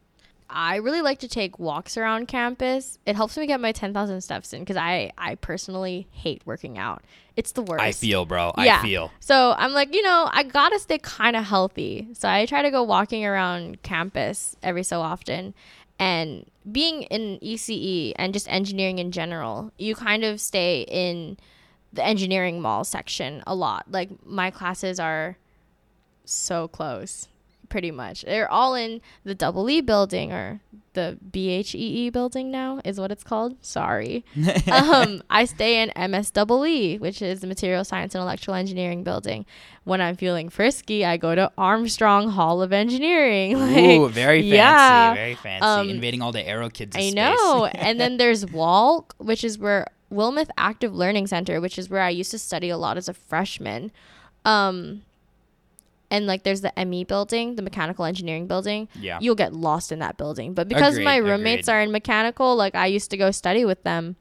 I 0.50 0.78
really 0.78 1.02
like 1.02 1.20
to 1.20 1.28
take 1.28 1.60
walks 1.60 1.96
around 1.96 2.28
campus. 2.28 2.98
It 3.06 3.16
helps 3.16 3.38
me 3.38 3.46
get 3.46 3.62
my 3.62 3.72
10,000 3.72 4.22
steps 4.22 4.52
in 4.52 4.62
because 4.62 4.78
I, 4.78 5.12
I 5.18 5.36
personally 5.36 6.08
hate 6.12 6.42
working 6.46 6.78
out. 6.78 7.04
It's 7.36 7.52
the 7.52 7.62
worst. 7.62 7.84
I 7.84 7.92
feel, 7.92 8.26
bro. 8.26 8.52
Yeah. 8.58 8.80
I 8.80 8.82
feel. 8.82 9.12
So 9.20 9.54
I'm 9.58 9.74
like, 9.74 9.94
you 9.94 10.02
know, 10.02 10.28
I 10.32 10.44
gotta 10.44 10.80
stay 10.80 10.98
kind 10.98 11.36
of 11.36 11.46
healthy. 11.46 12.08
So 12.14 12.28
I 12.28 12.46
try 12.48 12.64
to 12.64 12.72
go 12.72 12.82
walking 12.84 13.26
around 13.26 13.84
campus 13.84 14.56
every 14.64 14.84
so 14.84 15.02
often. 15.02 15.54
And 16.00 16.50
being 16.72 17.04
in 17.04 17.40
ECE 17.40 18.14
and 18.16 18.34
just 18.34 18.50
engineering 18.50 19.00
in 19.00 19.12
general, 19.12 19.72
you 19.78 19.96
kind 19.96 20.24
of 20.24 20.40
stay 20.40 20.86
in 20.88 21.38
the 21.92 22.06
engineering 22.06 22.62
mall 22.62 22.84
section 22.84 23.44
a 23.46 23.54
lot. 23.54 23.86
Like 23.92 24.10
my 24.26 24.50
classes 24.50 25.00
are 25.00 25.38
so 26.24 26.68
close, 26.68 27.28
pretty 27.70 27.92
much. 27.92 28.24
They're 28.24 28.52
all 28.52 28.76
in 28.76 29.02
the 29.24 29.36
Double 29.36 29.70
E 29.70 29.82
building 29.82 30.32
or 30.32 30.60
the 30.94 31.18
BHEE 31.32 32.12
building 32.12 32.52
now 32.52 32.82
is 32.84 33.00
what 33.00 33.12
it's 33.12 33.24
called. 33.24 33.56
Sorry. 33.64 34.26
um, 34.72 35.22
I 35.30 35.46
stay 35.46 35.82
in 35.82 35.92
MSEE, 35.96 37.00
which 37.00 37.22
is 37.22 37.42
the 37.42 37.48
Material 37.48 37.84
Science 37.84 38.16
and 38.16 38.22
Electrical 38.22 38.56
Engineering 38.56 39.04
building. 39.04 39.46
When 39.84 40.02
I'm 40.02 40.16
feeling 40.16 40.50
frisky, 40.50 41.06
I 41.06 41.18
go 41.18 41.36
to 41.36 41.52
Armstrong 41.58 42.30
Hall 42.30 42.62
of 42.62 42.74
Engineering. 42.74 43.58
Like, 43.70 43.78
Ooh, 43.78 44.10
very 44.10 44.42
fancy, 44.42 44.56
yeah. 44.56 45.14
very 45.14 45.36
fancy. 45.36 45.64
Um, 45.64 45.90
Invading 45.90 46.22
all 46.22 46.32
the 46.32 46.46
aero 46.48 46.70
kids. 46.70 46.96
I 46.98 47.12
know. 47.12 47.66
and 47.74 48.00
then 48.00 48.18
there's 48.18 48.46
Walk, 48.46 49.14
which 49.18 49.44
is 49.44 49.60
where 49.60 49.86
Wilmeth 50.12 50.50
Active 50.58 50.96
Learning 50.96 51.28
Center, 51.28 51.62
which 51.62 51.78
is 51.78 51.90
where 51.90 52.02
I 52.02 52.10
used 52.10 52.32
to 52.32 52.40
study 52.40 52.70
a 52.70 52.78
lot 52.78 52.98
as 52.98 53.08
a 53.08 53.14
freshman. 53.14 53.92
Um, 54.46 55.04
and 56.12 56.26
like 56.26 56.44
there's 56.44 56.62
the 56.62 56.74
ME 56.86 57.04
building, 57.04 57.56
the 57.56 57.62
mechanical 57.62 58.06
engineering 58.06 58.48
building. 58.48 58.88
Yeah. 59.00 59.20
You'll 59.22 59.36
get 59.36 59.54
lost 59.54 59.92
in 59.92 60.00
that 60.00 60.18
building. 60.18 60.54
But 60.54 60.68
because 60.68 61.00
my 61.00 61.18
roommates 61.18 61.68
agreed. 61.68 61.76
are 61.78 61.82
in 61.82 61.92
mechanical, 61.92 62.56
like 62.56 62.76
I 62.76 62.88
used 62.88 63.12
to 63.12 63.18
go 63.18 63.32
study 63.32 63.66
with 63.66 63.84
them. 63.84 64.16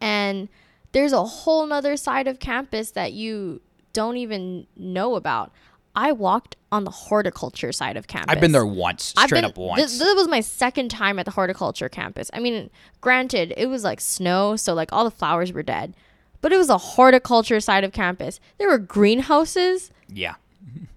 And 0.00 0.48
there's 0.92 1.12
a 1.12 1.24
whole 1.24 1.66
nother 1.66 1.96
side 1.96 2.28
of 2.28 2.38
campus 2.38 2.90
that 2.92 3.12
you 3.12 3.60
don't 3.92 4.16
even 4.16 4.66
know 4.76 5.14
about. 5.14 5.52
I 5.94 6.12
walked 6.12 6.56
on 6.70 6.84
the 6.84 6.90
horticulture 6.90 7.72
side 7.72 7.96
of 7.96 8.06
campus. 8.06 8.26
I've 8.28 8.40
been 8.40 8.52
there 8.52 8.66
once, 8.66 9.14
I've 9.16 9.28
straight 9.28 9.38
been- 9.40 9.50
up 9.50 9.56
once. 9.56 9.80
This, 9.80 9.98
this 9.98 10.14
was 10.14 10.28
my 10.28 10.40
second 10.40 10.90
time 10.90 11.18
at 11.18 11.24
the 11.24 11.30
horticulture 11.30 11.88
campus. 11.88 12.30
I 12.34 12.40
mean, 12.40 12.68
granted, 13.00 13.54
it 13.56 13.66
was 13.66 13.82
like 13.82 14.00
snow, 14.02 14.56
so 14.56 14.74
like 14.74 14.92
all 14.92 15.04
the 15.04 15.10
flowers 15.10 15.54
were 15.54 15.62
dead, 15.62 15.94
but 16.42 16.52
it 16.52 16.58
was 16.58 16.68
a 16.68 16.76
horticulture 16.76 17.60
side 17.60 17.82
of 17.82 17.92
campus. 17.92 18.40
There 18.58 18.68
were 18.68 18.78
greenhouses. 18.78 19.90
yeah. 20.08 20.34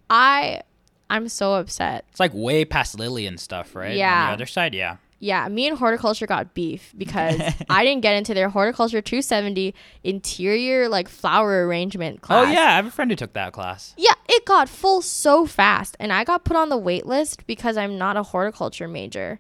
I, 0.10 0.62
I'm 1.10 1.28
so 1.30 1.54
upset. 1.54 2.06
It's 2.12 2.20
like 2.20 2.34
way 2.34 2.66
past 2.66 2.98
Lilly 2.98 3.26
and 3.26 3.40
stuff, 3.40 3.76
right? 3.76 3.96
Yeah. 3.96 4.24
On 4.24 4.28
the 4.30 4.34
other 4.34 4.46
side, 4.46 4.74
yeah. 4.74 4.98
Yeah, 5.22 5.50
me 5.50 5.68
and 5.68 5.78
horticulture 5.78 6.26
got 6.26 6.54
beef 6.54 6.94
because 6.98 7.42
I 7.70 7.84
didn't 7.84 8.02
get 8.02 8.16
into 8.16 8.34
their 8.34 8.50
horticulture 8.50 9.02
270 9.02 9.76
interior 10.04 10.88
like 10.88 11.10
flower 11.10 11.68
arrangement 11.68 12.22
class. 12.22 12.48
Oh 12.48 12.52
yeah, 12.52 12.72
I 12.72 12.76
have 12.78 12.86
a 12.86 12.92
friend 12.92 13.12
who 13.12 13.16
took 13.16 13.34
that 13.34 13.52
class. 13.52 13.94
Yeah, 13.98 14.14
it 14.30 14.46
got 14.46 14.70
full 14.70 15.02
so 15.02 15.46
fast, 15.46 15.98
and 16.00 16.14
I 16.14 16.24
got 16.24 16.46
put 16.46 16.56
on 16.56 16.70
the 16.70 16.78
wait 16.78 17.06
list 17.06 17.46
because 17.48 17.76
I'm 17.76 17.98
not 17.98 18.16
a 18.16 18.24
horticulture 18.24 18.88
major. 18.88 19.40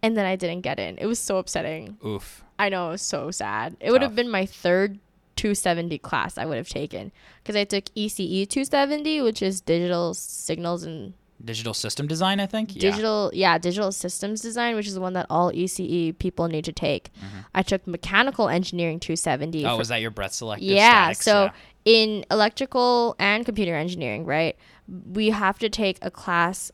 And 0.00 0.16
then 0.16 0.26
I 0.26 0.36
didn't 0.36 0.60
get 0.60 0.78
in. 0.78 0.96
It 0.98 1.06
was 1.06 1.18
so 1.18 1.38
upsetting. 1.38 1.98
Oof. 2.06 2.44
I 2.56 2.68
know, 2.68 2.90
it 2.90 2.92
was 2.92 3.02
so 3.02 3.32
sad. 3.32 3.76
It 3.80 3.90
would 3.90 4.02
have 4.02 4.14
been 4.14 4.30
my 4.30 4.46
third 4.46 5.00
270 5.38 5.98
class 5.98 6.36
I 6.36 6.44
would 6.44 6.56
have 6.58 6.68
taken 6.68 7.12
because 7.42 7.56
I 7.56 7.64
took 7.64 7.84
ECE 7.94 8.46
270, 8.48 9.22
which 9.22 9.40
is 9.40 9.60
digital 9.60 10.12
signals 10.14 10.82
and 10.84 11.14
Digital 11.44 11.72
system 11.72 12.08
design, 12.08 12.40
I 12.40 12.46
think. 12.46 12.74
Yeah. 12.74 12.80
digital, 12.90 13.30
yeah, 13.32 13.58
digital 13.58 13.92
systems 13.92 14.40
design, 14.40 14.74
which 14.74 14.88
is 14.88 14.94
the 14.94 15.00
one 15.00 15.12
that 15.12 15.24
all 15.30 15.52
ECE 15.52 16.18
people 16.18 16.48
need 16.48 16.64
to 16.64 16.72
take. 16.72 17.12
Mm-hmm. 17.14 17.38
I 17.54 17.62
took 17.62 17.86
mechanical 17.86 18.48
engineering 18.48 18.98
270. 18.98 19.64
Oh, 19.64 19.70
for- 19.70 19.78
was 19.78 19.86
that 19.88 20.00
your 20.00 20.10
breadth 20.10 20.42
elective? 20.42 20.66
yeah. 20.68 21.12
statics? 21.12 21.24
So 21.24 21.44
Yeah. 21.44 21.50
in 21.84 22.24
electrical 22.28 23.14
and 23.20 23.44
computer 23.46 23.76
engineering, 23.76 24.24
right, 24.24 24.56
we 24.88 25.30
have 25.30 25.60
to 25.60 25.68
take 25.68 25.98
a 26.02 26.10
class 26.10 26.72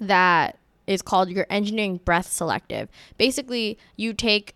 that 0.00 0.58
is 0.86 1.02
called 1.02 1.28
your 1.28 1.46
engineering 1.50 2.00
breadth 2.02 2.40
elective. 2.40 2.88
Basically, 3.18 3.76
you 3.96 4.14
take 4.14 4.54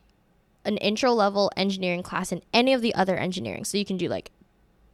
an 0.65 0.77
intro 0.79 1.13
level 1.13 1.51
engineering 1.57 2.03
class 2.03 2.33
in 2.33 2.43
any 2.53 2.73
of 2.73 2.83
the 2.83 2.95
other 2.95 3.17
engineering. 3.17 3.65
So 3.65 3.79
you 3.79 3.85
can 3.85 3.97
do 3.97 4.09
like 4.09 4.31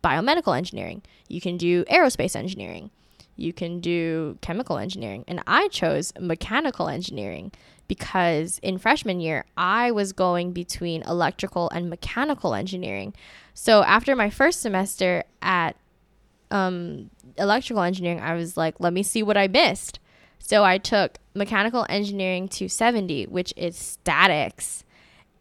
biomedical 0.02 0.56
engineering, 0.56 1.02
you 1.28 1.40
can 1.40 1.56
do 1.56 1.84
aerospace 1.86 2.36
engineering, 2.36 2.90
you 3.34 3.52
can 3.52 3.80
do 3.80 4.38
chemical 4.40 4.78
engineering. 4.78 5.24
And 5.26 5.42
I 5.46 5.68
chose 5.68 6.12
mechanical 6.20 6.88
engineering 6.88 7.52
because 7.88 8.58
in 8.62 8.78
freshman 8.78 9.20
year, 9.20 9.44
I 9.56 9.90
was 9.90 10.12
going 10.12 10.52
between 10.52 11.02
electrical 11.02 11.70
and 11.70 11.88
mechanical 11.90 12.54
engineering. 12.54 13.14
So 13.54 13.82
after 13.82 14.16
my 14.16 14.30
first 14.30 14.60
semester 14.60 15.24
at 15.42 15.76
um, 16.50 17.10
electrical 17.38 17.82
engineering, 17.82 18.20
I 18.20 18.34
was 18.34 18.56
like, 18.56 18.76
let 18.80 18.92
me 18.92 19.02
see 19.02 19.22
what 19.22 19.36
I 19.36 19.48
missed. 19.48 19.98
So 20.38 20.64
I 20.64 20.78
took 20.78 21.18
mechanical 21.34 21.86
engineering 21.88 22.48
270, 22.48 23.26
which 23.26 23.52
is 23.56 23.76
statics, 23.76 24.84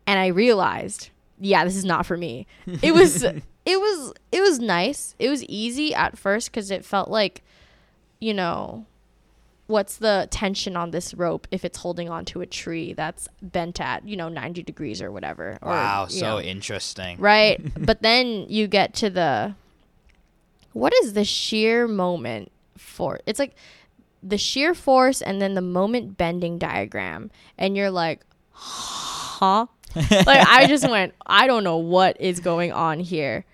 and 0.07 0.19
I 0.19 0.27
realized, 0.27 1.09
yeah, 1.39 1.63
this 1.63 1.75
is 1.75 1.85
not 1.85 2.05
for 2.05 2.17
me. 2.17 2.47
It 2.81 2.93
was 2.93 3.23
it 3.65 3.79
was 3.79 4.13
it 4.31 4.41
was 4.41 4.59
nice. 4.59 5.15
It 5.19 5.29
was 5.29 5.43
easy 5.45 5.93
at 5.93 6.17
first 6.17 6.51
cuz 6.53 6.71
it 6.71 6.85
felt 6.85 7.09
like 7.09 7.43
you 8.19 8.33
know, 8.33 8.85
what's 9.67 9.97
the 9.97 10.27
tension 10.31 10.77
on 10.77 10.91
this 10.91 11.13
rope 11.13 11.47
if 11.51 11.65
it's 11.65 11.79
holding 11.79 12.09
onto 12.09 12.41
a 12.41 12.45
tree 12.45 12.93
that's 12.93 13.27
bent 13.41 13.81
at, 13.81 14.07
you 14.07 14.15
know, 14.15 14.29
90 14.29 14.63
degrees 14.63 15.01
or 15.01 15.11
whatever. 15.11 15.57
Wow, 15.61 16.05
you 16.09 16.19
so 16.19 16.25
know. 16.25 16.41
interesting. 16.41 17.19
Right. 17.19 17.61
but 17.85 18.01
then 18.01 18.45
you 18.47 18.67
get 18.67 18.93
to 18.95 19.09
the 19.09 19.55
what 20.73 20.93
is 21.03 21.13
the 21.13 21.23
shear 21.23 21.87
moment 21.87 22.51
for? 22.77 23.19
It's 23.25 23.39
like 23.39 23.55
the 24.21 24.37
shear 24.37 24.73
force 24.73 25.21
and 25.21 25.41
then 25.41 25.53
the 25.53 25.61
moment 25.61 26.17
bending 26.17 26.57
diagram. 26.57 27.31
And 27.57 27.77
you're 27.77 27.91
like, 27.91 28.21
huh? 28.51 29.67
like 30.25 30.47
I 30.47 30.67
just 30.67 30.89
went, 30.89 31.13
I 31.25 31.47
don't 31.47 31.63
know 31.63 31.77
what 31.77 32.19
is 32.19 32.39
going 32.39 32.71
on 32.71 32.99
here. 32.99 33.45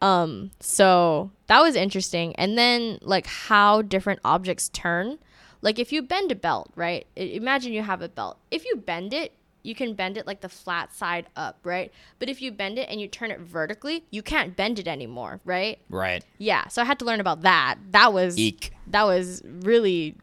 Um, 0.00 0.50
so 0.60 1.30
that 1.46 1.60
was 1.60 1.76
interesting. 1.76 2.34
And 2.36 2.58
then 2.58 2.98
like 3.02 3.26
how 3.26 3.82
different 3.82 4.20
objects 4.24 4.68
turn. 4.68 5.18
Like 5.62 5.78
if 5.78 5.92
you 5.92 6.02
bend 6.02 6.30
a 6.30 6.34
belt, 6.34 6.70
right? 6.76 7.06
Imagine 7.16 7.72
you 7.72 7.82
have 7.82 8.02
a 8.02 8.08
belt. 8.08 8.38
If 8.50 8.64
you 8.64 8.76
bend 8.76 9.14
it, 9.14 9.32
you 9.62 9.74
can 9.74 9.94
bend 9.94 10.18
it 10.18 10.26
like 10.26 10.42
the 10.42 10.48
flat 10.48 10.92
side 10.92 11.26
up, 11.36 11.58
right? 11.64 11.90
But 12.18 12.28
if 12.28 12.42
you 12.42 12.52
bend 12.52 12.78
it 12.78 12.88
and 12.90 13.00
you 13.00 13.08
turn 13.08 13.30
it 13.30 13.40
vertically, 13.40 14.04
you 14.10 14.22
can't 14.22 14.54
bend 14.54 14.78
it 14.78 14.86
anymore, 14.86 15.40
right? 15.44 15.78
Right. 15.88 16.22
Yeah. 16.36 16.68
So 16.68 16.82
I 16.82 16.84
had 16.84 16.98
to 16.98 17.06
learn 17.06 17.20
about 17.20 17.42
that. 17.42 17.76
That 17.92 18.12
was 18.12 18.36
Eek. 18.38 18.72
that 18.88 19.04
was 19.04 19.42
really 19.44 20.16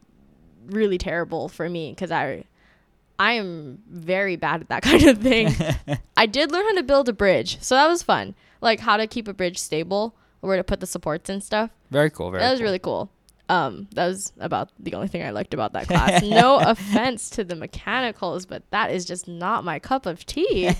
really 0.66 0.96
terrible 0.96 1.48
for 1.48 1.68
me 1.68 1.90
because 1.90 2.12
I 2.12 2.44
I 3.22 3.34
am 3.34 3.78
very 3.88 4.34
bad 4.34 4.62
at 4.62 4.68
that 4.70 4.82
kind 4.90 5.04
of 5.04 5.18
thing. 5.18 5.54
I 6.16 6.26
did 6.26 6.50
learn 6.50 6.64
how 6.64 6.74
to 6.74 6.82
build 6.82 7.08
a 7.08 7.12
bridge, 7.12 7.58
so 7.60 7.76
that 7.76 7.86
was 7.86 8.02
fun. 8.02 8.34
Like 8.60 8.80
how 8.80 8.96
to 8.96 9.06
keep 9.06 9.28
a 9.28 9.32
bridge 9.32 9.58
stable, 9.58 10.16
where 10.40 10.56
to 10.56 10.64
put 10.64 10.80
the 10.80 10.88
supports 10.88 11.30
and 11.30 11.40
stuff. 11.40 11.70
Very 11.92 12.10
cool. 12.10 12.32
Very 12.32 12.42
that 12.42 12.50
was 12.50 12.58
cool. 12.58 12.64
really 12.64 12.78
cool. 12.80 13.10
Um, 13.48 13.86
that 13.92 14.06
was 14.08 14.32
about 14.40 14.70
the 14.80 14.94
only 14.94 15.06
thing 15.06 15.22
I 15.22 15.30
liked 15.30 15.54
about 15.54 15.72
that 15.74 15.86
class. 15.88 16.20
no 16.22 16.58
offense 16.58 17.30
to 17.30 17.44
the 17.44 17.54
mechanicals, 17.54 18.44
but 18.44 18.68
that 18.70 18.90
is 18.90 19.04
just 19.04 19.28
not 19.28 19.62
my 19.62 19.78
cup 19.78 20.04
of 20.04 20.26
tea. 20.26 20.70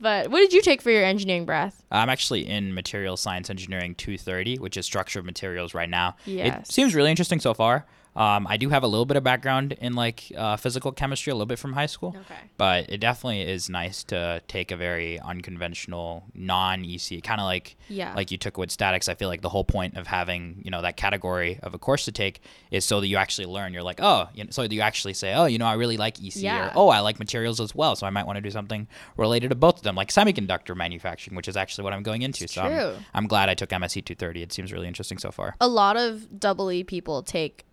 but 0.00 0.30
what 0.30 0.38
did 0.38 0.54
you 0.54 0.62
take 0.62 0.80
for 0.80 0.90
your 0.90 1.04
engineering 1.04 1.44
breadth? 1.44 1.84
I'm 1.90 2.08
actually 2.08 2.48
in 2.48 2.72
material 2.72 3.18
science 3.18 3.50
engineering 3.50 3.96
230, 3.96 4.60
which 4.60 4.78
is 4.78 4.86
structure 4.86 5.18
of 5.18 5.26
materials 5.26 5.74
right 5.74 5.90
now. 5.90 6.16
Yes. 6.24 6.70
It 6.70 6.72
seems 6.72 6.94
really 6.94 7.10
interesting 7.10 7.40
so 7.40 7.52
far. 7.52 7.84
Um, 8.16 8.46
I 8.48 8.56
do 8.56 8.70
have 8.70 8.82
a 8.82 8.86
little 8.86 9.04
bit 9.04 9.16
of 9.16 9.22
background 9.24 9.74
in 9.80 9.92
like 9.94 10.32
uh, 10.36 10.56
physical 10.56 10.90
chemistry, 10.92 11.30
a 11.30 11.34
little 11.34 11.46
bit 11.46 11.58
from 11.58 11.74
high 11.74 11.86
school. 11.86 12.16
Okay. 12.22 12.40
But 12.56 12.90
it 12.90 12.98
definitely 12.98 13.42
is 13.42 13.68
nice 13.68 14.02
to 14.04 14.40
take 14.48 14.70
a 14.70 14.76
very 14.76 15.20
unconventional, 15.20 16.24
non-EC, 16.34 17.22
kind 17.22 17.40
of 17.40 17.44
like 17.44 17.76
Yeah. 17.88 18.14
like 18.14 18.30
you 18.30 18.38
took 18.38 18.56
with 18.58 18.70
statics. 18.70 19.08
I 19.08 19.14
feel 19.14 19.28
like 19.28 19.42
the 19.42 19.48
whole 19.48 19.64
point 19.64 19.96
of 19.96 20.06
having 20.06 20.62
you 20.64 20.70
know 20.70 20.82
that 20.82 20.96
category 20.96 21.58
of 21.62 21.74
a 21.74 21.78
course 21.78 22.04
to 22.06 22.12
take 22.12 22.40
is 22.70 22.84
so 22.84 23.00
that 23.00 23.06
you 23.08 23.16
actually 23.16 23.46
learn. 23.46 23.72
You're 23.72 23.82
like, 23.82 24.00
oh, 24.02 24.28
you 24.34 24.44
know, 24.44 24.50
so 24.50 24.62
that 24.62 24.72
you 24.72 24.80
actually 24.80 25.14
say, 25.14 25.34
oh, 25.34 25.44
you 25.46 25.58
know, 25.58 25.66
I 25.66 25.74
really 25.74 25.96
like 25.96 26.18
EC, 26.22 26.36
Yeah. 26.36 26.68
or 26.68 26.72
oh, 26.74 26.88
I 26.88 27.00
like 27.00 27.18
materials 27.18 27.60
as 27.60 27.74
well, 27.74 27.96
so 27.96 28.06
I 28.06 28.10
might 28.10 28.26
want 28.26 28.36
to 28.36 28.40
do 28.42 28.50
something 28.50 28.86
related 29.16 29.48
to 29.50 29.54
both 29.54 29.78
of 29.78 29.82
them, 29.82 29.94
like 29.94 30.08
semiconductor 30.08 30.76
manufacturing, 30.76 31.36
which 31.36 31.48
is 31.48 31.56
actually 31.56 31.84
what 31.84 31.92
I'm 31.92 32.02
going 32.02 32.22
into. 32.22 32.46
so 32.48 32.62
true. 32.62 32.70
I'm, 32.96 33.04
I'm 33.14 33.26
glad 33.26 33.48
I 33.48 33.54
took 33.54 33.70
MSE 33.70 34.04
230. 34.04 34.42
It 34.42 34.52
seems 34.52 34.72
really 34.72 34.88
interesting 34.88 35.18
so 35.18 35.30
far. 35.30 35.56
A 35.60 35.68
lot 35.68 35.96
of 35.96 36.38
double 36.40 36.70
E 36.72 36.84
people 36.84 37.22
take 37.22 37.64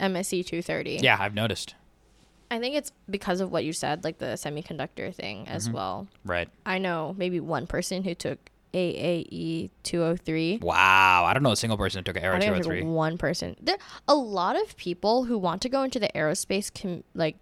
MSE 0.00 0.44
230. 0.46 0.98
Yeah, 1.02 1.16
I've 1.20 1.34
noticed. 1.34 1.74
I 2.50 2.58
think 2.58 2.76
it's 2.76 2.92
because 3.10 3.40
of 3.40 3.52
what 3.52 3.64
you 3.64 3.72
said, 3.72 4.04
like 4.04 4.18
the 4.18 4.26
semiconductor 4.36 5.14
thing 5.14 5.44
Mm-hmm. 5.44 5.52
as 5.52 5.68
well. 5.70 6.08
Right. 6.24 6.48
I 6.64 6.78
know 6.78 7.14
maybe 7.18 7.40
one 7.40 7.66
person 7.66 8.02
who 8.04 8.14
took 8.14 8.38
AAE 8.74 9.70
203. 9.82 10.58
Wow. 10.62 11.24
I 11.26 11.34
don't 11.34 11.42
know 11.42 11.52
a 11.52 11.56
single 11.56 11.76
person 11.78 11.98
who 12.00 12.04
took 12.04 12.16
an 12.16 12.22
Aero 12.24 12.36
I 12.36 12.40
think 12.40 12.52
it 12.52 12.56
was 12.58 12.66
203. 12.66 12.90
one 12.92 13.18
person. 13.18 13.56
There 13.60 13.76
a 14.06 14.14
lot 14.14 14.56
of 14.60 14.76
people 14.76 15.24
who 15.24 15.36
want 15.38 15.62
to 15.62 15.68
go 15.68 15.82
into 15.82 15.98
the 15.98 16.08
aerospace 16.14 16.70
com- 16.80 17.04
like 17.14 17.36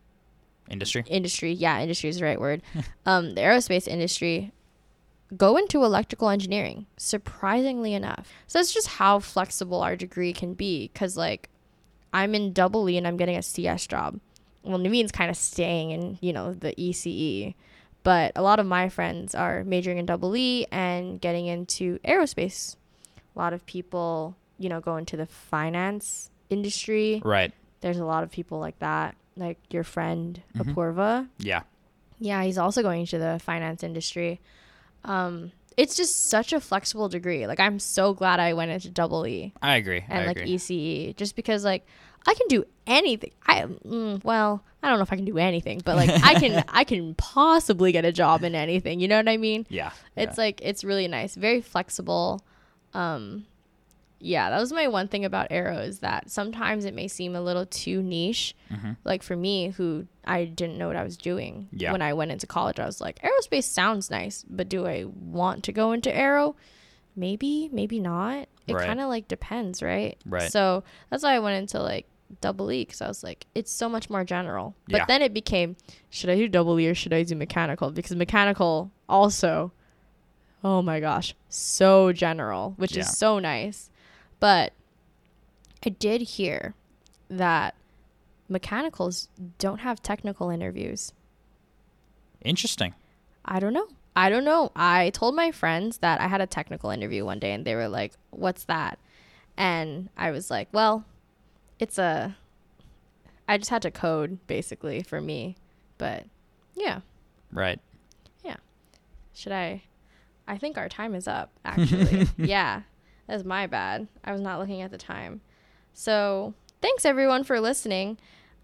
Industry. 0.69 1.05
industry. 1.09 1.53
Yeah, 1.53 1.81
industry 1.81 2.09
is 2.11 2.19
the 2.19 2.25
right 2.25 2.41
word. 2.41 2.63
um, 3.07 3.35
the 3.37 3.41
aerospace 3.41 3.87
industry 3.87 4.53
go 5.37 5.57
into 5.57 5.85
electrical 5.85 6.29
engineering. 6.31 6.87
Surprisingly 6.97 7.95
enough, 7.95 8.29
so 8.49 8.59
that's 8.59 8.73
just 8.75 8.89
how 8.89 9.21
flexible 9.21 9.83
our 9.83 9.95
degree 9.95 10.33
can 10.33 10.55
be. 10.55 10.91
Cause 10.95 11.17
like, 11.17 11.49
I'm 12.17 12.35
in 12.35 12.53
double 12.53 12.89
E 12.89 12.97
and 12.97 13.07
I'm 13.07 13.17
getting 13.17 13.37
a 13.37 13.43
CS 13.43 13.87
job. 13.87 14.19
Well, 14.63 14.79
Naveen's 14.79 15.13
kind 15.13 15.31
of 15.31 15.37
staying 15.37 15.91
in 15.91 16.19
you 16.21 16.33
know 16.33 16.53
the 16.55 16.73
ECE, 16.75 17.55
but 18.03 18.33
a 18.35 18.43
lot 18.43 18.59
of 18.59 18.67
my 18.67 18.89
friends 18.89 19.35
are 19.35 19.63
majoring 19.65 19.99
in 19.99 20.07
double 20.07 20.35
E 20.37 20.67
and 20.73 21.21
getting 21.21 21.47
into 21.47 21.99
aerospace. 22.05 22.77
A 23.35 23.39
lot 23.39 23.53
of 23.53 23.65
people, 23.67 24.35
you 24.59 24.69
know, 24.69 24.81
go 24.81 24.97
into 24.97 25.17
the 25.17 25.27
finance 25.27 26.31
industry. 26.51 27.21
Right. 27.25 27.53
There's 27.83 27.99
a 27.99 28.05
lot 28.07 28.23
of 28.25 28.31
people 28.31 28.59
like 28.59 28.79
that, 28.79 29.15
like 29.37 29.59
your 29.71 29.85
friend 29.85 30.41
Mhm. 30.57 30.75
Apurva. 30.75 31.29
Yeah. 31.39 31.63
Yeah, 32.19 32.43
he's 32.45 32.57
also 32.59 32.81
going 32.83 33.01
into 33.03 33.19
the 33.19 33.39
finance 33.45 33.83
industry. 33.83 34.41
Um, 35.05 35.53
it's 35.77 35.95
just 35.95 36.31
such 36.31 36.55
a 36.55 36.61
flexible 36.61 37.09
degree. 37.11 37.47
Like 37.47 37.61
I'm 37.61 37.79
so 37.79 38.15
glad 38.15 38.41
I 38.41 38.55
went 38.55 38.71
into 38.71 38.89
double 38.89 39.27
E 39.27 39.53
I 39.63 39.77
agree. 39.77 40.03
I 40.09 40.15
and 40.17 40.27
like 40.27 40.39
agree. 40.39 40.55
ECE, 40.55 41.15
just 41.17 41.37
because 41.37 41.63
like 41.65 41.87
I 42.27 42.35
can 42.35 42.49
do 42.49 42.65
anything. 42.87 43.31
I 43.47 43.63
mm, 43.63 44.23
well, 44.25 44.63
I 44.83 44.89
don't 44.89 44.99
know 44.99 45.03
if 45.03 45.13
I 45.13 45.17
can 45.17 45.25
do 45.25 45.39
anything, 45.39 45.81
but 45.85 45.97
like 45.97 46.11
I 46.11 46.35
can 46.35 46.65
I 46.69 46.85
can 46.85 47.15
possibly 47.15 47.93
get 47.93 48.05
a 48.05 48.13
job 48.13 48.43
in 48.45 48.55
anything. 48.55 49.01
You 49.01 49.09
know 49.09 49.17
what 49.17 49.29
I 49.29 49.37
mean? 49.37 49.67
yeah. 49.69 49.91
It's 50.17 50.39
like 50.39 50.61
it's 50.63 50.83
really 50.85 51.09
nice, 51.09 51.35
very 51.35 51.61
flexible. 51.61 52.43
Um, 52.95 53.47
yeah, 54.19 54.49
that 54.49 54.59
was 54.59 54.73
my 54.73 54.89
one 54.89 55.09
thing 55.09 55.27
about 55.27 55.49
Aero 55.51 55.77
is 55.77 55.99
that 55.99 56.31
sometimes 56.31 56.87
it 56.87 56.95
may 56.95 57.07
seem 57.07 57.37
a 57.37 57.41
little 57.41 57.67
too 57.67 58.03
niche. 58.03 58.57
hmm 58.71 58.93
Like 59.05 59.23
for 59.23 59.37
me, 59.37 59.69
who 59.69 60.07
I 60.25 60.47
didn't 60.47 60.79
know 60.79 60.87
what 60.89 60.97
I 60.97 61.05
was 61.05 61.19
doing 61.19 61.69
Yeah. 61.71 61.93
when 61.93 62.01
I 62.01 62.15
went 62.15 62.31
into 62.33 62.47
college, 62.47 62.81
I 62.81 62.87
was 62.87 62.99
like, 63.01 63.21
aerospace 63.21 63.65
sounds 63.65 64.11
nice, 64.11 64.45
but 64.49 64.69
do 64.71 64.87
I 64.87 65.05
want 65.05 65.65
to 65.65 65.73
go 65.73 65.93
into 65.93 66.15
aero? 66.17 66.57
Maybe, 67.15 67.69
maybe 67.73 68.01
not. 68.01 68.49
It 68.67 68.75
Right. 68.75 68.87
kind 68.87 69.01
of 69.01 69.09
like 69.09 69.29
depends, 69.29 69.83
right? 69.83 70.17
Right. 70.25 70.51
So 70.51 70.83
that's 71.11 71.23
why 71.23 71.35
I 71.35 71.39
went 71.39 71.57
into 71.59 71.81
like 71.83 72.07
double 72.41 72.71
E 72.73 72.85
because 72.85 73.01
I 73.01 73.09
was 73.09 73.23
like, 73.23 73.47
it's 73.55 73.71
so 73.71 73.89
much 73.89 74.11
more 74.11 74.25
general. 74.25 74.75
But 74.89 74.99
Yeah. 74.99 75.05
then 75.07 75.23
it 75.23 75.33
became, 75.35 75.77
should 76.11 76.31
I 76.31 76.37
do 76.37 76.49
double 76.49 76.79
E 76.81 76.89
or 76.89 76.95
should 76.95 77.13
I 77.13 77.23
do 77.23 77.35
mechanical? 77.37 77.91
Because 77.91 78.15
mechanical 78.17 78.91
also, 79.09 79.73
oh 80.65 80.83
my 80.83 81.01
gosh, 81.01 81.35
so 81.49 82.13
general, 82.13 82.75
which 82.77 82.95
Yeah. 82.97 83.03
is 83.03 83.17
so 83.17 83.39
nice. 83.39 83.91
But 84.41 84.73
I 85.85 85.91
did 85.91 86.21
hear 86.23 86.75
that 87.29 87.75
mechanicals 88.49 89.29
don't 89.59 89.79
have 89.79 90.03
technical 90.03 90.51
interviews. 90.51 91.13
Interesting. 92.45 92.95
I 93.45 93.61
don't 93.61 93.73
know. 93.73 93.89
I 94.15 94.31
don't 94.31 94.45
know. 94.45 94.73
I 94.75 95.11
told 95.11 95.35
my 95.35 95.51
friends 95.53 95.99
that 95.99 96.21
I 96.21 96.27
had 96.29 96.41
a 96.41 96.47
technical 96.47 96.91
interview 96.91 97.25
one 97.25 97.39
day 97.39 97.53
and 97.53 97.65
they 97.65 97.75
were 97.75 97.89
like, 97.89 98.13
"What's 98.31 98.65
that?" 98.65 98.99
And 99.57 100.09
I 100.17 100.31
was 100.31 100.51
like, 100.51 100.69
"Well, 100.73 101.05
it's 101.79 101.99
a 101.99 102.37
I 103.49 103.59
just 103.59 103.71
had 103.71 103.83
to 103.83 103.91
code 103.91 104.39
basically 104.47 105.03
for 105.03 105.21
me." 105.21 105.57
But 105.99 106.25
yeah, 106.75 107.01
Right. 107.53 107.81
Yeah. 108.45 108.57
Should 109.35 109.53
I 109.53 109.83
I 110.49 110.59
think 110.59 110.77
our 110.79 110.89
time 110.89 111.15
is 111.15 111.27
up 111.29 111.51
actually. 111.65 112.27
yeah. 112.37 112.83
That's 113.27 113.45
my 113.45 113.67
bad. 113.67 114.07
I 114.25 114.33
was 114.33 114.41
not 114.41 114.61
looking 114.61 114.83
at 114.83 114.91
the 114.93 114.99
time. 114.99 115.41
So, 115.93 116.55
thanks 116.81 117.05
everyone 117.05 117.43
for 117.43 117.59
listening. 117.61 118.19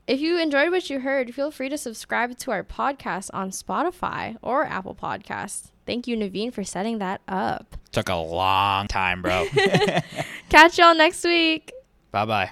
If 0.07 0.21
you 0.21 0.39
enjoyed 0.39 0.71
what 0.71 0.91
you 0.91 1.01
heard, 1.01 1.35
feel 1.35 1.51
free 1.51 1.69
to 1.69 1.79
subscribe 1.79 2.37
to 2.39 2.51
our 2.51 2.63
podcast 2.63 3.31
on 3.33 3.51
Spotify 3.51 4.37
or 4.43 4.65
Apple 4.65 4.95
Podcasts. 4.95 5.71
Thank 5.87 6.07
you, 6.07 6.17
Naveen, 6.17 6.53
for 6.53 6.63
setting 6.63 6.99
that 6.99 7.23
up. 7.27 7.77
Took 7.91 8.09
a 8.09 8.15
long 8.15 8.87
time, 8.89 9.23
bro. 9.23 9.47
Catch 10.49 10.79
y'all 10.79 10.95
next 10.95 11.25
week. 11.25 11.73
bye 12.11 12.25
bye. 12.25 12.51